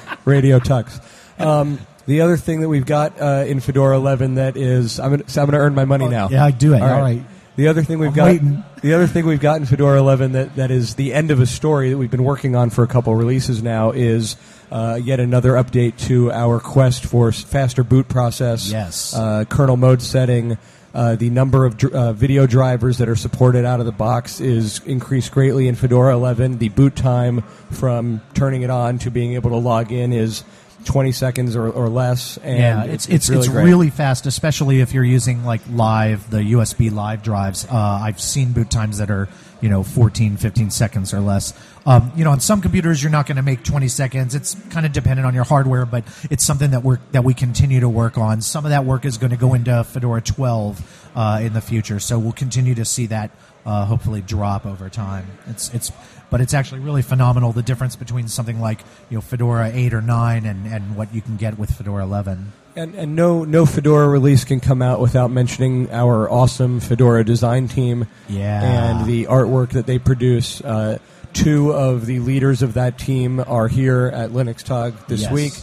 for 0.15 0.19
Radio 0.29 0.59
Tux. 0.59 1.01
Um, 1.43 1.79
the 2.05 2.21
other 2.21 2.37
thing 2.37 2.61
that 2.61 2.69
we've 2.69 2.85
got 2.85 3.19
uh, 3.19 3.45
in 3.47 3.59
Fedora 3.59 3.95
11 3.97 4.35
that 4.35 4.55
is, 4.55 4.99
I'm 4.99 5.09
gonna, 5.09 5.27
so 5.27 5.41
I'm 5.41 5.49
going 5.49 5.59
to 5.59 5.65
earn 5.65 5.73
my 5.73 5.85
money 5.85 6.07
now. 6.07 6.29
Yeah, 6.29 6.51
do 6.51 6.75
it. 6.75 6.81
All 6.83 7.01
right. 7.01 7.23
The 7.55 7.69
other 7.69 7.83
thing 7.83 7.99
we've 7.99 8.13
got, 8.13 8.25
waiting. 8.25 8.63
the 8.81 8.93
other 8.93 9.07
thing 9.07 9.25
we've 9.25 9.39
got 9.39 9.61
in 9.61 9.65
Fedora 9.65 9.97
11 9.97 10.33
that, 10.33 10.55
that 10.57 10.71
is 10.71 10.95
the 10.95 11.13
end 11.13 11.31
of 11.31 11.39
a 11.39 11.45
story 11.45 11.89
that 11.89 11.97
we've 11.97 12.11
been 12.11 12.25
working 12.25 12.55
on 12.55 12.69
for 12.69 12.83
a 12.83 12.87
couple 12.87 13.15
releases 13.15 13.63
now 13.63 13.91
is 13.91 14.35
uh, 14.71 14.99
yet 15.01 15.21
another 15.21 15.53
update 15.53 15.97
to 16.07 16.31
our 16.31 16.59
quest 16.59 17.05
for 17.05 17.31
faster 17.31 17.83
boot 17.83 18.09
process. 18.09 18.69
Yes. 18.69 19.15
Uh, 19.15 19.45
kernel 19.45 19.77
mode 19.77 20.01
setting. 20.01 20.57
Uh, 20.93 21.15
the 21.15 21.29
number 21.29 21.65
of 21.65 21.77
dr- 21.77 21.93
uh, 21.93 22.13
video 22.13 22.47
drivers 22.47 22.97
that 22.97 23.09
are 23.09 23.17
supported 23.17 23.65
out 23.65 23.79
of 23.79 23.85
the 23.85 23.91
box 23.91 24.39
is 24.39 24.79
increased 24.85 25.31
greatly 25.31 25.67
in 25.67 25.75
Fedora 25.75 26.13
11. 26.13 26.57
The 26.57 26.69
boot 26.69 26.95
time 26.95 27.41
from 27.71 28.21
turning 28.33 28.63
it 28.63 28.69
on 28.69 28.97
to 28.99 29.11
being 29.11 29.33
able 29.33 29.49
to 29.51 29.57
log 29.57 29.91
in 29.91 30.13
is 30.13 30.43
20 30.85 31.11
seconds 31.11 31.55
or, 31.55 31.69
or 31.69 31.89
less. 31.89 32.37
And 32.37 32.57
yeah, 32.57 32.83
it's 32.85 33.07
it's 33.07 33.29
it's, 33.29 33.47
really, 33.47 33.65
really, 33.71 33.89
fast, 33.89 34.25
especially 34.25 34.81
if 34.81 34.93
you're 34.93 35.03
using 35.03 35.43
like 35.43 35.61
live 35.69 36.29
the 36.29 36.37
USB 36.37 36.91
live 36.91 37.23
drives. 37.23 37.65
Uh, 37.65 37.75
I've 37.75 38.19
seen 38.21 38.53
boot 38.53 38.69
times 38.69 38.99
that 38.99 39.11
are 39.11 39.27
you 39.61 39.69
know 39.69 39.83
14, 39.83 40.37
15 40.37 40.69
seconds 40.69 41.13
or 41.13 41.19
less. 41.19 41.53
Um, 41.85 42.11
you 42.15 42.23
know, 42.23 42.31
on 42.31 42.39
some 42.39 42.61
computers 42.61 43.03
you're 43.03 43.11
not 43.11 43.27
going 43.27 43.35
to 43.37 43.43
make 43.43 43.63
20 43.63 43.87
seconds. 43.87 44.33
It's 44.35 44.55
kind 44.69 44.85
of 44.85 44.93
dependent 44.93 45.27
on 45.27 45.33
your 45.33 45.43
hardware, 45.43 45.85
but 45.85 46.03
it's 46.31 46.43
something 46.43 46.71
that 46.71 46.83
we 46.83 46.97
that 47.11 47.23
we 47.23 47.33
continue 47.33 47.79
to 47.81 47.89
work 47.89 48.17
on. 48.17 48.41
Some 48.41 48.65
of 48.65 48.69
that 48.69 48.85
work 48.85 49.05
is 49.05 49.17
going 49.17 49.31
to 49.31 49.37
go 49.37 49.53
into 49.53 49.83
Fedora 49.83 50.21
12 50.21 51.11
uh, 51.15 51.39
in 51.41 51.53
the 51.53 51.61
future, 51.61 51.99
so 51.99 52.17
we'll 52.19 52.31
continue 52.31 52.75
to 52.75 52.85
see 52.85 53.07
that 53.07 53.31
uh, 53.65 53.85
hopefully 53.85 54.21
drop 54.21 54.65
over 54.65 54.89
time. 54.89 55.25
It's 55.47 55.73
it's 55.73 55.91
but 56.29 56.41
it's 56.41 56.53
actually 56.53 56.79
really 56.81 57.01
phenomenal 57.01 57.51
the 57.51 57.61
difference 57.63 57.95
between 57.95 58.27
something 58.27 58.59
like 58.59 58.81
you 59.09 59.17
know 59.17 59.21
Fedora 59.21 59.71
8 59.73 59.93
or 59.93 60.01
9 60.01 60.45
and, 60.45 60.65
and 60.67 60.95
what 60.95 61.13
you 61.13 61.21
can 61.21 61.37
get 61.37 61.57
with 61.57 61.71
Fedora 61.71 62.03
11. 62.03 62.51
And, 62.77 62.93
and 62.95 63.15
no 63.15 63.43
no 63.45 63.65
Fedora 63.65 64.07
release 64.09 64.43
can 64.43 64.59
come 64.59 64.81
out 64.81 64.99
without 64.99 65.31
mentioning 65.31 65.89
our 65.91 66.29
awesome 66.29 66.79
Fedora 66.81 67.23
design 67.23 67.67
team 67.69 68.07
Yeah. 68.27 68.61
and 68.99 69.05
the 69.07 69.25
artwork 69.25 69.69
that 69.69 69.85
they 69.85 69.97
produce. 69.99 70.59
Uh, 70.61 70.97
two 71.33 71.71
of 71.73 72.05
the 72.05 72.19
leaders 72.19 72.61
of 72.61 72.73
that 72.75 72.97
team 72.97 73.41
are 73.45 73.67
here 73.67 74.07
at 74.13 74.31
Linux 74.31 74.63
Tag 74.63 74.93
this 75.07 75.21
Yes. 75.23 75.31
week. 75.31 75.53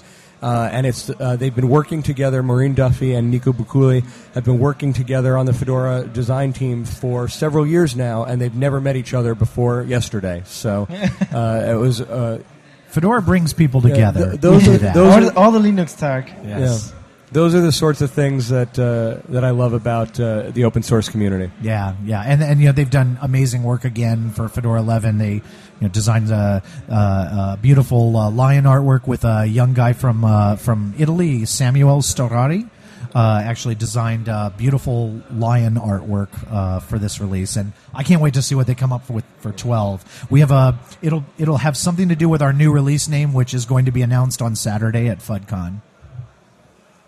Uh, 0.43 0.69
and 0.73 0.87
it's 0.87 1.09
uh, 1.09 1.37
they've 1.37 1.55
been 1.55 1.69
working 1.69 2.03
together. 2.03 2.43
Máirín 2.43 2.75
Duffy 2.75 3.15
and 3.15 3.31
Nicu 3.31 3.53
Buculei 3.53 4.03
have 4.35 4.45
been 4.45 4.59
working 4.59 4.93
together 4.93 5.37
on 5.39 5.47
the 5.47 5.53
Fedora 5.53 6.05
design 6.05 6.53
team 6.53 6.85
for 6.85 7.29
several 7.29 7.65
years 7.67 7.95
now, 7.95 8.25
and 8.25 8.41
they've 8.41 8.55
never 8.55 8.81
met 8.81 8.97
each 8.97 9.15
other 9.15 9.35
before 9.37 9.83
yesterday. 9.83 10.43
So 10.45 10.89
uh, 11.33 11.67
it 11.71 11.75
was 11.79 12.01
uh, 12.01 12.43
Fedora 12.89 13.23
brings 13.23 13.53
people 13.53 13.81
together. 13.81 14.31
th- 14.31 14.41
those 14.41 14.67
are- 14.69 14.79
those 14.79 14.97
all, 14.97 15.13
are- 15.13 15.21
the, 15.31 15.37
all 15.37 15.51
the 15.53 15.61
Linux 15.61 15.97
tag. 15.97 16.27
Yes. 16.45 16.91
Yeah. 16.93 16.99
Those 17.33 17.55
are 17.55 17.63
the 17.63 17.73
sorts 17.73 18.03
of 18.03 18.11
things 18.11 18.51
that 18.51 18.79
uh, 18.79 19.23
that 19.33 19.43
I 19.43 19.51
love 19.53 19.73
about 19.73 20.21
uh, 20.21 20.51
the 20.51 20.65
open 20.65 20.83
source 20.83 21.09
community. 21.09 21.51
Yeah, 21.63 21.95
yeah, 22.05 22.21
and 22.21 22.43
and 22.43 22.61
you 22.61 22.67
know 22.67 22.73
they've 22.73 22.91
done 22.91 23.17
amazing 23.23 23.63
work 23.63 23.87
again 23.87 24.29
for 24.33 24.51
Fedora 24.51 24.81
11. 24.81 25.17
They 25.17 25.41
you 25.83 25.89
know 25.89 25.93
designed 25.93 26.31
a, 26.31 26.63
a, 26.89 26.93
a 26.95 27.59
beautiful 27.61 28.17
uh, 28.17 28.31
lion 28.31 28.65
artwork 28.65 29.09
with 29.09 29.25
a 29.25 29.45
young 29.47 29.75
guy 29.75 29.93
from 29.93 30.25
uh, 30.25 30.55
from 30.55 30.95
Italy, 30.97 31.45
Samuel 31.45 31.99
Storari. 32.03 32.71
Uh, 33.15 33.43
actually 33.45 33.75
designed 33.75 34.29
uh, 34.29 34.49
beautiful 34.57 35.21
lion 35.33 35.75
artwork 35.75 36.29
uh, 36.51 36.79
for 36.81 36.99
this 37.01 37.21
release, 37.21 37.57
and 37.57 37.73
I 37.93 38.05
can't 38.05 38.23
wait 38.23 38.35
to 38.35 38.43
see 38.43 38.55
what 38.55 38.67
they 38.69 38.77
come 38.77 38.93
up 38.93 39.11
with 39.11 39.25
for 39.41 39.51
12. 39.53 40.29
We 40.31 40.39
have 40.41 40.53
a 40.53 40.79
it'll 41.03 41.25
it'll 41.37 41.59
have 41.59 41.77
something 41.77 42.09
to 42.11 42.17
do 42.17 42.29
with 42.29 42.41
our 42.41 42.53
new 42.53 42.73
release 42.73 43.09
name, 43.09 43.35
which 43.35 43.53
is 43.53 43.67
going 43.67 43.85
to 43.87 43.91
be 43.93 44.03
announced 44.03 44.41
on 44.41 44.55
Saturday 44.55 45.09
at 45.09 45.19
FudCon. 45.19 45.81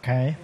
Okay. 0.00 0.36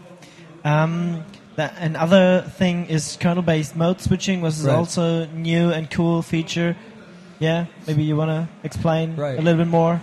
Um, 0.65 1.25
that, 1.57 1.75
another 1.79 2.43
thing 2.57 2.87
is 2.87 3.19
kernel-based 3.21 3.77
mode 3.77 4.01
switching, 4.01 4.41
which 4.41 4.55
is 4.55 4.65
Right. 4.65 4.77
also 4.77 5.27
new 5.27 5.71
and 5.73 5.91
cool 5.91 6.23
feature. 6.23 6.77
Yeah, 7.41 7.67
maybe 7.87 8.05
you 8.05 8.17
want 8.17 8.31
to 8.31 8.49
explain 8.63 9.17
Right. 9.17 9.37
a 9.39 9.43
little 9.43 9.59
bit 9.59 9.69
more. 9.69 10.01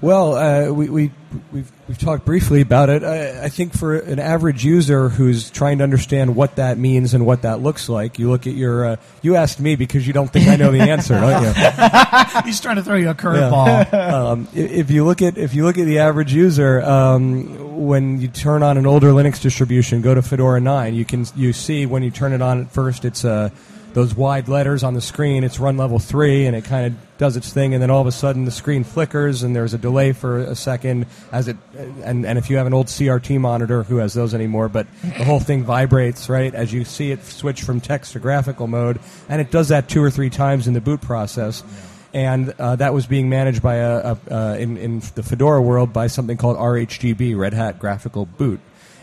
Well, 0.00 0.34
uh, 0.34 0.72
we, 0.72 0.88
we 0.90 1.10
we've 1.52 1.70
we've 1.86 1.96
talked 1.98 2.24
briefly 2.24 2.60
about 2.60 2.90
it. 2.90 3.04
I, 3.04 3.44
I 3.44 3.48
think 3.48 3.72
for 3.72 3.94
an 3.96 4.18
average 4.18 4.64
user 4.64 5.08
who's 5.08 5.48
trying 5.48 5.78
to 5.78 5.84
understand 5.84 6.34
what 6.34 6.56
that 6.56 6.76
means 6.76 7.14
and 7.14 7.24
what 7.24 7.42
that 7.42 7.60
looks 7.60 7.88
like, 7.88 8.18
you 8.18 8.28
look 8.28 8.48
at 8.48 8.54
your. 8.54 8.84
Uh, 8.84 8.96
you 9.22 9.36
asked 9.36 9.60
me 9.60 9.76
because 9.76 10.04
you 10.04 10.12
don't 10.12 10.26
think 10.26 10.48
I 10.48 10.56
know 10.56 10.72
the 10.72 10.80
answer, 10.80 11.14
don't 11.20 11.44
you? 11.44 12.42
He's 12.44 12.60
trying 12.60 12.76
to 12.76 12.82
throw 12.82 12.96
you 12.96 13.10
a 13.10 13.14
curveball. 13.14 13.94
um, 13.94 14.48
if 14.52 14.90
you 14.90 15.04
look 15.04 15.22
at 15.22 15.38
if 15.38 15.54
you 15.54 15.64
look 15.64 15.78
at 15.78 15.84
the 15.86 16.00
average 16.00 16.34
user, 16.34 16.82
um, 16.82 17.84
when 17.86 18.20
you 18.20 18.26
turn 18.26 18.64
on 18.64 18.78
an 18.78 18.86
older 18.86 19.12
Linux 19.12 19.40
distribution, 19.40 20.02
go 20.02 20.14
to 20.16 20.22
Fedora 20.22 20.60
9, 20.60 20.94
you 20.94 21.04
can 21.04 21.26
you 21.36 21.52
see 21.52 21.86
when 21.86 22.02
you 22.02 22.10
turn 22.10 22.32
it 22.32 22.42
on 22.42 22.60
at 22.62 22.72
first, 22.72 23.04
it's 23.04 23.24
uh, 23.24 23.50
those 23.94 24.14
wide 24.14 24.48
letters 24.48 24.82
on 24.82 24.94
the 24.94 25.00
screen. 25.00 25.44
It's 25.44 25.58
run 25.58 25.76
level 25.76 25.98
three, 25.98 26.46
and 26.46 26.56
it 26.56 26.64
kind 26.64 26.86
of 26.86 27.18
does 27.18 27.36
its 27.36 27.52
thing, 27.52 27.74
and 27.74 27.82
then 27.82 27.90
all 27.90 28.00
of 28.00 28.06
a 28.06 28.12
sudden 28.12 28.44
the 28.44 28.50
screen 28.50 28.84
flickers, 28.84 29.42
and 29.42 29.54
there's 29.54 29.74
a 29.74 29.78
delay 29.78 30.12
for 30.12 30.38
a 30.38 30.54
second 30.54 31.06
as 31.30 31.48
it. 31.48 31.56
And, 32.02 32.26
and 32.26 32.38
if 32.38 32.50
you 32.50 32.56
have 32.56 32.66
an 32.66 32.74
old 32.74 32.86
CRT 32.86 33.40
monitor, 33.40 33.82
who 33.82 33.98
has 33.98 34.14
those 34.14 34.34
anymore? 34.34 34.68
But 34.68 34.86
the 35.02 35.24
whole 35.24 35.40
thing 35.40 35.64
vibrates 35.64 36.28
right 36.28 36.54
as 36.54 36.72
you 36.72 36.84
see 36.84 37.10
it 37.10 37.24
switch 37.24 37.62
from 37.62 37.80
text 37.80 38.12
to 38.12 38.18
graphical 38.18 38.66
mode, 38.66 38.98
and 39.28 39.40
it 39.40 39.50
does 39.50 39.68
that 39.68 39.88
two 39.88 40.02
or 40.02 40.10
three 40.10 40.30
times 40.30 40.66
in 40.66 40.74
the 40.74 40.80
boot 40.80 41.00
process 41.00 41.62
and 42.14 42.50
uh, 42.58 42.76
that 42.76 42.92
was 42.92 43.06
being 43.06 43.28
managed 43.28 43.62
by 43.62 43.76
a, 43.76 44.16
a 44.28 44.58
in, 44.58 44.76
in 44.76 45.00
the 45.14 45.22
Fedora 45.22 45.62
world 45.62 45.92
by 45.92 46.06
something 46.06 46.36
called 46.36 46.58
RHGB, 46.58 47.36
Red 47.36 47.54
Hat 47.54 47.78
Graphical 47.78 48.26
Boot. 48.26 48.60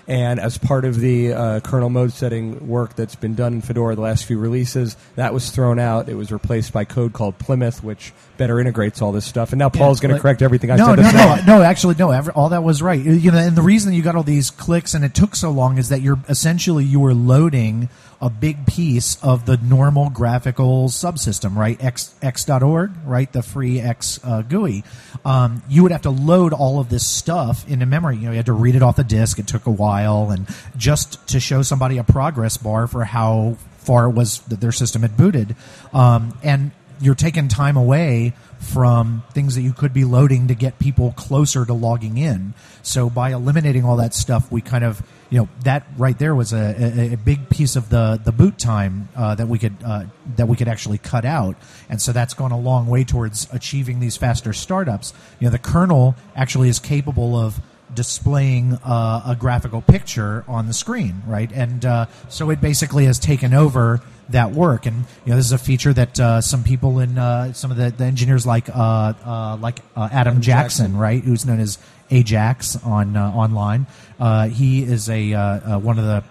And 0.09 0.39
as 0.39 0.57
part 0.57 0.85
of 0.85 0.99
the 0.99 1.33
uh, 1.33 1.59
kernel 1.59 1.91
mode 1.91 2.11
setting 2.11 2.67
work 2.67 2.95
that's 2.95 3.13
been 3.13 3.35
done 3.35 3.53
in 3.53 3.61
Fedora 3.61 3.93
the 3.93 4.01
last 4.01 4.25
few 4.25 4.39
releases, 4.39 4.97
that 5.15 5.35
was 5.35 5.51
thrown 5.51 5.77
out. 5.77 6.09
It 6.09 6.15
was 6.15 6.31
replaced 6.31 6.73
by 6.73 6.83
code 6.83 7.13
called 7.13 7.37
Plymouth, 7.37 7.83
which 7.83 8.11
better 8.35 8.59
integrates 8.59 9.03
all 9.03 9.11
this 9.11 9.25
stuff. 9.25 9.51
And 9.51 9.59
now 9.59 9.69
Paul's 9.69 9.99
going 9.99 10.15
to 10.15 10.19
correct 10.19 10.41
everything 10.41 10.71
I 10.71 10.77
no, 10.77 10.87
said. 10.87 10.95
No, 10.97 11.11
no, 11.11 11.25
wrong. 11.25 11.45
no, 11.45 11.61
Actually, 11.61 11.93
no. 11.99 12.09
Every, 12.09 12.33
all 12.33 12.49
that 12.49 12.63
was 12.63 12.81
right. 12.81 12.99
You 12.99 13.29
know, 13.29 13.37
and 13.37 13.55
the 13.55 13.61
reason 13.61 13.93
you 13.93 14.01
got 14.01 14.15
all 14.15 14.23
these 14.23 14.49
clicks 14.49 14.95
and 14.95 15.05
it 15.05 15.13
took 15.13 15.35
so 15.35 15.51
long 15.51 15.77
is 15.77 15.89
that 15.89 16.01
you're 16.01 16.19
essentially 16.27 16.85
you 16.85 16.99
were 16.99 17.13
loading 17.13 17.87
a 18.21 18.29
big 18.29 18.65
piece 18.67 19.21
of 19.23 19.45
the 19.45 19.57
normal 19.57 20.09
graphical 20.09 20.89
subsystem, 20.89 21.55
right? 21.55 21.81
X 21.83 22.13
X.org, 22.21 22.91
right? 23.05 23.31
The 23.31 23.41
free 23.41 23.79
X 23.79 24.19
uh, 24.23 24.41
GUI. 24.41 24.83
Um, 25.23 25.63
you 25.69 25.83
would 25.83 25.91
have 25.91 26.01
to 26.03 26.09
load 26.09 26.53
all 26.53 26.79
of 26.79 26.89
this 26.89 27.07
stuff 27.07 27.67
into 27.69 27.85
memory. 27.85 28.17
You 28.17 28.25
know, 28.25 28.31
you 28.31 28.37
had 28.37 28.47
to 28.47 28.53
read 28.53 28.75
it 28.75 28.83
off 28.83 28.97
the 28.97 29.03
disk. 29.03 29.39
It 29.39 29.47
took 29.47 29.67
a 29.67 29.71
while, 29.71 30.31
and 30.31 30.47
just 30.75 31.27
to 31.29 31.39
show 31.39 31.61
somebody 31.61 31.97
a 31.97 32.03
progress 32.03 32.57
bar 32.57 32.87
for 32.87 33.05
how 33.05 33.57
far 33.77 34.09
it 34.09 34.11
was 34.11 34.39
that 34.41 34.59
their 34.59 34.71
system 34.71 35.01
had 35.01 35.15
booted, 35.15 35.55
um, 35.93 36.37
and 36.43 36.71
you're 37.01 37.15
taking 37.15 37.47
time 37.47 37.77
away 37.77 38.33
from 38.59 39.23
things 39.31 39.55
that 39.55 39.61
you 39.61 39.71
could 39.71 39.93
be 39.93 40.03
loading 40.03 40.47
to 40.47 40.55
get 40.55 40.79
people 40.79 41.13
closer 41.13 41.65
to 41.65 41.73
logging 41.73 42.17
in. 42.17 42.53
So 42.81 43.09
by 43.09 43.31
eliminating 43.31 43.85
all 43.85 43.97
that 43.97 44.13
stuff, 44.13 44.51
we 44.51 44.61
kind 44.61 44.83
of, 44.83 45.01
you 45.29 45.39
know, 45.39 45.49
that 45.63 45.85
right 45.97 46.17
there 46.19 46.35
was 46.35 46.51
a, 46.51 46.57
a, 46.57 47.13
a 47.13 47.17
big 47.17 47.49
piece 47.49 47.75
of 47.75 47.89
the, 47.89 48.19
the 48.23 48.31
boot 48.31 48.57
time 48.57 49.09
uh, 49.15 49.35
that 49.35 49.47
we 49.47 49.59
could 49.59 49.75
uh, 49.85 50.05
that 50.35 50.47
we 50.47 50.57
could 50.57 50.67
actually 50.67 50.97
cut 50.97 51.23
out, 51.23 51.55
and 51.89 52.01
so 52.01 52.11
that's 52.11 52.33
gone 52.33 52.51
a 52.51 52.59
long 52.59 52.87
way 52.87 53.03
towards 53.03 53.47
achieving 53.53 53.99
these 53.99 54.17
faster 54.17 54.53
startups. 54.53 55.13
You 55.39 55.45
know, 55.45 55.51
the 55.51 55.59
kernel 55.59 56.15
actually 56.35 56.69
is 56.69 56.79
capable 56.79 57.37
of 57.37 57.61
displaying 57.93 58.73
uh, 58.83 59.23
a 59.25 59.35
graphical 59.35 59.81
picture 59.81 60.43
on 60.47 60.67
the 60.67 60.73
screen, 60.73 61.23
right? 61.25 61.51
And 61.51 61.85
uh, 61.85 62.05
so 62.27 62.49
it 62.49 62.61
basically 62.61 63.05
has 63.05 63.19
taken 63.19 63.53
over 63.53 64.01
that 64.29 64.51
work. 64.51 64.85
And 64.85 65.05
you 65.25 65.31
know, 65.31 65.35
this 65.35 65.45
is 65.45 65.51
a 65.51 65.57
feature 65.57 65.93
that 65.93 66.19
uh, 66.19 66.41
some 66.41 66.63
people 66.63 66.99
in 66.99 67.17
uh, 67.17 67.53
some 67.53 67.71
of 67.71 67.77
the, 67.77 67.91
the 67.91 68.05
engineers 68.05 68.45
like 68.45 68.69
uh, 68.69 69.13
uh, 69.25 69.57
like 69.59 69.79
uh, 69.95 70.09
Adam 70.11 70.41
Jackson, 70.41 70.85
Jackson. 70.85 70.97
right, 70.97 71.23
who's 71.23 71.45
known 71.45 71.59
as 71.59 71.77
Ajax 72.11 72.75
on 72.83 73.15
uh, 73.15 73.31
online. 73.31 73.87
Uh, 74.19 74.47
he 74.47 74.83
is 74.83 75.09
a 75.09 75.33
uh, 75.33 75.41
uh, 75.75 75.79
one 75.79 75.99
of 75.99 76.05
the 76.05 76.23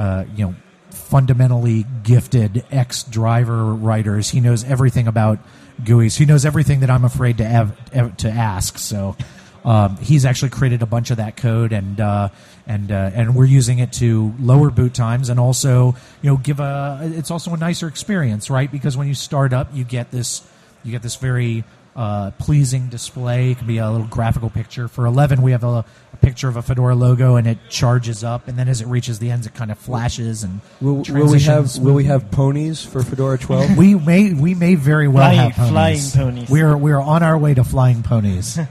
uh, 0.00 0.24
you 0.34 0.46
know 0.46 0.54
fundamentally 0.90 1.84
gifted 2.02 2.64
X 2.70 3.04
driver 3.04 3.74
writers. 3.74 4.30
He 4.30 4.40
knows 4.40 4.64
everything 4.64 5.06
about 5.06 5.38
GUIs. 5.82 6.16
He 6.16 6.24
knows 6.24 6.44
everything 6.44 6.80
that 6.80 6.90
I'm 6.90 7.04
afraid 7.04 7.38
to 7.38 7.74
to 8.18 8.30
ask. 8.30 8.78
So 8.78 9.16
um, 9.64 9.96
he's 9.98 10.24
actually 10.24 10.50
created 10.50 10.82
a 10.82 10.86
bunch 10.86 11.10
of 11.10 11.16
that 11.18 11.36
code, 11.36 11.72
and 11.72 12.00
uh, 12.00 12.28
and 12.66 12.90
uh, 12.92 13.10
and 13.14 13.34
we're 13.34 13.44
using 13.46 13.78
it 13.80 13.92
to 13.94 14.34
lower 14.40 14.70
boot 14.70 14.94
times 14.94 15.28
and 15.28 15.38
also 15.40 15.94
you 16.22 16.30
know 16.30 16.36
give 16.36 16.60
a. 16.60 17.00
It's 17.02 17.30
also 17.30 17.52
a 17.52 17.56
nicer 17.56 17.88
experience, 17.88 18.50
right? 18.50 18.70
Because 18.70 18.96
when 18.96 19.08
you 19.08 19.14
start 19.14 19.52
up, 19.52 19.68
you 19.74 19.84
get 19.84 20.10
this 20.10 20.46
you 20.84 20.92
get 20.92 21.02
this 21.02 21.16
very 21.16 21.64
uh, 21.96 22.30
pleasing 22.38 22.88
display. 22.88 23.50
It 23.50 23.58
can 23.58 23.66
be 23.66 23.78
a 23.78 23.90
little 23.90 24.06
graphical 24.06 24.48
picture. 24.50 24.86
For 24.86 25.04
11, 25.06 25.42
we 25.42 25.50
have 25.50 25.64
a, 25.64 25.84
a 26.12 26.16
picture 26.22 26.48
of 26.48 26.56
a 26.56 26.62
Fedora 26.62 26.94
logo, 26.94 27.34
and 27.34 27.48
it 27.48 27.58
charges 27.68 28.22
up, 28.22 28.46
and 28.46 28.56
then 28.56 28.68
as 28.68 28.80
it 28.80 28.86
reaches 28.86 29.18
the 29.18 29.32
ends, 29.32 29.48
it 29.48 29.54
kind 29.54 29.72
of 29.72 29.78
flashes 29.78 30.44
and 30.44 30.60
Will, 30.80 31.02
will 31.08 31.32
we 31.32 31.40
have 31.40 31.76
will 31.78 31.94
we 31.94 32.04
have 32.04 32.30
ponies 32.30 32.84
for 32.84 33.02
Fedora 33.02 33.36
12? 33.38 33.76
We 33.76 33.96
may 33.96 34.32
we 34.32 34.54
may 34.54 34.76
very 34.76 35.08
well 35.08 35.24
Flying- 35.28 35.50
have 35.50 35.56
ponies. 35.72 36.12
flying 36.14 36.32
ponies. 36.34 36.50
We're 36.50 36.76
we're 36.76 37.00
on 37.00 37.24
our 37.24 37.36
way 37.36 37.54
to 37.54 37.64
flying 37.64 38.02
ponies. 38.04 38.58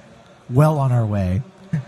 well 0.50 0.80
on 0.80 0.92
our 0.92 1.06
way. 1.06 1.42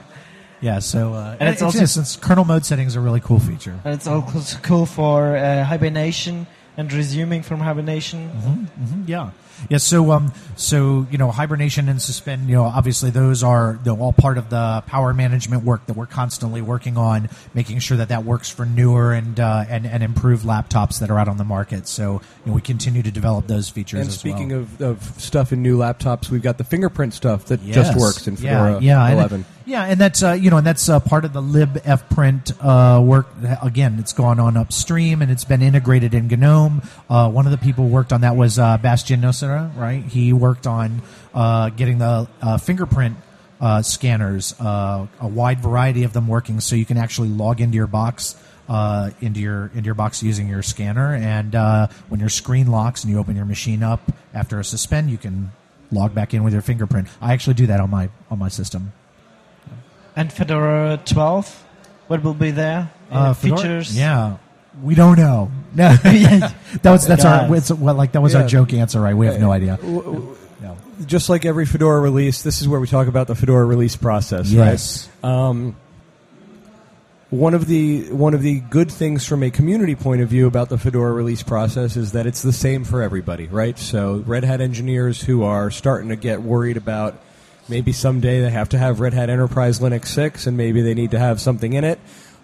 Yeah, 0.61 0.79
so 0.79 1.13
uh, 1.13 1.37
And 1.39 1.47
it's 1.47 1.61
it's, 1.61 1.77
also- 1.85 2.01
it's 2.01 2.15
kernel 2.17 2.43
mode 2.43 2.65
settings 2.65 2.97
are 2.97 2.99
a 2.99 3.01
really 3.01 3.21
cool 3.21 3.39
feature. 3.39 3.79
And 3.85 3.93
it's 3.93 4.07
also 4.07 4.59
cool 4.61 4.85
for 4.85 5.37
uh, 5.37 5.63
hibernation 5.63 6.47
and 6.79 6.91
resuming 6.93 7.43
from 7.43 7.59
hibernation. 7.59 8.31
Mhm, 8.79 9.07
yeah. 9.07 9.29
Yeah, 9.67 9.79
so 9.79 10.11
um, 10.13 10.31
so 10.55 11.05
you 11.11 11.17
know, 11.17 11.31
hibernation 11.31 11.89
and 11.89 12.01
suspend, 12.01 12.47
you 12.47 12.55
know, 12.55 12.63
obviously 12.63 13.09
those 13.09 13.43
are 13.43 13.77
you 13.83 13.91
know, 13.91 13.99
all 14.01 14.13
part 14.13 14.37
of 14.37 14.49
the 14.49 14.81
power 14.87 15.13
management 15.13 15.65
work 15.65 15.85
that 15.87 15.97
we're 15.97 16.05
constantly 16.05 16.61
working 16.61 16.95
on, 16.95 17.27
making 17.53 17.79
sure 17.79 17.97
that 17.97 18.07
that 18.07 18.23
works 18.23 18.49
for 18.49 18.65
newer 18.65 19.11
and 19.11 19.37
uh, 19.37 19.65
and 19.67 19.85
and 19.85 20.01
improved 20.01 20.45
laptops 20.45 21.01
that 21.01 21.09
are 21.11 21.19
out 21.19 21.27
on 21.27 21.35
the 21.35 21.43
market. 21.43 21.89
So 21.89 22.21
you 22.45 22.51
know, 22.51 22.53
we 22.53 22.61
continue 22.61 23.03
to 23.03 23.11
develop 23.11 23.47
those 23.47 23.67
features. 23.67 23.99
And 23.99 24.07
as 24.07 24.17
speaking 24.17 24.49
well. 24.49 24.59
of, 24.59 24.81
of 24.81 25.21
stuff 25.21 25.51
in 25.51 25.61
new 25.61 25.77
laptops, 25.77 26.29
we've 26.29 26.41
got 26.41 26.57
the 26.57 26.63
fingerprint 26.63 27.13
stuff 27.13 27.43
that 27.47 27.61
Yes. 27.61 27.75
just 27.75 27.99
works 27.99 28.27
in 28.29 28.37
Fedora 28.37 28.79
yeah, 28.79 29.01
yeah, 29.01 29.05
and- 29.07 29.13
11. 29.19 29.45
yeah, 29.65 29.83
and 29.83 29.99
that's 29.99 30.23
uh, 30.23 30.31
you 30.31 30.49
know, 30.51 30.57
and 30.57 30.65
that's 30.65 30.87
uh, 30.87 31.01
part 31.01 31.25
of 31.25 31.33
the 31.33 31.41
libfprint 31.41 32.53
uh, 32.61 33.01
work. 33.01 33.27
Again, 33.61 33.97
it's 33.99 34.13
gone 34.13 34.39
on 34.39 34.55
upstream 34.55 35.21
and 35.21 35.29
it's 35.29 35.43
been 35.43 35.61
integrated 35.61 36.13
in 36.13 36.27
GNOME. 36.29 36.68
Uh, 37.09 37.29
one 37.29 37.45
of 37.45 37.51
the 37.51 37.57
people 37.57 37.85
who 37.85 37.91
worked 37.91 38.11
on 38.13 38.21
that 38.21 38.35
was 38.35 38.57
uh, 38.59 38.77
Bastien 38.77 39.21
Nocera, 39.21 39.75
right? 39.77 40.03
He 40.03 40.33
worked 40.33 40.67
on 40.67 41.01
uh, 41.33 41.69
getting 41.69 41.97
the 41.99 42.27
uh, 42.41 42.57
fingerprint. 42.57 43.17
Uh, 43.61 43.81
scanners, 43.81 44.55
uh, 44.61 45.05
a 45.19 45.27
wide 45.27 45.59
variety 45.59 46.03
of 46.05 46.13
them 46.13 46.29
working, 46.29 46.61
so 46.61 46.77
you 46.77 46.85
can 46.85 46.95
actually 46.95 47.27
log 47.27 47.59
into 47.59 47.75
your 47.75 47.87
box, 47.87 48.35
uh, 48.69 49.09
into 49.19 49.41
your 49.41 49.69
into 49.75 49.83
your 49.85 49.95
box 49.95 50.23
using 50.23 50.47
your 50.47 50.61
scanner. 50.63 51.13
And 51.13 51.53
uh, 51.53 51.87
when 52.07 52.21
your 52.21 52.29
screen 52.29 52.67
locks 52.71 53.03
and 53.03 53.11
you 53.11 53.19
open 53.19 53.35
your 53.35 53.43
machine 53.43 53.83
up 53.83 53.99
after 54.33 54.61
a 54.61 54.63
suspend, 54.63 55.09
you 55.09 55.17
can 55.17 55.51
log 55.91 56.15
back 56.15 56.33
in 56.33 56.41
with 56.45 56.53
your 56.53 56.61
fingerprint. 56.61 57.09
I 57.19 57.33
actually 57.33 57.55
do 57.55 57.67
that 57.67 57.81
on 57.81 57.89
my 57.89 58.07
on 58.31 58.39
my 58.39 58.47
system. 58.47 58.93
And 60.15 60.31
Fedora 60.31 60.99
12, 61.03 61.63
what 62.07 62.23
will 62.23 62.33
be 62.33 62.51
there? 62.51 62.91
Uh, 63.11 63.15
Uh, 63.15 63.33
Fedora- 63.33 63.57
features? 63.57 63.97
Yeah, 63.97 64.37
we 64.81 64.95
don't 64.95 65.17
know. 65.17 65.51
No, 65.73 65.93
that 66.03 66.53
was 66.85 67.05
that's 67.07 67.25
our 67.25 67.55
it's, 67.55 67.71
well, 67.71 67.95
like 67.95 68.13
that 68.13 68.21
was 68.21 68.35
our 68.35 68.47
joke 68.47 68.73
answer, 68.73 68.99
right? 68.99 69.15
We 69.15 69.27
have 69.27 69.39
no 69.39 69.51
idea. 69.51 69.77
No. 69.81 70.77
Just 71.05 71.29
like 71.29 71.45
every 71.45 71.65
Fedora 71.65 72.01
release, 72.01 72.41
this 72.41 72.61
is 72.61 72.67
where 72.67 72.79
we 72.79 72.87
talk 72.87 73.07
about 73.07 73.27
the 73.27 73.35
Fedora 73.35 73.65
release 73.65 73.95
process, 73.95 74.51
Yes. 74.51 75.07
right? 75.23 75.29
Um, 75.31 75.77
one 77.29 77.53
of 77.53 77.67
the 77.67 78.11
one 78.11 78.33
of 78.33 78.41
the 78.41 78.59
good 78.59 78.91
things 78.91 79.25
from 79.25 79.43
a 79.43 79.51
community 79.51 79.95
point 79.95 80.21
of 80.21 80.29
view 80.29 80.47
about 80.47 80.69
the 80.69 80.77
Fedora 80.77 81.13
release 81.13 81.43
process 81.43 81.95
is 81.95 82.13
that 82.13 82.25
it's 82.25 82.41
the 82.41 82.51
same 82.51 82.83
for 82.83 83.01
everybody, 83.03 83.47
right? 83.47 83.77
So 83.77 84.23
Red 84.25 84.43
Hat 84.43 84.61
engineers 84.61 85.21
who 85.21 85.43
are 85.43 85.69
starting 85.69 86.09
to 86.09 86.15
get 86.15 86.41
worried 86.41 86.75
about 86.75 87.15
maybe 87.67 87.91
someday 87.93 88.41
they 88.41 88.49
have 88.49 88.69
to 88.69 88.79
have 88.79 88.99
Red 88.99 89.13
Hat 89.13 89.29
Enterprise 89.29 89.79
Linux 89.79 90.07
6 90.07 90.47
and 90.47 90.57
maybe 90.57 90.81
they 90.81 90.95
need 90.95 91.11
to 91.11 91.19
have 91.19 91.39
something 91.39 91.73
in 91.73 91.83
it 91.83 91.99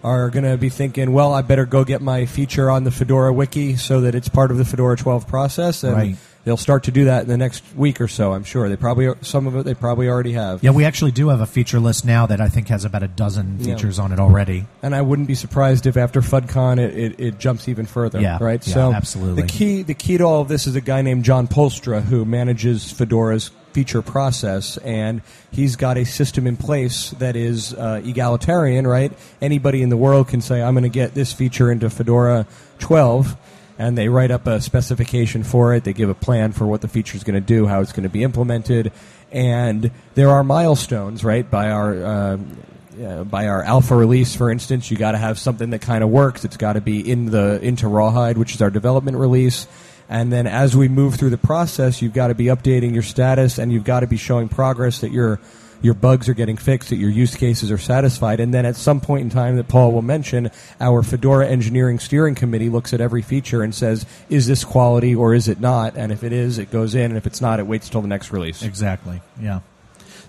are 0.06 0.30
going 0.30 0.44
to 0.44 0.56
be 0.56 0.68
thinking, 0.68 1.12
well, 1.12 1.34
I 1.34 1.42
better 1.42 1.66
go 1.66 1.84
get 1.84 2.00
my 2.00 2.26
feature 2.26 2.70
on 2.70 2.84
the 2.84 2.90
Fedora 2.92 3.32
wiki 3.32 3.74
so 3.76 4.02
that 4.02 4.14
it's 4.14 4.28
part 4.28 4.50
of 4.52 4.56
the 4.58 4.64
Fedora 4.64 4.96
12 4.96 5.26
process 5.26 5.82
and 5.82 5.94
Right. 5.96 6.16
they'll 6.44 6.56
start 6.56 6.84
to 6.84 6.92
do 6.92 7.06
that 7.06 7.22
in 7.24 7.28
the 7.28 7.36
next 7.36 7.64
week 7.74 8.00
or 8.00 8.06
so, 8.06 8.32
I'm 8.32 8.44
sure. 8.44 8.68
They 8.68 8.76
probably 8.76 9.12
some 9.22 9.48
of 9.48 9.56
it 9.56 9.64
they 9.64 9.74
probably 9.74 10.08
already 10.08 10.32
have. 10.34 10.62
Yeah, 10.62 10.70
we 10.70 10.84
actually 10.84 11.10
do 11.10 11.28
have 11.30 11.40
a 11.40 11.46
feature 11.46 11.80
list 11.80 12.04
now 12.04 12.26
that 12.26 12.40
I 12.40 12.48
think 12.48 12.68
has 12.68 12.84
about 12.84 13.02
a 13.02 13.08
dozen 13.08 13.56
Yeah. 13.58 13.74
features 13.74 13.98
on 13.98 14.12
it 14.12 14.20
already. 14.20 14.66
and 14.82 14.94
I 14.94 15.02
wouldn't 15.02 15.26
be 15.26 15.34
surprised 15.34 15.86
if 15.86 15.96
after 15.96 16.20
FudCon 16.20 16.78
it, 16.78 16.94
it, 16.96 17.20
it 17.20 17.38
jumps 17.40 17.68
even 17.68 17.84
further. 17.86 18.20
Yeah, 18.20 18.38
right. 18.40 18.64
yeah, 18.64 18.74
so 18.74 18.92
absolutely. 18.92 19.42
The 19.42 19.48
key 19.48 19.82
the 19.82 19.94
key 19.94 20.18
to 20.18 20.24
all 20.24 20.40
of 20.40 20.46
this 20.48 20.68
is 20.68 20.76
a 20.76 20.80
guy 20.80 21.02
named 21.02 21.24
John 21.24 21.48
Poelstra 21.48 22.00
who 22.00 22.24
manages 22.24 22.92
Fedora's 22.92 23.50
feature 23.76 24.00
process, 24.00 24.78
and 24.78 25.20
he's 25.50 25.76
got 25.76 25.98
a 25.98 26.04
system 26.06 26.46
in 26.46 26.56
place 26.56 27.10
that 27.18 27.36
is 27.36 27.74
uh, 27.74 28.00
egalitarian. 28.02 28.86
Right. 28.86 29.12
Anybody 29.42 29.82
in 29.82 29.90
the 29.90 29.98
world 29.98 30.28
can 30.28 30.40
say, 30.40 30.62
"I'm 30.62 30.72
going 30.72 30.84
to 30.84 30.88
get 30.88 31.12
this 31.12 31.34
feature 31.34 31.70
into 31.70 31.90
Fedora 31.90 32.46
12." 32.78 33.36
And 33.78 33.98
they 33.98 34.08
write 34.08 34.30
up 34.30 34.46
a 34.46 34.62
specification 34.62 35.44
for 35.44 35.74
it. 35.74 35.84
They 35.84 35.92
give 35.92 36.08
a 36.08 36.14
plan 36.14 36.52
for 36.52 36.66
what 36.66 36.80
the 36.80 36.88
feature 36.88 37.14
is 37.14 37.24
going 37.24 37.34
to 37.34 37.46
do, 37.46 37.66
how 37.66 37.82
it's 37.82 37.92
going 37.92 38.04
to 38.04 38.08
be 38.08 38.22
implemented, 38.22 38.90
and 39.30 39.90
there 40.14 40.30
are 40.30 40.42
milestones, 40.42 41.22
right? 41.22 41.48
By 41.50 41.68
our 41.68 42.04
uh, 42.06 43.24
by 43.24 43.48
our 43.48 43.62
alpha 43.62 43.94
release, 43.94 44.34
for 44.34 44.50
instance, 44.50 44.90
you 44.90 44.96
got 44.96 45.12
to 45.12 45.18
have 45.18 45.38
something 45.38 45.68
that 45.68 45.82
kind 45.82 46.02
of 46.02 46.08
works. 46.08 46.46
It's 46.46 46.56
got 46.56 46.72
to 46.72 46.80
be 46.80 46.98
in 46.98 47.26
the 47.26 47.60
into 47.60 47.88
Rawhide, 47.88 48.38
which 48.38 48.54
is 48.54 48.62
our 48.62 48.70
development 48.70 49.18
release. 49.18 49.66
And 50.08 50.32
then 50.32 50.46
as 50.46 50.76
we 50.76 50.88
move 50.88 51.16
through 51.16 51.30
the 51.30 51.38
process, 51.38 52.00
you've 52.00 52.14
got 52.14 52.28
to 52.28 52.34
be 52.34 52.44
updating 52.44 52.92
your 52.94 53.02
status, 53.02 53.58
and 53.58 53.72
you've 53.72 53.84
got 53.84 54.00
to 54.00 54.06
be 54.06 54.16
showing 54.16 54.48
progress 54.48 55.00
that 55.00 55.10
your 55.10 55.40
your 55.82 55.94
bugs 55.94 56.28
are 56.28 56.34
getting 56.34 56.56
fixed, 56.56 56.88
that 56.88 56.96
your 56.96 57.10
use 57.10 57.34
cases 57.34 57.70
are 57.70 57.78
satisfied. 57.78 58.40
And 58.40 58.52
then 58.52 58.64
at 58.64 58.76
some 58.76 59.00
point 59.00 59.22
in 59.22 59.30
time, 59.30 59.56
that 59.56 59.68
Paul 59.68 59.92
will 59.92 60.02
mention, 60.02 60.50
our 60.80 61.02
Fedora 61.02 61.46
engineering 61.46 61.98
steering 61.98 62.34
committee 62.34 62.70
looks 62.70 62.94
at 62.94 63.00
every 63.00 63.20
feature 63.20 63.62
and 63.62 63.74
says, 63.74 64.06
is 64.30 64.46
this 64.46 64.64
quality 64.64 65.14
or 65.14 65.34
is 65.34 65.48
it 65.48 65.60
not? 65.60 65.94
And 65.94 66.12
if 66.12 66.24
it 66.24 66.32
is, 66.32 66.58
it 66.58 66.70
goes 66.70 66.94
in, 66.94 67.10
and 67.10 67.16
if 67.16 67.26
it's 67.26 67.42
not, 67.42 67.60
it 67.60 67.66
waits 67.66 67.90
till 67.90 68.00
the 68.00 68.08
next 68.08 68.32
release. 68.32 68.62
Exactly. 68.62 69.20
Yeah. 69.40 69.60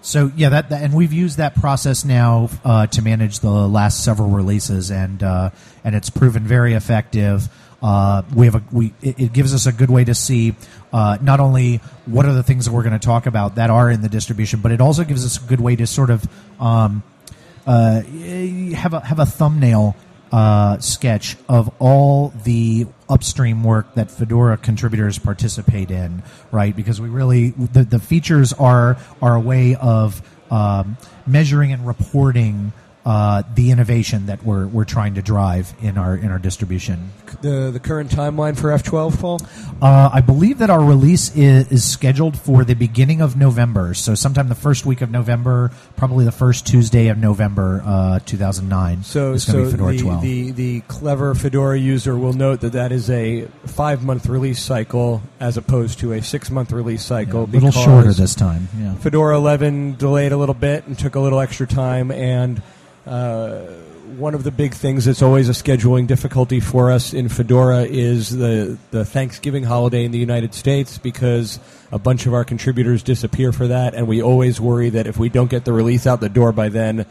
So 0.02 0.32
yeah, 0.36 0.50
that, 0.50 0.70
that 0.70 0.84
and 0.84 0.94
we've 0.94 1.14
used 1.14 1.38
that 1.38 1.56
process 1.56 2.06
now 2.06 2.50
uh, 2.64 2.88
to 2.88 3.02
manage 3.02 3.40
the 3.40 3.50
last 3.50 4.04
several 4.04 4.30
releases, 4.30 4.92
and 4.92 5.24
uh, 5.24 5.50
and 5.84 5.96
it's 5.96 6.10
proven 6.10 6.44
very 6.44 6.74
effective. 6.74 7.50
Uh, 7.82 8.24
we 8.36 8.46
have 8.46 8.56
a 8.56 8.64
we 8.72 8.94
it, 9.02 9.20
it 9.20 9.34
gives 9.34 9.54
us 9.54 9.68
a 9.68 9.72
good 9.72 9.90
way 9.90 10.04
to 10.04 10.16
see 10.16 10.56
uh, 10.92 11.18
not 11.22 11.40
only 11.40 11.78
what 12.06 12.26
are 12.26 12.34
the 12.34 12.44
things 12.44 12.66
that 12.66 12.72
we're 12.72 12.84
going 12.84 12.98
to 12.98 13.06
talk 13.06 13.28
about 13.28 13.56
that 13.56 13.70
are 13.70 13.92
in 13.92 14.02
the 14.02 14.10
distribution, 14.10 14.62
but 14.62 14.72
it 14.72 14.82
also 14.82 15.04
gives 15.04 15.26
us 15.26 15.44
a 15.44 15.48
good 15.48 15.62
way 15.62 15.76
to 15.76 15.86
sort 15.86 16.10
of 16.10 16.28
um, 16.60 17.04
uh, 17.68 18.02
have 18.02 18.94
a 18.94 19.00
have 19.02 19.20
a 19.20 19.26
thumbnail 19.26 19.96
uh, 20.32 20.80
sketch 20.80 21.38
of 21.48 21.70
all 21.80 22.34
the 22.44 22.88
upstream 23.10 23.64
work 23.64 23.94
that 23.96 24.12
Fedora 24.12 24.58
contributors 24.58 25.20
participate 25.20 25.92
in, 25.92 26.24
right? 26.52 26.76
Because 26.76 27.00
we 27.00 27.10
really 27.10 27.52
the, 27.52 27.84
the 27.84 28.00
features 28.00 28.54
are 28.54 28.98
are 29.22 29.36
a 29.36 29.40
way 29.40 29.76
of 29.76 30.22
um, 30.52 30.98
measuring 31.26 31.72
and 31.74 31.86
reporting 31.86 32.74
uh, 33.08 33.42
the 33.56 33.72
innovation 33.72 34.26
that 34.26 34.44
we're 34.44 34.68
we're 34.68 34.84
trying 34.84 35.16
to 35.16 35.22
drive 35.22 35.74
in 35.82 35.98
our 35.98 36.18
in 36.18 36.30
our 36.30 36.40
distribution. 36.40 37.10
The 37.42 37.72
the 37.72 37.80
current 37.80 38.12
timeline 38.12 38.58
for 38.58 38.68
F12, 38.68 39.22
Paul? 39.22 39.40
Uh, 39.82 40.10
I 40.12 40.20
believe 40.20 40.58
that 40.58 40.70
our 40.70 40.84
release 40.84 41.34
is, 41.34 41.72
is 41.72 41.86
scheduled 41.90 42.38
for 42.38 42.66
the 42.66 42.74
beginning 42.74 43.22
of 43.22 43.38
November, 43.38 43.94
so 43.94 44.14
sometime 44.14 44.50
the 44.50 44.56
first 44.56 44.86
week 44.86 45.00
of 45.00 45.10
November, 45.10 45.72
probably 45.96 46.26
the 46.26 46.34
first 46.34 46.68
Tuesday 46.68 47.08
of 47.08 47.18
November, 47.18 47.82
uh, 47.86 48.20
2009. 48.26 49.04
So, 49.04 49.32
is 49.32 49.46
going 49.46 49.64
to 49.64 49.72
so 49.72 49.72
be 49.72 49.72
Fedora 49.72 49.92
the, 49.94 50.00
12. 50.02 50.22
the 50.22 50.52
the 50.52 50.82
clever 50.82 51.34
Fedora 51.34 51.80
user 51.80 52.18
will 52.18 52.34
note 52.34 52.60
that 52.60 52.74
that 52.74 52.92
is 52.92 53.10
a 53.10 53.46
five 53.68 54.04
month 54.04 54.28
release 54.28 54.62
cycle 54.62 55.22
as 55.40 55.56
opposed 55.56 56.00
to 56.00 56.12
a 56.12 56.22
six 56.22 56.52
month 56.52 56.74
release 56.74 57.06
cycle. 57.06 57.46
a 57.46 57.46
little 57.46 57.72
shorter 57.72 58.12
this 58.12 58.36
time. 58.36 58.68
Yeah. 58.78 58.96
Fedora 58.96 59.38
11 59.38 59.96
delayed 59.96 60.34
a 60.34 60.38
little 60.38 60.54
bit 60.54 60.88
and 60.88 61.00
took 61.00 61.16
a 61.16 61.22
little 61.22 61.40
extra 61.40 61.68
time, 61.68 62.12
and 62.12 62.62
uh, 63.08 63.60
one 64.18 64.34
of 64.34 64.44
the 64.44 64.52
big 64.52 64.74
things 64.74 65.06
that's 65.06 65.22
always 65.22 65.50
a 65.50 65.52
scheduling 65.52 66.08
difficulty 66.08 66.60
for 66.60 66.92
us 66.92 67.14
in 67.14 67.30
Fedora 67.30 67.84
is 67.84 68.30
the 68.30 68.78
the 68.92 69.06
Thanksgiving 69.06 69.64
holiday 69.64 70.06
in 70.06 70.12
the 70.12 70.18
United 70.18 70.54
States 70.54 70.98
because 70.98 71.60
a 71.92 72.00
bunch 72.00 72.26
of 72.26 72.34
our 72.34 72.44
contributors 72.44 73.04
disappear 73.04 73.52
for 73.52 73.68
that, 73.68 73.94
and 73.94 74.08
we 74.08 74.22
always 74.22 74.60
worry 74.60 74.90
that 74.90 75.08
if 75.08 75.18
we 75.18 75.30
don't 75.30 75.50
get 75.50 75.66
the 75.66 75.74
release 75.74 76.08
out 76.08 76.20
the 76.20 76.30
door 76.30 76.52
by 76.52 76.70
then. 76.70 77.06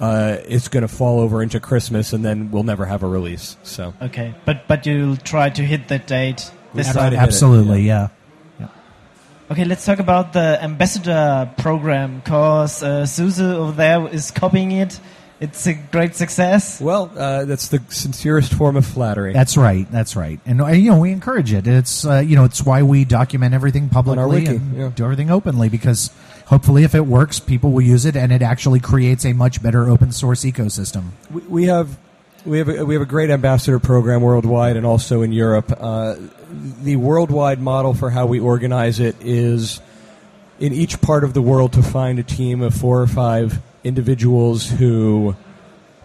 Uh, 0.00 0.38
it's 0.46 0.68
going 0.68 0.82
to 0.82 0.88
fall 0.88 1.18
over 1.18 1.42
into 1.42 1.58
Christmas, 1.58 2.12
and 2.12 2.24
then 2.24 2.52
we'll 2.52 2.62
never 2.62 2.86
have 2.86 3.02
a 3.02 3.08
release. 3.08 3.56
So 3.64 3.94
Okay, 4.00 4.32
but 4.44 4.68
but 4.68 4.86
you'll 4.86 5.16
try 5.16 5.50
to 5.50 5.62
hit 5.62 5.88
that 5.88 6.06
date 6.06 6.52
this 6.72 6.86
time. 6.86 6.94
to 6.94 7.02
hit 7.02 7.12
it, 7.14 7.16
Absolutely, 7.16 7.82
yeah. 7.82 8.10
Okay, 9.50 9.64
let's 9.64 9.86
talk 9.86 9.98
about 9.98 10.34
the 10.34 10.62
ambassador 10.62 11.50
program 11.56 12.20
because 12.20 12.82
uh, 12.82 13.06
SUSE 13.06 13.40
over 13.40 13.72
there 13.72 14.06
is 14.08 14.30
copying 14.30 14.72
it. 14.72 15.00
It's 15.40 15.68
a 15.68 15.74
great 15.74 16.16
success. 16.16 16.80
Well, 16.80 17.12
uh, 17.16 17.44
that's 17.44 17.68
the 17.68 17.80
sincerest 17.90 18.52
form 18.52 18.76
of 18.76 18.84
flattery. 18.84 19.32
That's 19.32 19.56
right. 19.56 19.88
That's 19.90 20.16
right. 20.16 20.40
And 20.44 20.60
uh, 20.60 20.66
you 20.68 20.90
know 20.90 20.98
we 20.98 21.12
encourage 21.12 21.52
it. 21.52 21.66
It's 21.68 22.04
uh, 22.04 22.18
you 22.18 22.34
know 22.34 22.44
it's 22.44 22.64
why 22.64 22.82
we 22.82 23.04
document 23.04 23.54
everything 23.54 23.88
publicly 23.88 24.24
wiki, 24.26 24.56
and 24.56 24.76
yeah. 24.76 24.90
do 24.94 25.04
everything 25.04 25.30
openly 25.30 25.68
because 25.68 26.10
hopefully 26.46 26.82
if 26.82 26.94
it 26.94 27.06
works, 27.06 27.38
people 27.38 27.70
will 27.70 27.82
use 27.82 28.04
it 28.04 28.16
and 28.16 28.32
it 28.32 28.42
actually 28.42 28.80
creates 28.80 29.24
a 29.24 29.32
much 29.32 29.62
better 29.62 29.88
open 29.88 30.10
source 30.10 30.44
ecosystem. 30.44 31.10
We, 31.30 31.42
we 31.42 31.64
have 31.66 31.96
we 32.44 32.58
have 32.58 32.68
a, 32.68 32.84
we 32.84 32.94
have 32.94 33.02
a 33.02 33.06
great 33.06 33.30
ambassador 33.30 33.78
program 33.78 34.22
worldwide 34.22 34.76
and 34.76 34.84
also 34.84 35.22
in 35.22 35.32
Europe. 35.32 35.72
Uh, 35.78 36.16
the 36.82 36.96
worldwide 36.96 37.60
model 37.60 37.94
for 37.94 38.10
how 38.10 38.26
we 38.26 38.40
organize 38.40 38.98
it 38.98 39.14
is 39.20 39.80
in 40.58 40.72
each 40.72 41.00
part 41.00 41.22
of 41.22 41.34
the 41.34 41.42
world 41.42 41.72
to 41.74 41.82
find 41.82 42.18
a 42.18 42.24
team 42.24 42.60
of 42.62 42.74
four 42.74 43.00
or 43.00 43.06
five 43.06 43.60
individuals 43.84 44.68
who 44.68 45.34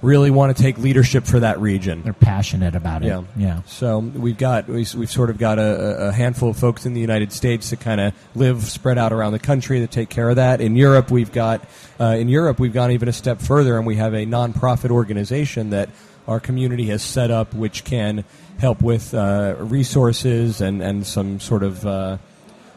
really 0.04 0.30
want 0.30 0.56
to 0.56 0.62
take 0.62 0.78
leadership 0.78 1.26
for 1.26 1.40
that 1.40 1.60
region. 1.60 2.04
They're 2.04 2.14
passionate 2.14 2.76
about 2.76 3.04
it. 3.04 3.08
Yeah. 3.08 3.24
Yeah. 3.38 3.62
So 3.66 4.00
we've 4.00 4.38
got 4.38 4.68
we, 4.68 4.86
we've 4.96 5.10
sort 5.10 5.30
of 5.30 5.38
got 5.38 5.60
a, 5.60 6.10
a 6.10 6.12
handful 6.12 6.50
of 6.50 6.58
folks 6.58 6.86
in 6.86 6.94
the 6.94 7.00
United 7.00 7.32
States 7.32 7.70
that 7.70 7.80
kind 7.80 8.02
of 8.02 8.14
live 8.36 8.64
spread 8.64 8.98
out 8.98 9.14
around 9.14 9.32
the 9.32 9.40
country 9.40 9.80
that 9.80 9.92
take 9.92 10.10
care 10.10 10.30
of 10.30 10.36
that. 10.36 10.60
In 10.60 10.76
Europe, 10.76 11.10
we've 11.10 11.32
got 11.32 11.64
uh, 12.00 12.18
in 12.18 12.28
Europe 12.28 12.60
we've 12.60 12.74
gone 12.74 12.92
even 12.92 13.08
a 13.08 13.14
step 13.14 13.40
further, 13.42 13.78
and 13.78 13.88
we 13.88 13.96
have 13.96 14.14
a 14.14 14.26
nonprofit 14.26 14.92
organization 14.92 15.70
that 15.70 15.90
our 16.28 16.40
community 16.40 16.88
has 16.88 17.02
set 17.02 17.32
up, 17.32 17.54
which 17.54 17.84
can 17.84 18.24
help 18.60 18.82
with 18.82 19.14
uh, 19.14 19.56
resources 19.60 20.62
and, 20.62 20.82
and 20.82 21.06
some 21.06 21.40
sort 21.40 21.64
of 21.64 21.86
uh, 21.86 22.18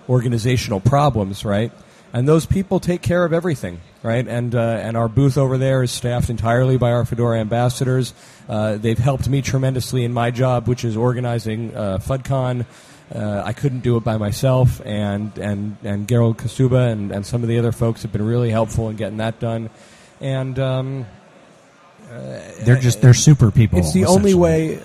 organizational 0.09 0.80
problems, 0.80 1.44
right? 1.44 1.72
And 2.12 2.27
those 2.27 2.47
people 2.47 2.81
take 2.81 3.03
care 3.03 3.25
of 3.25 3.33
everything, 3.33 3.81
right? 4.03 4.27
And 4.27 4.55
uh, 4.55 4.61
and 4.61 4.97
our 4.97 5.09
booth 5.09 5.37
over 5.37 5.59
there 5.59 5.83
is 5.83 5.90
staffed 5.90 6.31
entirely 6.31 6.79
by 6.79 6.92
our 6.92 7.05
Fedora 7.05 7.40
ambassadors. 7.40 8.14
Uh, 8.49 8.77
they've 8.77 8.99
helped 8.99 9.29
me 9.29 9.42
tremendously 9.42 10.05
in 10.05 10.12
my 10.14 10.31
job, 10.31 10.66
which 10.66 10.85
is 10.85 10.97
organizing 10.97 11.77
uh, 11.77 11.99
FudCon. 11.99 12.64
Uh, 13.14 13.42
I 13.45 13.53
couldn't 13.53 13.81
do 13.81 13.97
it 13.97 14.05
by 14.05 14.16
myself, 14.16 14.81
and 14.85 15.37
and 15.38 15.77
and 15.85 16.09
Gerold 16.09 16.37
Kassube 16.38 16.90
and, 16.90 17.12
and 17.12 17.27
some 17.27 17.42
of 17.42 17.49
the 17.49 17.59
other 17.59 17.73
folks 17.73 18.03
have 18.03 18.12
been 18.12 18.25
really 18.27 18.51
helpful 18.51 18.88
in 18.88 18.97
getting 18.97 19.19
that 19.19 19.38
done. 19.38 19.69
And 20.21 20.59
um, 20.59 21.07
They're 22.64 22.81
just 22.81 23.03
they're 23.03 23.14
super 23.14 23.51
people. 23.51 23.79
it's 23.81 23.92
the 23.92 24.07
only 24.07 24.35
way 24.35 24.81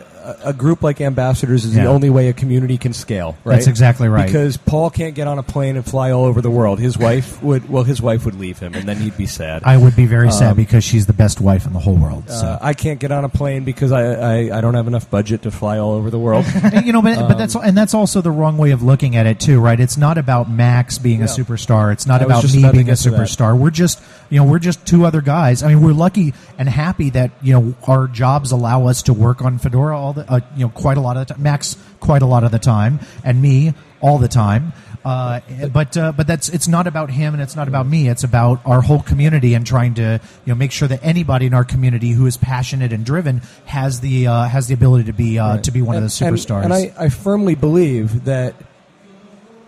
a, 0.45 0.53
group 0.53 0.83
like 0.83 1.01
ambassadors 1.01 1.65
is 1.65 1.75
Yeah. 1.75 1.83
the 1.83 1.89
only 1.89 2.09
way 2.09 2.27
a 2.29 2.33
community 2.33 2.77
can 2.77 2.93
scale. 2.93 3.37
Right? 3.43 3.55
That's 3.55 3.67
exactly 3.67 4.07
right. 4.07 4.25
Because 4.25 4.57
Paul 4.57 4.89
can't 4.89 5.15
get 5.15 5.27
on 5.27 5.39
a 5.39 5.43
plane 5.43 5.75
and 5.75 5.85
fly 5.85 6.11
all 6.11 6.25
over 6.25 6.41
the 6.41 6.49
world. 6.51 6.79
His 6.79 6.97
wife 6.97 7.41
would. 7.41 7.69
Well, 7.69 7.83
his 7.83 8.01
wife 8.01 8.25
would 8.25 8.39
leave 8.39 8.59
him, 8.59 8.73
and 8.75 8.87
then 8.87 8.97
he'd 8.97 9.17
be 9.17 9.25
sad. 9.25 9.63
I 9.65 9.77
would 9.77 9.95
be 9.95 10.05
very 10.05 10.31
sad 10.31 10.51
Um, 10.51 10.57
because 10.57 10.83
she's 10.83 11.05
the 11.05 11.13
best 11.13 11.41
wife 11.41 11.65
in 11.65 11.73
the 11.73 11.79
whole 11.79 11.95
world. 11.95 12.29
So. 12.29 12.45
uh, 12.45 12.59
I 12.61 12.73
can't 12.73 12.99
get 12.99 13.11
on 13.11 13.23
a 13.25 13.29
plane 13.29 13.63
because 13.63 13.91
I, 13.91 14.03
I, 14.49 14.57
I 14.57 14.61
don't 14.61 14.73
have 14.75 14.87
enough 14.87 15.09
budget 15.09 15.41
to 15.43 15.51
fly 15.51 15.77
all 15.77 15.91
over 15.93 16.09
the 16.09 16.19
world. 16.19 16.45
And, 16.71 16.85
you 16.85 16.93
know, 16.93 17.01
but, 17.01 17.27
but 17.27 17.37
that's 17.37 17.55
and 17.55 17.75
that's 17.77 17.93
also 17.93 18.21
the 18.21 18.31
wrong 18.31 18.57
way 18.57 18.71
of 18.71 18.81
looking 18.81 19.15
at 19.15 19.25
it 19.25 19.39
too, 19.39 19.59
right? 19.59 19.79
It's 19.79 19.97
not 19.97 20.17
about 20.17 20.49
Max 20.49 20.97
being 20.99 21.21
a 21.21 21.25
superstar. 21.25 21.91
It's 21.91 22.05
not 22.05 22.21
I 22.21 22.25
about 22.25 22.43
me 22.43 22.59
about 22.59 22.71
being 22.73 22.87
a 22.87 22.91
get 22.91 22.97
to 22.99 23.09
that. 23.11 23.19
superstar. 23.19 23.57
We're 23.57 23.71
just, 23.71 23.99
you 24.31 24.37
know, 24.39 24.45
we're 24.45 24.57
just 24.59 24.83
two 24.87 25.05
other 25.05 25.21
guys. 25.21 25.61
I 25.61 25.67
mean, 25.67 25.83
we're 25.83 25.93
lucky 25.93 26.33
and 26.57 26.67
happy 26.67 27.11
that 27.11 27.31
you 27.43 27.53
know 27.53 27.75
our 27.87 28.07
jobs 28.07 28.51
allow 28.51 28.87
us 28.87 29.03
to 29.03 29.13
work 29.13 29.43
on 29.43 29.59
Fedora 29.59 29.95
all 29.99 30.13
the, 30.13 30.27
uh, 30.31 30.39
you 30.55 30.65
know, 30.65 30.69
quite 30.69 30.97
a 30.97 31.01
lot 31.01 31.17
of 31.17 31.27
the 31.27 31.33
time. 31.35 31.43
Max 31.43 31.75
quite 31.99 32.23
a 32.23 32.25
lot 32.25 32.43
of 32.43 32.49
the 32.51 32.57
time, 32.59 32.99
and 33.23 33.39
me 33.39 33.73
all 34.01 34.17
the 34.17 34.27
time. 34.27 34.73
Uh, 35.03 35.39
but 35.73 35.97
uh, 35.97 36.11
but 36.11 36.27
that's 36.27 36.47
it's 36.49 36.67
not 36.67 36.85
about 36.85 37.09
him 37.09 37.33
and 37.33 37.41
it's 37.41 37.55
not 37.55 37.67
about 37.67 37.87
me. 37.87 38.07
It's 38.07 38.23
about 38.23 38.61
our 38.67 38.81
whole 38.81 39.01
community 39.01 39.55
and 39.55 39.65
trying 39.65 39.95
to 39.95 40.19
you 40.45 40.53
know 40.53 40.55
make 40.55 40.71
sure 40.71 40.87
that 40.87 40.99
anybody 41.03 41.47
in 41.47 41.55
our 41.55 41.65
community 41.65 42.11
who 42.11 42.27
is 42.27 42.37
passionate 42.37 42.93
and 42.93 43.03
driven 43.03 43.41
has 43.65 43.99
the 43.99 44.27
uh, 44.27 44.43
has 44.43 44.67
the 44.67 44.75
ability 44.75 45.05
to 45.05 45.13
be 45.13 45.39
uh, 45.39 45.55
Right. 45.55 45.63
to 45.63 45.71
be 45.71 45.81
one 45.81 45.95
And- 45.97 46.05
of 46.05 46.11
the 46.17 46.25
and- 46.25 46.35
superstars. 46.37 46.63
And, 46.65 46.73
I, 46.73 46.93
I 46.99 47.09
firmly 47.09 47.55
believe 47.55 48.25
that 48.25 48.53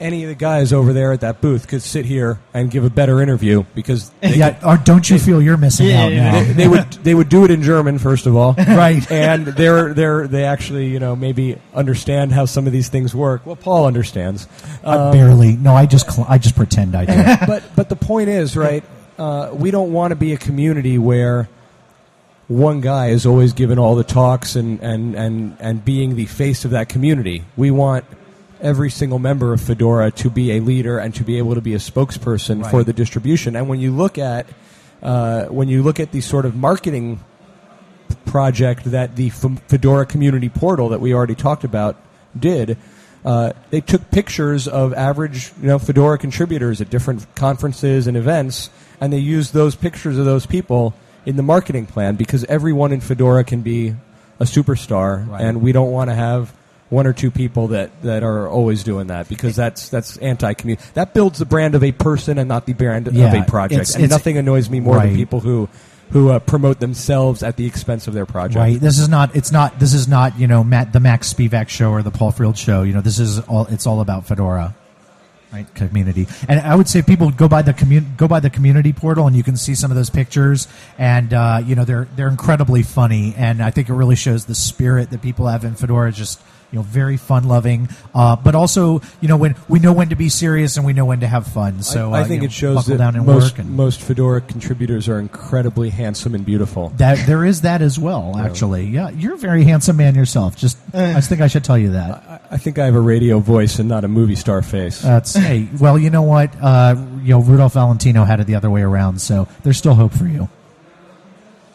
any 0.04 0.24
of 0.24 0.30
the 0.30 0.36
guys 0.36 0.72
over 0.74 0.94
there 0.94 1.12
at 1.14 1.22
that 1.22 1.42
booth 1.42 1.68
could 1.68 1.82
sit 1.82 2.06
here 2.06 2.40
and 2.54 2.70
give 2.70 2.84
a 2.84 2.90
better 2.90 3.22
interview 3.22 3.64
because 3.74 4.10
they, 4.22 4.36
yeah, 4.36 4.60
or 4.64 4.78
don't 4.78 5.10
you 5.10 5.18
feel 5.18 5.42
you're 5.42 5.58
missing 5.58 5.88
Yeah, 5.88 6.04
out 6.04 6.12
yeah, 6.12 6.32
now? 6.32 6.44
they, 6.44 6.54
they 6.54 6.68
would 6.68 6.92
they 6.92 7.16
would 7.16 7.30
do 7.30 7.46
it 7.46 7.52
in 7.52 7.64
German 7.64 7.98
first 7.98 8.26
of 8.26 8.36
all, 8.36 8.54
Right. 8.58 9.10
And 9.12 9.48
they're 9.48 9.94
they're 9.94 10.28
they 10.28 10.44
actually 10.44 10.88
you 10.88 11.00
know 11.00 11.16
maybe 11.16 11.58
understand 11.74 12.32
how 12.34 12.46
some 12.46 12.68
of 12.68 12.74
these 12.74 12.90
things 12.90 13.16
work. 13.16 13.46
Well, 13.46 13.56
Paul 13.56 13.86
understands. 13.88 14.48
I 14.84 15.12
barely. 15.12 15.56
No, 15.56 15.74
I 15.76 15.86
just 15.86 16.12
cl- 16.12 16.28
I 16.30 16.38
just 16.38 16.56
pretend 16.56 16.96
I 16.96 17.06
do. 17.06 17.46
but 17.48 17.64
but 17.76 17.90
the 17.90 17.96
point 17.96 18.30
is, 18.30 18.56
right? 18.58 18.84
Uh, 19.18 19.52
we 19.54 19.72
don't 19.72 19.94
want 19.94 20.12
to 20.12 20.16
be 20.16 20.34
a 20.34 20.38
community 20.38 20.98
where 20.98 21.48
one 22.48 22.82
guy 22.82 23.08
is 23.08 23.26
always 23.26 23.54
giving 23.54 23.80
all 23.80 23.96
the 23.96 24.04
talks 24.04 24.56
and, 24.56 24.80
and, 24.82 25.16
and, 25.16 25.56
and 25.60 25.86
being 25.86 26.16
the 26.16 26.26
face 26.26 26.66
of 26.66 26.72
that 26.72 26.90
community. 26.90 27.44
We 27.56 27.72
want 27.72 28.06
every 28.64 28.90
single 28.90 29.20
member 29.20 29.54
of 29.54 29.62
Fedora 29.62 30.10
to 30.12 30.30
be 30.30 30.54
a 30.54 30.60
leader 30.62 30.98
and 30.98 31.14
to 31.16 31.24
be 31.24 31.38
able 31.38 31.54
to 31.56 31.62
be 31.62 31.74
a 31.76 31.78
spokesperson 31.80 32.68
for 32.72 32.84
the 32.84 32.94
distribution. 32.94 33.56
And 33.56 33.68
when 33.70 33.80
you 33.80 33.92
look 33.92 34.18
at 34.18 34.48
uh, 35.04 35.46
when 35.48 35.68
you 35.68 35.84
look 35.84 36.00
at 36.00 36.12
the 36.14 36.22
sort 36.22 36.46
of 36.46 36.56
marketing 36.56 37.20
project 38.26 38.86
that 38.86 39.16
the 39.16 39.28
F- 39.28 39.62
Fedora 39.68 40.06
community 40.06 40.50
portal 40.50 40.90
that 40.90 41.02
we 41.02 41.14
already 41.14 41.36
talked 41.36 41.64
about 41.64 41.98
did. 42.38 42.78
Uh, 43.26 43.54
they 43.70 43.80
took 43.82 44.10
pictures 44.12 44.68
of 44.68 44.94
average, 44.94 45.52
you 45.62 45.68
know, 45.68 45.80
Fedora 45.80 46.18
contributors 46.18 46.82
at 46.82 46.90
different 46.90 47.26
conferences 47.36 48.08
and 48.08 48.18
events, 48.18 48.70
and 49.00 49.14
they 49.14 49.18
used 49.18 49.54
those 49.54 49.76
pictures 49.76 50.18
of 50.18 50.26
those 50.26 50.46
people 50.46 50.94
in 51.26 51.36
the 51.38 51.44
marketing 51.44 51.86
plan 51.86 52.16
because 52.16 52.44
everyone 52.46 52.92
in 52.92 53.00
Fedora 53.00 53.44
can 53.44 53.62
be 53.62 53.96
a 54.40 54.44
superstar, 54.46 55.28
Right. 55.28 55.42
and 55.42 55.62
we 55.62 55.72
don't 55.72 55.92
want 55.92 56.10
to 56.10 56.16
have 56.16 56.54
one 56.94 57.08
or 57.08 57.14
two 57.14 57.32
people 57.32 57.68
that, 57.70 57.90
that 58.04 58.24
are 58.24 58.48
always 58.48 58.84
doing 58.84 59.08
that 59.08 59.28
because 59.28 59.56
that's 59.56 59.90
that's 59.90 60.18
anti-community. 60.18 60.84
That 60.94 61.14
builds 61.14 61.40
the 61.40 61.46
brand 61.46 61.76
of 61.76 61.84
a 61.84 61.92
person 61.92 62.38
and 62.38 62.48
not 62.48 62.66
the 62.66 62.74
brand 62.74 63.10
Yeah, 63.12 63.34
of 63.34 63.42
a 63.42 63.44
project. 63.50 63.74
it's- 63.82 63.96
and 63.96 64.04
it's- 64.04 64.18
nothing 64.18 64.38
annoys 64.38 64.70
me 64.70 64.80
more 64.80 64.98
Right. 64.98 65.08
than 65.08 65.16
people 65.16 65.40
who 65.40 65.68
who 66.12 66.30
uh, 66.30 66.38
promote 66.38 66.80
themselves 66.80 67.42
at 67.42 67.56
the 67.56 67.66
expense 67.66 68.08
of 68.08 68.14
their 68.14 68.28
project. 68.28 68.58
Right. 68.60 68.80
This 68.80 69.00
is 69.00 69.10
not. 69.10 69.36
It's 69.36 69.52
not. 69.52 69.80
This 69.80 69.96
is 69.96 70.08
not. 70.08 70.38
You 70.38 70.46
know, 70.46 70.64
Matt, 70.64 70.94
the 70.94 71.00
Max 71.00 71.34
Spevak 71.34 71.70
show 71.70 71.90
or 71.90 72.04
the 72.04 72.12
Paul 72.12 72.32
Frields 72.32 72.58
show. 72.58 72.84
You 72.84 72.94
know, 72.94 73.02
this 73.02 73.18
is 73.18 73.40
all. 73.40 73.66
It's 73.72 73.88
all 73.88 74.00
about 74.00 74.28
Fedora. 74.28 74.76
Right, 75.52 75.72
community, 75.76 76.28
and 76.48 76.60
I 76.60 76.74
would 76.76 76.88
say 76.90 77.04
people 77.04 77.30
go 77.30 77.48
by 77.48 77.62
the 77.62 77.74
commun- 77.74 78.14
go 78.18 78.28
by 78.28 78.40
the 78.40 78.50
community 78.50 78.92
portal, 78.92 79.28
and 79.28 79.36
you 79.36 79.44
can 79.44 79.56
see 79.56 79.76
some 79.76 79.92
of 79.92 79.96
those 79.98 80.10
pictures, 80.10 80.68
and 80.98 81.32
uh, 81.32 81.62
you 81.64 81.76
know 81.76 81.86
they're 81.86 82.08
they're 82.16 82.28
incredibly 82.28 82.82
funny, 82.82 83.36
and 83.38 83.62
I 83.62 83.70
think 83.70 83.88
it 83.88 83.94
really 83.94 84.16
shows 84.16 84.46
the 84.46 84.56
spirit 84.56 85.12
that 85.12 85.22
people 85.22 85.48
have 85.48 85.64
in 85.64 85.76
Fedora. 85.76 86.12
Just 86.12 86.42
you 86.74 86.80
know, 86.80 86.84
very 86.84 87.18
fun 87.18 87.48
loving, 87.48 87.88
uh, 88.16 88.36
but 88.36 88.56
also 88.56 89.00
you 89.22 89.28
know 89.28 89.38
when 89.38 89.56
we 89.70 89.78
know 89.78 89.94
when 89.94 90.10
to 90.10 90.16
be 90.16 90.28
serious 90.28 90.76
and 90.76 90.86
we 90.86 90.92
know 90.92 91.06
when 91.06 91.20
to 91.20 91.28
have 91.28 91.46
fun. 91.46 91.84
So 91.84 92.12
I, 92.12 92.20
I 92.20 92.22
uh, 92.22 92.26
think 92.26 92.42
you 92.42 92.48
it 92.48 92.52
shows 92.52 92.76
buckle 92.78 92.94
that 92.94 92.98
down 92.98 93.16
and 93.16 93.28
most 93.28 93.54
work 93.54 93.60
and 93.60 93.72
most 93.72 94.02
Fedora 94.02 94.42
contributors 94.42 95.08
are 95.08 95.20
incredibly 95.20 95.92
handsome 95.92 96.34
and 96.34 96.44
beautiful. 96.44 96.90
That 96.98 97.26
there 97.28 97.46
is 97.46 97.62
that 97.62 97.84
as 97.84 98.00
well. 98.00 98.36
Actually, 98.38 98.88
yeah, 98.88 99.10
you're 99.10 99.36
a 99.36 99.38
very 99.38 99.64
handsome 99.64 99.98
man 99.98 100.16
yourself. 100.16 100.58
Just, 100.58 100.78
I 100.94 101.14
just 101.14 101.30
think 101.30 101.42
I 101.42 101.48
should 101.48 101.64
tell 101.64 101.78
you 101.78 101.92
that. 101.92 102.12
I, 102.12 102.40
I 102.52 102.58
think 102.58 102.80
I 102.80 102.86
have 102.86 102.96
a 102.96 103.02
radio 103.02 103.38
voice 103.38 103.78
and 103.78 103.88
not 103.88 104.04
a 104.04 104.08
movie 104.08 104.36
star 104.36 104.64
face. 104.64 105.02
That's 105.02 105.36
hey. 105.36 105.68
Well, 105.80 106.00
you 106.00 106.10
know 106.10 106.22
what? 106.22 106.56
Uh, 106.62 106.96
you 107.22 107.30
know, 107.30 107.42
Rudolph 107.42 107.74
Valentino 107.74 108.24
had 108.24 108.40
it 108.40 108.48
the 108.48 108.56
other 108.56 108.70
way 108.70 108.82
around, 108.82 109.20
so 109.20 109.48
there's 109.64 109.78
still 109.78 109.96
hope 109.96 110.14
for 110.14 110.26
you. 110.26 110.48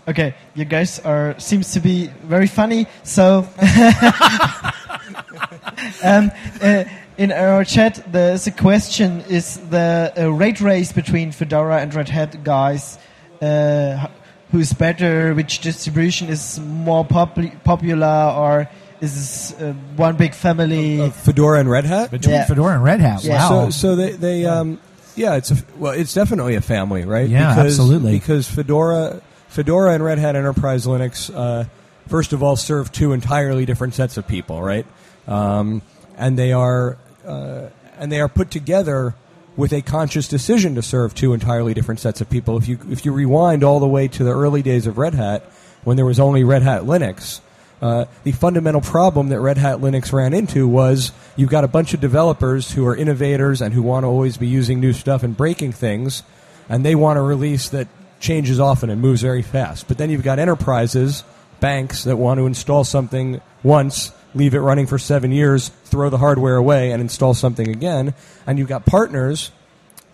Okay, 0.09 0.35
you 0.55 0.65
guys 0.65 0.99
are 1.01 1.39
seems 1.39 1.75
to 1.75 1.81
be 1.81 2.07
very 2.25 2.47
funny. 2.47 2.87
So, 3.03 3.47
um, 6.05 6.31
uh, 6.63 6.85
in 7.17 7.33
our 7.33 7.65
chat, 7.65 8.03
there's 8.11 8.47
a 8.47 8.51
question: 8.53 9.21
Is 9.29 9.59
the 9.71 10.13
uh, 10.17 10.29
rate 10.29 10.61
race 10.61 10.93
between 10.93 11.33
Fedora 11.33 11.81
and 11.81 11.95
Red 11.95 12.09
Hat 12.09 12.43
guys? 12.45 12.99
Uh, 13.43 14.07
who's 14.51 14.73
better? 14.73 15.35
Which 15.35 15.61
distribution 15.61 16.29
is 16.29 16.59
more 16.61 17.05
popul- 17.05 17.63
popular, 17.65 18.35
or 18.37 18.69
is 19.01 19.15
this, 19.15 19.61
uh, 19.61 19.73
one 19.97 20.17
big 20.17 20.35
family? 20.35 21.01
Of 21.01 21.15
Fedora 21.15 21.61
and 21.61 21.71
Red 21.71 21.85
Hat. 21.85 22.11
Between 22.11 22.35
Yeah. 22.35 22.47
Fedora 22.47 22.75
and 22.75 22.85
Red 22.85 23.01
Hat, 23.01 23.23
Yeah. 23.23 23.49
wow. 23.49 23.71
So, 23.71 23.71
so 23.71 23.97
they, 23.97 24.13
they 24.13 24.47
um, 24.47 24.81
yeah, 25.15 25.35
it's 25.37 25.51
a, 25.51 25.57
well, 25.77 25.93
it's 25.93 26.15
definitely 26.15 26.55
a 26.55 26.61
family, 26.61 27.05
right? 27.05 27.29
Yeah, 27.29 27.55
because, 27.55 27.79
absolutely. 27.79 28.13
Because 28.19 28.49
Fedora, 28.49 29.21
Fedora 29.49 29.93
and 29.93 30.03
Red 30.05 30.19
Hat 30.19 30.37
Enterprise 30.37 30.87
Linux, 30.87 31.31
uh, 31.35 31.65
first 32.07 32.33
of 32.33 32.43
all, 32.43 32.57
serve 32.57 32.91
two 32.93 33.13
entirely 33.13 33.67
different 33.67 33.95
sets 33.95 34.17
of 34.17 34.27
people, 34.27 34.63
right? 34.63 34.87
Um, 35.29 35.83
and 36.17 36.37
they 36.37 36.53
are, 36.53 36.99
uh, 37.25 37.69
and 37.99 38.11
they 38.11 38.21
are 38.21 38.29
put 38.29 38.51
together 38.51 39.15
with 39.57 39.73
a 39.73 39.83
conscious 39.83 40.29
decision 40.29 40.75
to 40.77 40.83
serve 40.83 41.15
two 41.15 41.33
entirely 41.35 41.75
different 41.75 42.01
sets 42.01 42.21
of 42.21 42.31
people. 42.31 42.57
If 42.57 42.69
you 42.69 42.79
if 42.91 43.05
you 43.05 43.13
rewind 43.13 43.63
all 43.63 43.81
the 43.81 43.89
way 43.89 44.09
to 44.09 44.25
the 44.25 44.33
early 44.33 44.63
days 44.63 44.87
of 44.87 44.99
Red 44.99 45.15
Hat, 45.15 45.43
when 45.85 45.97
there 45.97 46.07
was 46.07 46.19
only 46.19 46.45
Red 46.45 46.63
Hat 46.63 46.83
Linux, 46.83 47.41
uh, 47.83 48.07
the 48.25 48.33
fundamental 48.33 48.81
problem 48.81 49.29
that 49.29 49.41
Red 49.41 49.59
Hat 49.59 49.79
Linux 49.79 50.13
ran 50.13 50.33
into 50.33 50.67
was 50.67 51.13
you've 51.37 51.51
got 51.51 51.65
a 51.65 51.69
bunch 51.69 51.93
of 51.93 52.01
developers 52.01 52.73
who 52.73 52.87
are 52.87 52.97
innovators 52.97 53.61
and 53.61 53.75
who 53.75 53.83
want 53.83 54.05
to 54.05 54.09
always 54.09 54.37
be 54.37 54.47
using 54.47 54.81
new 54.81 54.93
stuff 54.93 55.23
and 55.23 55.37
breaking 55.37 55.73
things, 55.73 56.23
and 56.69 56.85
they 56.85 56.95
want 56.95 57.19
a 57.19 57.23
release 57.23 57.69
that 57.69 57.89
changes 58.21 58.59
often 58.59 58.91
and 58.91 59.01
moves 59.01 59.23
very 59.23 59.43
fast. 59.43 59.87
But 59.89 59.99
then 59.99 60.11
you've 60.11 60.25
got 60.25 60.39
enterprises, 60.39 61.25
banks 61.61 62.05
that 62.05 62.17
want 62.17 62.39
to 62.39 62.47
install 62.47 62.85
something 62.85 63.41
once, 63.63 64.13
leave 64.35 64.55
it 64.55 64.61
running 64.61 64.87
for 64.87 64.99
seven 64.99 65.33
years, 65.33 65.69
throw 65.85 66.11
the 66.11 66.19
hardware 66.19 66.57
away, 66.57 66.93
and 66.93 67.01
install 67.01 67.35
something 67.35 67.69
again. 67.69 68.15
And 68.47 68.59
you've 68.59 68.69
got 68.69 68.85
partners 68.87 69.51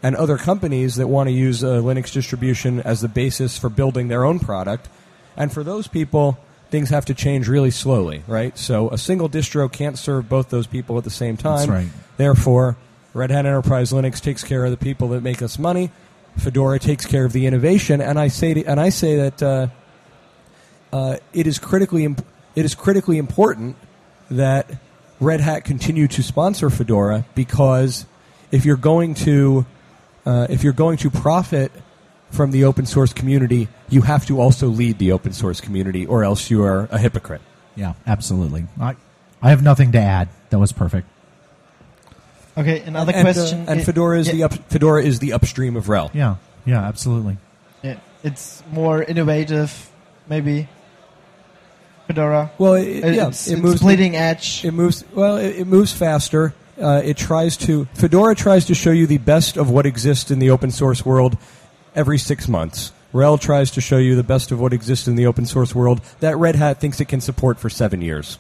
and 0.03 0.15
other 0.17 0.37
companies 0.37 0.97
that 0.97 1.09
want 1.09 1.29
to 1.29 1.33
use 1.33 1.63
a 1.63 1.79
Linux 1.79 2.13
distribution 2.13 2.81
as 2.81 3.01
the 3.01 3.09
basis 3.09 3.59
for 3.59 3.69
building 3.69 4.09
their 4.09 4.25
own 4.25 4.39
product. 4.39 4.89
And 5.37 5.53
for 5.53 5.65
those 5.65 5.89
people, 5.89 6.39
things 6.71 6.91
have 6.91 7.07
to 7.07 7.15
change 7.15 7.49
really 7.49 7.71
slowly, 7.71 8.23
right? 8.27 8.57
So 8.59 8.91
a 8.91 8.99
single 8.99 9.29
distro 9.29 9.71
can't 9.71 9.99
serve 9.99 10.29
both 10.29 10.51
those 10.51 10.67
people 10.67 10.99
at 10.99 11.05
the 11.05 11.11
same 11.11 11.37
time. 11.37 11.69
That's 11.69 11.69
right. 11.69 11.89
Therefore, 12.17 12.77
Red 13.15 13.31
Hat 13.31 13.47
Enterprise 13.47 13.93
Linux 13.93 14.21
takes 14.21 14.45
care 14.45 14.65
of 14.65 14.71
the 14.71 14.77
people 14.77 15.09
that 15.09 15.23
make 15.23 15.41
us 15.41 15.59
money. 15.59 15.91
Fedora 16.37 16.79
takes 16.79 17.07
care 17.07 17.25
of 17.25 17.33
the 17.33 17.47
innovation, 17.47 18.01
and 18.01 18.19
I 18.19 18.27
say 18.27 18.55
to, 18.55 18.65
and 18.65 18.81
I 18.81 18.89
say 18.89 19.17
that 19.17 19.43
uh, 19.43 19.69
uh, 20.93 21.17
it 21.33 21.47
is 21.47 21.61
critically 21.61 22.05
imp- 22.05 22.27
it 22.57 22.65
is 22.65 22.75
critically 22.75 23.19
important 23.19 23.77
that 24.31 24.71
Red 25.21 25.41
Hat 25.41 25.65
continue 25.65 26.09
to 26.09 26.23
sponsor 26.23 26.71
Fedora 26.71 27.25
because 27.35 28.07
if 28.51 28.65
you're 28.65 28.77
going 28.77 29.15
to 29.15 29.67
uh, 30.27 30.47
if 30.49 30.65
you're 30.65 30.73
going 30.73 30.97
to 30.99 31.11
profit 31.11 31.71
from 32.31 32.51
the 32.51 32.65
open 32.65 32.87
source 32.87 33.13
community, 33.13 33.69
you 33.89 34.03
have 34.03 34.27
to 34.27 34.41
also 34.41 34.67
lead 34.69 34.99
the 34.99 35.13
open 35.13 35.33
source 35.33 35.61
community, 35.61 36.07
or 36.07 36.25
else 36.25 36.51
you 36.51 36.63
are 36.65 36.89
a 36.91 36.99
hypocrite. 36.99 37.43
Yeah, 37.77 37.95
absolutely. 38.07 38.67
I, 38.81 38.97
I 39.43 39.51
have 39.51 39.63
nothing 39.63 39.93
to 39.93 39.99
add. 39.99 40.29
That 40.51 40.59
was 40.59 40.73
perfect. 40.73 41.07
Okay, 42.57 42.81
another 42.81 43.13
and, 43.13 43.29
uh, 43.29 43.33
question. 43.33 43.65
and 43.69 43.81
i- 43.81 43.85
Fedora 43.85 44.19
is 44.19 44.29
yeah, 44.29 44.33
the 44.35 44.43
up, 44.45 44.53
Fedora 44.71 45.03
is 45.03 45.19
the 45.19 45.33
upstream 45.33 45.77
of 45.77 45.87
RHEL. 45.87 46.11
Yeah, 46.15 46.37
yeah, 46.65 46.83
absolutely. 46.83 47.37
yeah, 47.83 47.99
it's 48.23 48.63
more 48.73 49.03
innovative, 49.03 49.91
maybe. 50.29 50.69
Fedora. 52.07 52.51
Well, 52.59 52.75
it, 52.75 53.15
yeah, 53.15 53.29
it's, 53.29 53.49
it 53.49 53.59
moves 53.59 53.81
bleeding 53.81 54.17
edge. 54.17 54.65
It 54.65 54.73
moves 54.73 55.05
well. 55.15 55.37
It, 55.37 55.57
it 55.61 55.67
moves 55.67 55.93
faster. 55.93 56.55
Uh, 56.81 57.01
it 57.05 57.17
tries 57.17 57.57
to 57.57 57.87
Fedora 57.95 58.35
tries 58.35 58.65
to 58.67 58.75
show 58.75 58.91
you 58.91 59.07
the 59.07 59.19
best 59.19 59.57
of 59.57 59.71
what 59.71 59.87
exists 59.87 60.31
in 60.31 60.39
the 60.39 60.51
open 60.51 60.71
source 60.71 61.05
world 61.05 61.39
every 61.95 62.19
six 62.19 62.49
months. 62.49 62.93
RHEL 63.13 63.41
tries 63.41 63.71
to 63.71 63.81
show 63.81 63.99
you 63.99 64.17
the 64.17 64.25
best 64.25 64.51
of 64.51 64.61
what 64.61 64.73
exists 64.73 65.07
in 65.07 65.15
the 65.15 65.27
open 65.27 65.47
source 65.47 65.73
world 65.73 66.01
that 66.19 66.37
Red 66.37 66.57
Hat 66.57 66.81
thinks 66.81 67.01
it 67.01 67.07
can 67.07 67.21
support 67.21 67.61
for 67.61 67.71
seven 67.71 68.03
years. 68.03 68.39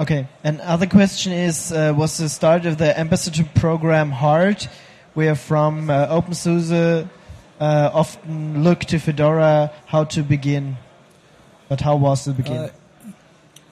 Okay, 0.00 0.26
and 0.42 0.60
other 0.62 0.86
question 0.86 1.32
is: 1.32 1.70
uh, 1.70 1.92
Was 1.96 2.16
the 2.16 2.28
start 2.28 2.66
of 2.66 2.78
the 2.78 2.98
ambassador 2.98 3.44
program 3.54 4.10
hard? 4.10 4.66
Where 5.14 5.34
from 5.34 5.88
uh, 5.88 6.08
OpenSUSE 6.08 7.08
uh, 7.60 7.90
often 7.92 8.62
look 8.62 8.80
to 8.80 8.98
Fedora 8.98 9.72
how 9.86 10.04
to 10.04 10.22
begin, 10.22 10.76
but 11.68 11.80
how 11.80 11.96
was 11.96 12.24
the 12.24 12.32
begin? 12.32 12.56
Uh, 12.56 12.70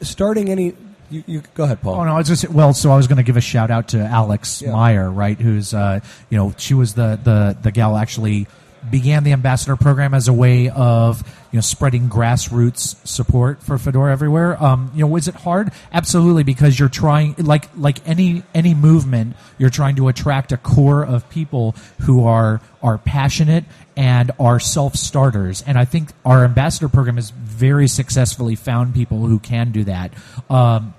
starting 0.03 0.51
any, 0.51 0.75
you, 1.11 1.25
you 1.27 1.43
go 1.55 1.65
ahead, 1.65 1.81
Paul. 1.81 1.95
Oh 1.97 2.05
no, 2.05 2.13
I 2.15 2.19
was 2.19 2.29
just 2.29 2.49
well. 2.49 2.73
So 2.75 2.91
I 2.91 2.97
was 2.97 3.07
going 3.07 3.17
to 3.19 3.23
give 3.23 3.37
a 3.37 3.41
shout 3.41 3.71
out 3.71 3.89
to 3.89 3.99
Alex 4.01 4.63
Yeah. 4.63 4.73
Meyer, 4.73 5.11
right? 5.11 5.39
Who's 5.39 5.73
uh, 5.75 6.01
you 6.31 6.39
know 6.39 6.55
she 6.57 6.75
was 6.75 6.95
the 6.95 7.19
the 7.23 7.57
the 7.61 7.71
gal 7.71 7.97
actually 7.97 8.47
began 8.91 9.25
the 9.25 9.33
ambassador 9.33 9.77
program 9.77 10.15
as 10.15 10.29
a 10.29 10.33
way 10.33 10.69
of 10.69 11.23
you 11.51 11.57
know 11.57 11.61
spreading 11.61 12.09
grassroots 12.09 12.97
support 13.07 13.63
for 13.63 13.79
Fedora 13.79 14.13
everywhere. 14.13 14.63
Um, 14.63 14.91
you 14.95 15.01
know, 15.01 15.07
was 15.07 15.29
it 15.29 15.35
hard? 15.35 15.71
Absolutely, 15.93 16.43
because 16.43 16.79
you're 16.79 16.89
trying 16.89 17.35
like 17.39 17.69
like 17.77 18.07
any 18.09 18.43
any 18.55 18.75
movement, 18.75 19.37
you're 19.59 19.71
trying 19.71 19.97
to 19.97 20.09
attract 20.09 20.53
a 20.53 20.57
core 20.57 21.05
of 21.05 21.29
people 21.31 21.75
who 22.01 22.25
are 22.27 22.61
are 22.83 22.99
passionate 22.99 23.65
and 23.97 24.31
are 24.39 24.61
self 24.61 24.95
starters. 24.95 25.63
And 25.67 25.79
I 25.79 25.85
think 25.85 26.11
our 26.25 26.45
ambassador 26.45 26.89
program 26.89 27.17
has 27.17 27.31
very 27.31 27.89
successfully 27.89 28.57
found 28.57 28.95
people 28.95 29.27
who 29.27 29.39
can 29.39 29.73
do 29.73 29.85
that. 29.85 30.13
Um, 30.51 30.95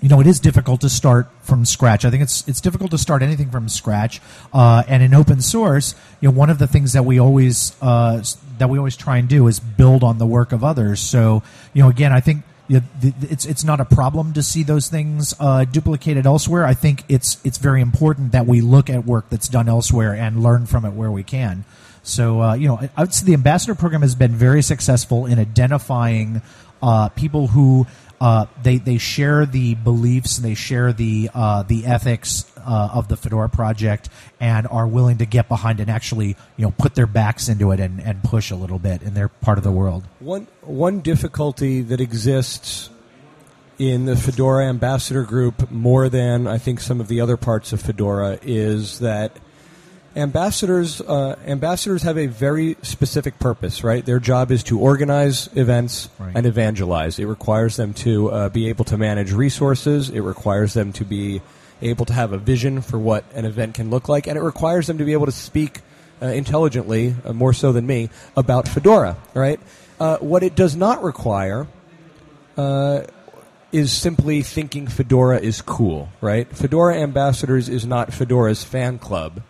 you 0.00 0.08
know, 0.08 0.20
it 0.20 0.26
is 0.26 0.38
difficult 0.40 0.82
to 0.82 0.88
start 0.88 1.26
from 1.42 1.64
scratch. 1.64 2.04
I 2.04 2.10
think 2.10 2.22
it's 2.22 2.46
it's 2.46 2.60
difficult 2.60 2.90
to 2.90 2.98
start 2.98 3.22
anything 3.22 3.50
from 3.50 3.68
scratch. 3.68 4.20
Uh, 4.52 4.82
and 4.88 5.02
in 5.02 5.14
open 5.14 5.40
source, 5.40 5.94
you 6.20 6.28
know, 6.28 6.34
one 6.36 6.50
of 6.50 6.58
the 6.58 6.66
things 6.66 6.92
that 6.92 7.04
we 7.04 7.18
always 7.18 7.74
uh, 7.80 8.22
that 8.58 8.68
we 8.68 8.78
always 8.78 8.96
try 8.96 9.16
and 9.16 9.28
do 9.28 9.46
is 9.46 9.58
build 9.58 10.02
on 10.04 10.18
the 10.18 10.26
work 10.26 10.52
of 10.52 10.62
others. 10.62 11.00
So, 11.00 11.42
you 11.72 11.82
know, 11.82 11.88
again, 11.88 12.12
I 12.12 12.20
think 12.20 12.42
you 12.68 12.80
know, 12.80 13.12
it's 13.22 13.46
it's 13.46 13.64
not 13.64 13.80
a 13.80 13.84
problem 13.84 14.32
to 14.34 14.42
see 14.42 14.62
those 14.64 14.88
things 14.88 15.34
uh, 15.40 15.64
duplicated 15.64 16.26
elsewhere. 16.26 16.66
I 16.66 16.74
think 16.74 17.04
it's 17.08 17.38
it's 17.44 17.58
very 17.58 17.80
important 17.80 18.32
that 18.32 18.46
we 18.46 18.60
look 18.60 18.90
at 18.90 19.06
work 19.06 19.30
that's 19.30 19.48
done 19.48 19.68
elsewhere 19.68 20.14
and 20.14 20.42
learn 20.42 20.66
from 20.66 20.84
it 20.84 20.90
where 20.90 21.10
we 21.10 21.22
can. 21.22 21.64
So, 22.02 22.40
uh, 22.42 22.54
you 22.54 22.68
know, 22.68 22.78
I- 22.78 22.90
I 22.96 23.00
would 23.02 23.14
say 23.14 23.24
the 23.24 23.34
ambassador 23.34 23.74
program 23.74 24.02
has 24.02 24.14
been 24.14 24.32
very 24.32 24.62
successful 24.62 25.26
in 25.26 25.38
identifying 25.38 26.42
uh, 26.82 27.08
people 27.10 27.48
who 27.48 27.86
uh, 28.20 28.46
they 28.62 28.78
they 28.78 28.98
share 28.98 29.44
the 29.46 29.74
beliefs 29.74 30.38
and 30.38 30.44
they 30.44 30.54
share 30.54 30.92
the 30.92 31.30
uh, 31.34 31.62
the 31.62 31.86
ethics 31.86 32.50
uh, 32.58 32.90
of 32.94 33.08
the 33.08 33.16
Fedora 33.16 33.48
project 33.48 34.08
and 34.40 34.66
are 34.68 34.86
willing 34.86 35.18
to 35.18 35.26
get 35.26 35.48
behind 35.48 35.80
and 35.80 35.90
actually 35.90 36.36
you 36.56 36.64
know 36.64 36.70
put 36.70 36.94
their 36.94 37.06
backs 37.06 37.48
into 37.48 37.72
it 37.72 37.80
and, 37.80 38.00
and 38.00 38.22
push 38.22 38.50
a 38.50 38.56
little 38.56 38.78
bit 38.78 39.02
in 39.02 39.14
their 39.14 39.28
part 39.28 39.58
of 39.58 39.64
the 39.64 39.72
world. 39.72 40.04
One 40.20 40.46
one 40.62 41.00
difficulty 41.00 41.82
that 41.82 42.00
exists 42.00 42.90
in 43.78 44.06
the 44.06 44.16
Fedora 44.16 44.66
ambassador 44.66 45.22
group 45.22 45.70
more 45.70 46.08
than 46.08 46.46
I 46.46 46.58
think 46.58 46.80
some 46.80 47.00
of 47.00 47.08
the 47.08 47.20
other 47.20 47.36
parts 47.36 47.72
of 47.72 47.82
Fedora 47.82 48.38
is 48.42 49.00
that 49.00 49.36
ambassadors 50.16 51.00
uh, 51.00 51.36
ambassadors 51.46 52.02
have 52.02 52.16
a 52.18 52.26
very 52.26 52.76
specific 52.82 53.38
purpose, 53.38 53.84
right? 53.84 54.04
Their 54.04 54.18
job 54.18 54.50
is 54.50 54.62
to 54.64 54.78
organize 54.80 55.48
events 55.54 56.08
Right. 56.18 56.32
and 56.34 56.46
evangelize. 56.46 57.18
It 57.18 57.26
requires 57.26 57.76
them 57.76 57.92
to 57.94 58.30
uh, 58.30 58.48
be 58.48 58.68
able 58.68 58.84
to 58.86 58.96
manage 58.96 59.32
resources. 59.32 60.08
It 60.10 60.20
requires 60.20 60.72
them 60.74 60.92
to 60.94 61.04
be 61.04 61.42
able 61.82 62.06
to 62.06 62.12
have 62.14 62.32
a 62.32 62.38
vision 62.38 62.80
for 62.80 62.98
what 62.98 63.24
an 63.34 63.44
event 63.44 63.74
can 63.74 63.90
look 63.90 64.08
like, 64.08 64.26
and 64.26 64.38
it 64.38 64.42
requires 64.42 64.86
them 64.86 64.96
to 64.98 65.04
be 65.04 65.12
able 65.12 65.26
to 65.26 65.32
speak 65.32 65.82
uh, 66.22 66.26
intelligently, 66.26 67.14
uh, 67.24 67.32
more 67.34 67.52
so 67.52 67.72
than 67.72 67.86
me, 67.86 68.08
about 68.36 68.66
Fedora. 68.66 69.16
Right? 69.34 69.60
Uh, 70.00 70.16
what 70.18 70.42
it 70.42 70.54
does 70.54 70.74
not 70.74 71.02
require 71.02 71.66
uh, 72.56 73.02
is 73.72 73.92
simply 73.92 74.40
thinking 74.42 74.86
Fedora 74.86 75.38
is 75.38 75.60
cool, 75.60 76.08
right? 76.22 76.48
Fedora 76.48 76.96
Ambassadors 76.96 77.68
is 77.68 77.84
not 77.84 78.12
Fedora's 78.14 78.64
fan 78.64 78.98
club. 78.98 79.42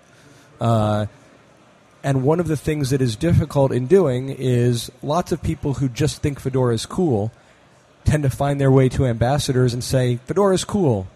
Uh, 0.60 1.06
and 2.02 2.22
one 2.22 2.38
of 2.40 2.46
the 2.46 2.56
things 2.56 2.90
that 2.90 3.00
is 3.00 3.16
difficult 3.16 3.72
in 3.72 3.86
doing 3.86 4.28
is 4.28 4.90
lots 5.02 5.32
of 5.32 5.42
people 5.42 5.74
who 5.74 5.88
just 5.88 6.22
think 6.22 6.38
Fedora 6.38 6.74
is 6.74 6.86
cool 6.86 7.32
tend 8.04 8.22
to 8.22 8.30
find 8.30 8.60
their 8.60 8.70
way 8.70 8.88
to 8.90 9.06
ambassadors 9.06 9.74
and 9.74 9.82
say, 9.82 10.16
Fedora 10.26 10.54
is 10.54 10.64
cool. 10.64 11.08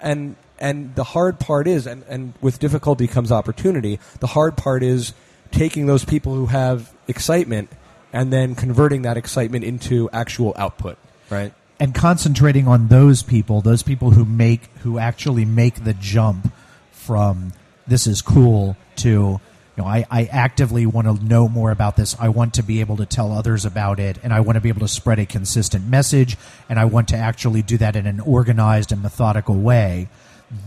And 0.00 0.36
and 0.58 0.94
the 0.94 1.04
hard 1.04 1.40
part 1.40 1.66
is, 1.66 1.86
and, 1.86 2.04
and 2.08 2.34
with 2.40 2.58
difficulty 2.58 3.08
comes 3.08 3.32
opportunity, 3.32 3.98
the 4.20 4.28
hard 4.28 4.56
part 4.56 4.82
is 4.82 5.12
taking 5.50 5.86
those 5.86 6.04
people 6.04 6.34
who 6.34 6.46
have 6.46 6.92
excitement 7.08 7.70
and 8.12 8.32
then 8.32 8.54
converting 8.54 9.02
that 9.02 9.16
excitement 9.16 9.64
into 9.64 10.08
actual 10.12 10.52
output, 10.56 10.96
right? 11.28 11.52
and 11.80 11.94
concentrating 11.94 12.68
on 12.68 12.88
those 12.88 13.22
people, 13.22 13.60
those 13.60 13.82
people 13.82 14.10
who 14.10 14.24
make 14.24 14.66
who 14.78 14.98
actually 14.98 15.44
make 15.44 15.84
the 15.84 15.94
jump 15.94 16.52
from 16.92 17.52
this 17.86 18.06
is 18.06 18.22
cool 18.22 18.76
to 18.96 19.08
you 19.08 19.40
know 19.82 19.84
I, 19.84 20.04
I 20.10 20.24
actively 20.24 20.86
want 20.86 21.06
to 21.06 21.24
know 21.24 21.48
more 21.48 21.70
about 21.70 21.96
this. 21.96 22.16
I 22.18 22.28
want 22.28 22.54
to 22.54 22.62
be 22.62 22.80
able 22.80 22.96
to 22.98 23.06
tell 23.06 23.32
others 23.32 23.64
about 23.64 23.98
it, 23.98 24.18
and 24.22 24.32
I 24.32 24.40
want 24.40 24.56
to 24.56 24.60
be 24.60 24.68
able 24.68 24.80
to 24.80 24.88
spread 24.88 25.18
a 25.18 25.26
consistent 25.26 25.86
message, 25.86 26.36
and 26.68 26.78
I 26.78 26.84
want 26.84 27.08
to 27.08 27.16
actually 27.16 27.62
do 27.62 27.78
that 27.78 27.96
in 27.96 28.06
an 28.06 28.20
organized 28.20 28.92
and 28.92 29.02
methodical 29.02 29.56
way. 29.56 30.08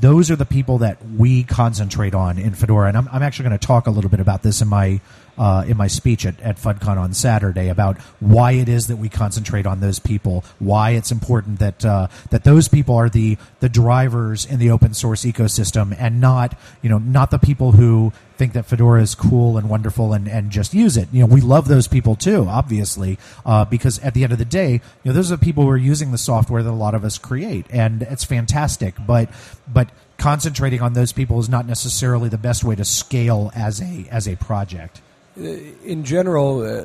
Those 0.01 0.30
are 0.30 0.36
the 0.36 0.45
people 0.45 0.80
that 0.80 0.97
we 1.05 1.43
concentrate 1.43 2.13
on 2.13 2.38
in 2.38 2.53
Fedora, 2.53 2.89
and 2.89 2.97
I'm, 2.97 3.07
I'm 3.11 3.24
actually 3.24 3.49
going 3.49 3.59
to 3.59 3.68
talk 3.68 3.88
a 3.88 3.91
little 3.91 4.09
bit 4.09 4.20
about 4.20 4.43
this 4.43 4.61
in 4.61 4.68
my 4.68 4.99
uh, 5.38 5.65
in 5.67 5.77
my 5.77 5.88
speech 5.88 6.25
at, 6.25 6.39
at 6.41 6.57
FudCon 6.57 6.97
on 6.97 7.13
Saturday 7.13 7.69
about 7.69 7.97
why 8.19 8.53
it 8.53 8.69
is 8.69 8.88
that 8.88 8.97
we 8.97 9.09
concentrate 9.09 9.65
on 9.65 9.79
those 9.79 9.99
people, 9.99 10.43
why 10.59 10.91
it's 10.91 11.11
important 11.11 11.59
that 11.59 11.85
uh, 11.85 12.07
that 12.29 12.43
those 12.43 12.67
people 12.67 12.95
are 12.95 13.09
the 13.09 13.38
the 13.59 13.69
drivers 13.69 14.45
in 14.45 14.59
the 14.59 14.71
open 14.71 14.93
source 14.93 15.23
ecosystem, 15.23 15.95
and 15.99 16.19
not 16.19 16.57
you 16.81 16.89
know 16.89 16.97
not 16.97 17.31
the 17.31 17.38
people 17.38 17.73
who 17.73 18.11
think 18.38 18.53
that 18.53 18.65
Fedora 18.65 19.01
is 19.01 19.15
cool 19.15 19.57
and 19.57 19.69
wonderful 19.69 20.13
and, 20.13 20.27
and 20.27 20.51
just 20.51 20.73
use 20.73 20.95
it. 20.95 21.07
You 21.11 21.21
know, 21.21 21.25
we 21.25 21.41
love 21.41 21.67
those 21.67 21.88
people 21.88 22.15
too, 22.15 22.45
obviously, 22.47 23.17
uh, 23.45 23.65
because 23.65 23.97
at 23.99 24.13
the 24.13 24.23
end 24.23 24.31
of 24.31 24.38
the 24.38 24.45
day, 24.45 24.73
you 24.73 24.81
know, 25.05 25.13
those 25.13 25.31
are 25.31 25.38
the 25.38 25.43
people 25.43 25.63
who 25.63 25.69
are 25.69 25.77
using 25.77 26.11
the 26.11 26.17
software 26.19 26.61
that 26.61 26.69
a 26.69 26.71
lot 26.71 26.93
of 26.93 27.03
us 27.03 27.17
create, 27.17 27.65
and 27.69 28.03
it's 28.03 28.23
fantastic. 28.23 28.95
But 29.05 29.29
but 29.67 29.89
concentrating 30.17 30.81
on 30.81 30.93
those 30.93 31.11
people 31.11 31.39
is 31.39 31.49
not 31.49 31.65
necessarily 31.67 32.29
the 32.29 32.38
best 32.38 32.63
way 32.63 32.75
to 32.75 32.85
scale 32.85 33.51
as 33.55 33.81
a 33.81 34.07
as 34.11 34.27
a 34.27 34.35
project. 34.35 35.01
In 35.38 36.03
general, 36.03 36.61
uh, 36.61 36.83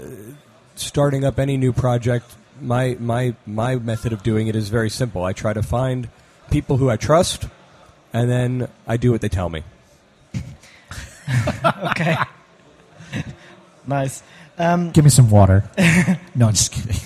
starting 0.75 1.25
up 1.25 1.39
any 1.39 1.57
new 1.57 1.73
project, 1.73 2.27
my 2.61 2.97
my 3.01 3.35
my 3.47 3.77
method 3.77 4.13
of 4.13 4.23
doing 4.23 4.47
it 4.47 4.57
is 4.57 4.69
very 4.69 4.91
simple. 4.91 5.25
I 5.25 5.33
try 5.33 5.53
to 5.53 5.63
find 5.63 6.09
people 6.51 6.77
who 6.77 6.91
I 6.91 6.97
trust, 6.97 7.47
and 8.13 8.31
then 8.31 8.69
I 8.87 8.97
do 8.97 9.13
what 9.13 9.21
they 9.21 9.29
tell 9.29 9.49
me. 9.49 9.63
okay. 11.91 12.17
nice. 13.87 14.23
Um, 14.59 14.91
Give 14.91 15.05
me 15.05 15.11
some 15.11 15.31
water. 15.31 15.65
no, 16.35 16.49
I'm 16.49 16.53
just 16.53 16.73
kidding. 16.73 17.01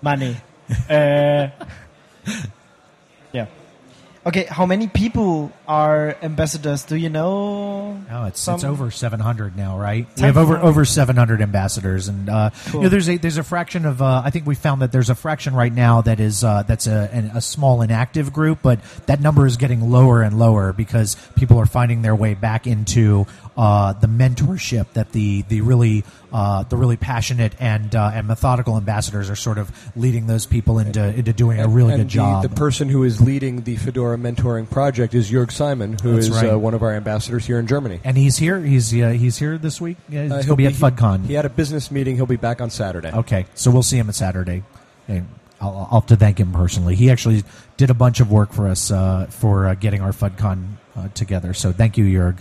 money. 0.00 0.36
uh, 0.88 1.48
yeah. 3.32 3.46
Okay, 4.26 4.44
how 4.44 4.64
many 4.64 4.86
people 4.86 5.50
are 5.70 6.16
ambassadors? 6.20 6.82
Do 6.82 6.96
you 6.96 7.08
know? 7.08 7.96
No, 8.10 8.24
it's 8.24 8.40
Some- 8.40 8.56
it's 8.56 8.64
over 8.64 8.90
700 8.90 9.56
now, 9.56 9.78
right? 9.78 10.04
We 10.16 10.22
have 10.24 10.36
over 10.36 10.54
700. 10.54 10.68
over 10.68 10.84
700 10.84 11.42
ambassadors, 11.42 12.08
and 12.08 12.28
uh, 12.28 12.50
you 12.66 12.72
Cool. 12.72 12.82
know, 12.82 12.88
there's 12.88 13.08
a 13.08 13.16
there's 13.18 13.36
a 13.38 13.44
fraction 13.44 13.86
of 13.86 14.02
uh, 14.02 14.22
I 14.24 14.30
think 14.30 14.46
we 14.46 14.56
found 14.56 14.82
that 14.82 14.90
there's 14.90 15.10
a 15.10 15.14
fraction 15.14 15.54
right 15.54 15.72
now 15.72 16.00
that 16.02 16.18
is 16.18 16.42
uh, 16.42 16.64
that's 16.64 16.88
a 16.88 17.08
an, 17.12 17.30
a 17.34 17.40
small 17.40 17.82
inactive 17.82 18.32
group, 18.32 18.58
but 18.62 18.80
that 19.06 19.20
number 19.20 19.46
is 19.46 19.56
getting 19.58 19.90
lower 19.92 20.22
and 20.22 20.40
lower 20.40 20.72
because 20.72 21.14
people 21.36 21.58
are 21.58 21.66
finding 21.66 22.02
their 22.02 22.16
way 22.16 22.34
back 22.34 22.66
into 22.66 23.26
uh, 23.56 23.92
the 23.92 24.08
mentorship 24.08 24.92
that 24.94 25.12
the 25.12 25.42
the 25.42 25.60
really 25.60 26.02
uh, 26.32 26.64
the 26.64 26.76
really 26.76 26.96
passionate 26.96 27.52
and 27.60 27.94
uh, 27.94 28.10
and 28.12 28.26
methodical 28.26 28.76
ambassadors 28.76 29.30
are 29.30 29.36
sort 29.36 29.58
of 29.58 29.70
leading 29.96 30.26
those 30.26 30.46
people 30.46 30.80
into 30.80 31.00
into 31.14 31.32
doing 31.32 31.60
a 31.60 31.68
really 31.68 31.92
and 31.92 32.00
good 32.02 32.08
the, 32.08 32.12
job. 32.14 32.42
The 32.42 32.48
person 32.48 32.88
who 32.88 33.04
is 33.04 33.20
leading 33.20 33.62
the 33.62 33.76
Fedora 33.76 34.16
mentoring 34.16 34.68
project 34.68 35.14
is 35.14 35.30
Jörg 35.30 35.52
Simon, 35.60 35.98
who 36.02 36.14
That's 36.14 36.28
is 36.28 36.32
right. 36.32 36.52
uh, 36.52 36.58
one 36.58 36.72
of 36.72 36.82
our 36.82 36.92
ambassadors 36.92 37.44
here 37.44 37.58
in 37.58 37.66
Germany. 37.66 38.00
and 38.02 38.16
he's 38.16 38.38
here. 38.38 38.58
He's 38.58 38.94
uh, 38.94 39.10
he's 39.10 39.36
here 39.36 39.58
this 39.58 39.78
week. 39.78 39.98
Yeah, 40.08 40.22
he's 40.22 40.30
Uh, 40.32 40.34
going 40.36 40.44
he'll 40.46 40.52
to 40.54 40.56
be 40.56 40.66
at 40.66 40.72
FudCon. 40.72 41.26
He 41.26 41.34
had 41.34 41.44
a 41.44 41.50
business 41.50 41.90
meeting. 41.90 42.16
He'll 42.16 42.24
be 42.24 42.36
back 42.36 42.62
on 42.62 42.70
Saturday. 42.70 43.10
Okay, 43.12 43.44
so 43.54 43.70
we'll 43.70 43.82
see 43.82 43.98
him 43.98 44.08
at 44.08 44.14
Saturday. 44.14 44.62
And 45.06 45.28
I'll, 45.60 45.86
I'll 45.90 46.00
have 46.00 46.06
to 46.06 46.16
thank 46.16 46.40
him 46.40 46.50
personally. 46.52 46.94
He 46.96 47.10
actually 47.10 47.44
did 47.76 47.90
a 47.90 47.94
bunch 47.94 48.20
of 48.20 48.30
work 48.30 48.54
for 48.54 48.68
us 48.68 48.90
uh, 48.90 49.26
for 49.28 49.66
uh, 49.68 49.74
getting 49.74 50.00
our 50.00 50.12
FudCon 50.12 50.76
uh, 50.96 51.08
together. 51.12 51.52
So 51.52 51.72
thank 51.72 51.98
you, 51.98 52.06
Jörg. 52.06 52.38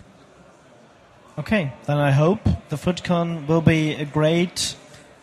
Okay, 1.38 1.74
then 1.88 1.98
I 1.98 2.12
hope 2.12 2.40
the 2.70 2.78
FudCon 2.78 3.48
will 3.50 3.62
be 3.62 3.96
a 3.96 4.06
great 4.06 4.76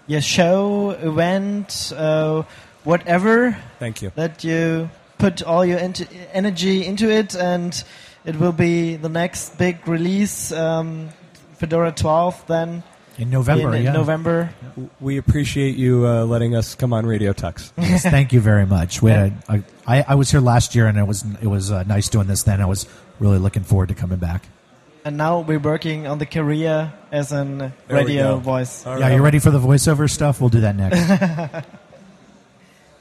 yeah, 0.06 0.20
show, 0.20 0.90
event, 0.90 1.92
uh, 1.96 2.42
whatever 2.84 3.56
Thank 3.78 4.02
you. 4.02 4.12
that 4.16 4.44
you 4.44 4.90
put 5.18 5.42
all 5.42 5.64
your 5.64 5.78
into 5.78 6.06
energy 6.32 6.84
into 6.84 7.10
it, 7.10 7.34
and 7.34 7.82
it 8.24 8.36
will 8.36 8.52
be 8.52 8.96
the 8.96 9.08
next 9.08 9.58
big 9.58 9.86
release, 9.88 10.52
um, 10.52 11.08
Fedora 11.54 11.92
12, 11.92 12.46
then 12.46 12.82
In 13.18 13.30
November, 13.30 13.68
in, 13.70 13.74
in 13.76 13.82
yeah. 13.84 13.92
November. 13.92 14.50
We 15.00 15.16
appreciate 15.16 15.76
you 15.76 16.06
uh, 16.06 16.24
letting 16.24 16.54
us 16.54 16.74
come 16.74 16.92
on 16.92 17.06
Radio 17.06 17.32
Tux. 17.32 17.72
Yes, 17.78 18.02
thank 18.02 18.32
you 18.32 18.40
very 18.40 18.66
much. 18.66 19.00
We 19.00 19.10
had 19.10 19.32
a, 19.48 19.62
I, 19.86 20.04
I 20.08 20.14
was 20.16 20.30
here 20.30 20.40
last 20.40 20.74
year, 20.74 20.86
and 20.86 20.98
it 20.98 21.06
was 21.06 21.24
it 21.40 21.46
was 21.46 21.70
uh, 21.70 21.84
nice 21.84 22.08
doing 22.08 22.26
this. 22.26 22.42
Then 22.42 22.60
I 22.60 22.66
was 22.66 22.86
really 23.18 23.38
looking 23.38 23.62
forward 23.62 23.88
to 23.88 23.94
coming 23.94 24.18
back. 24.18 24.44
And 25.04 25.16
now 25.16 25.38
we're 25.38 25.60
working 25.60 26.08
on 26.08 26.18
the 26.18 26.26
career 26.26 26.92
as 27.12 27.30
an 27.30 27.58
There 27.58 27.72
radio 27.88 28.38
voice. 28.38 28.84
All 28.84 28.98
yeah, 28.98 29.06
right. 29.06 29.14
you 29.14 29.22
ready 29.22 29.38
for 29.38 29.52
the 29.52 29.60
voiceover 29.60 30.10
stuff? 30.10 30.40
We'll 30.40 30.50
do 30.50 30.62
that 30.62 30.74
next. 30.74 31.66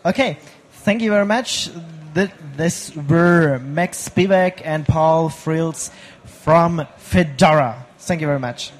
Okay, 0.06 0.38
thank 0.86 1.02
you 1.02 1.10
very 1.10 1.26
much. 1.26 1.72
Th- 2.16 2.32
This 2.56 2.96
were 2.96 3.60
Max 3.60 4.08
Spevak 4.10 4.62
and 4.64 4.88
Paul 4.88 5.30
Frields 5.30 5.92
from 6.24 6.88
Fedora. 6.98 7.86
Thank 8.00 8.22
you 8.22 8.28
very 8.28 8.40
much. 8.40 8.72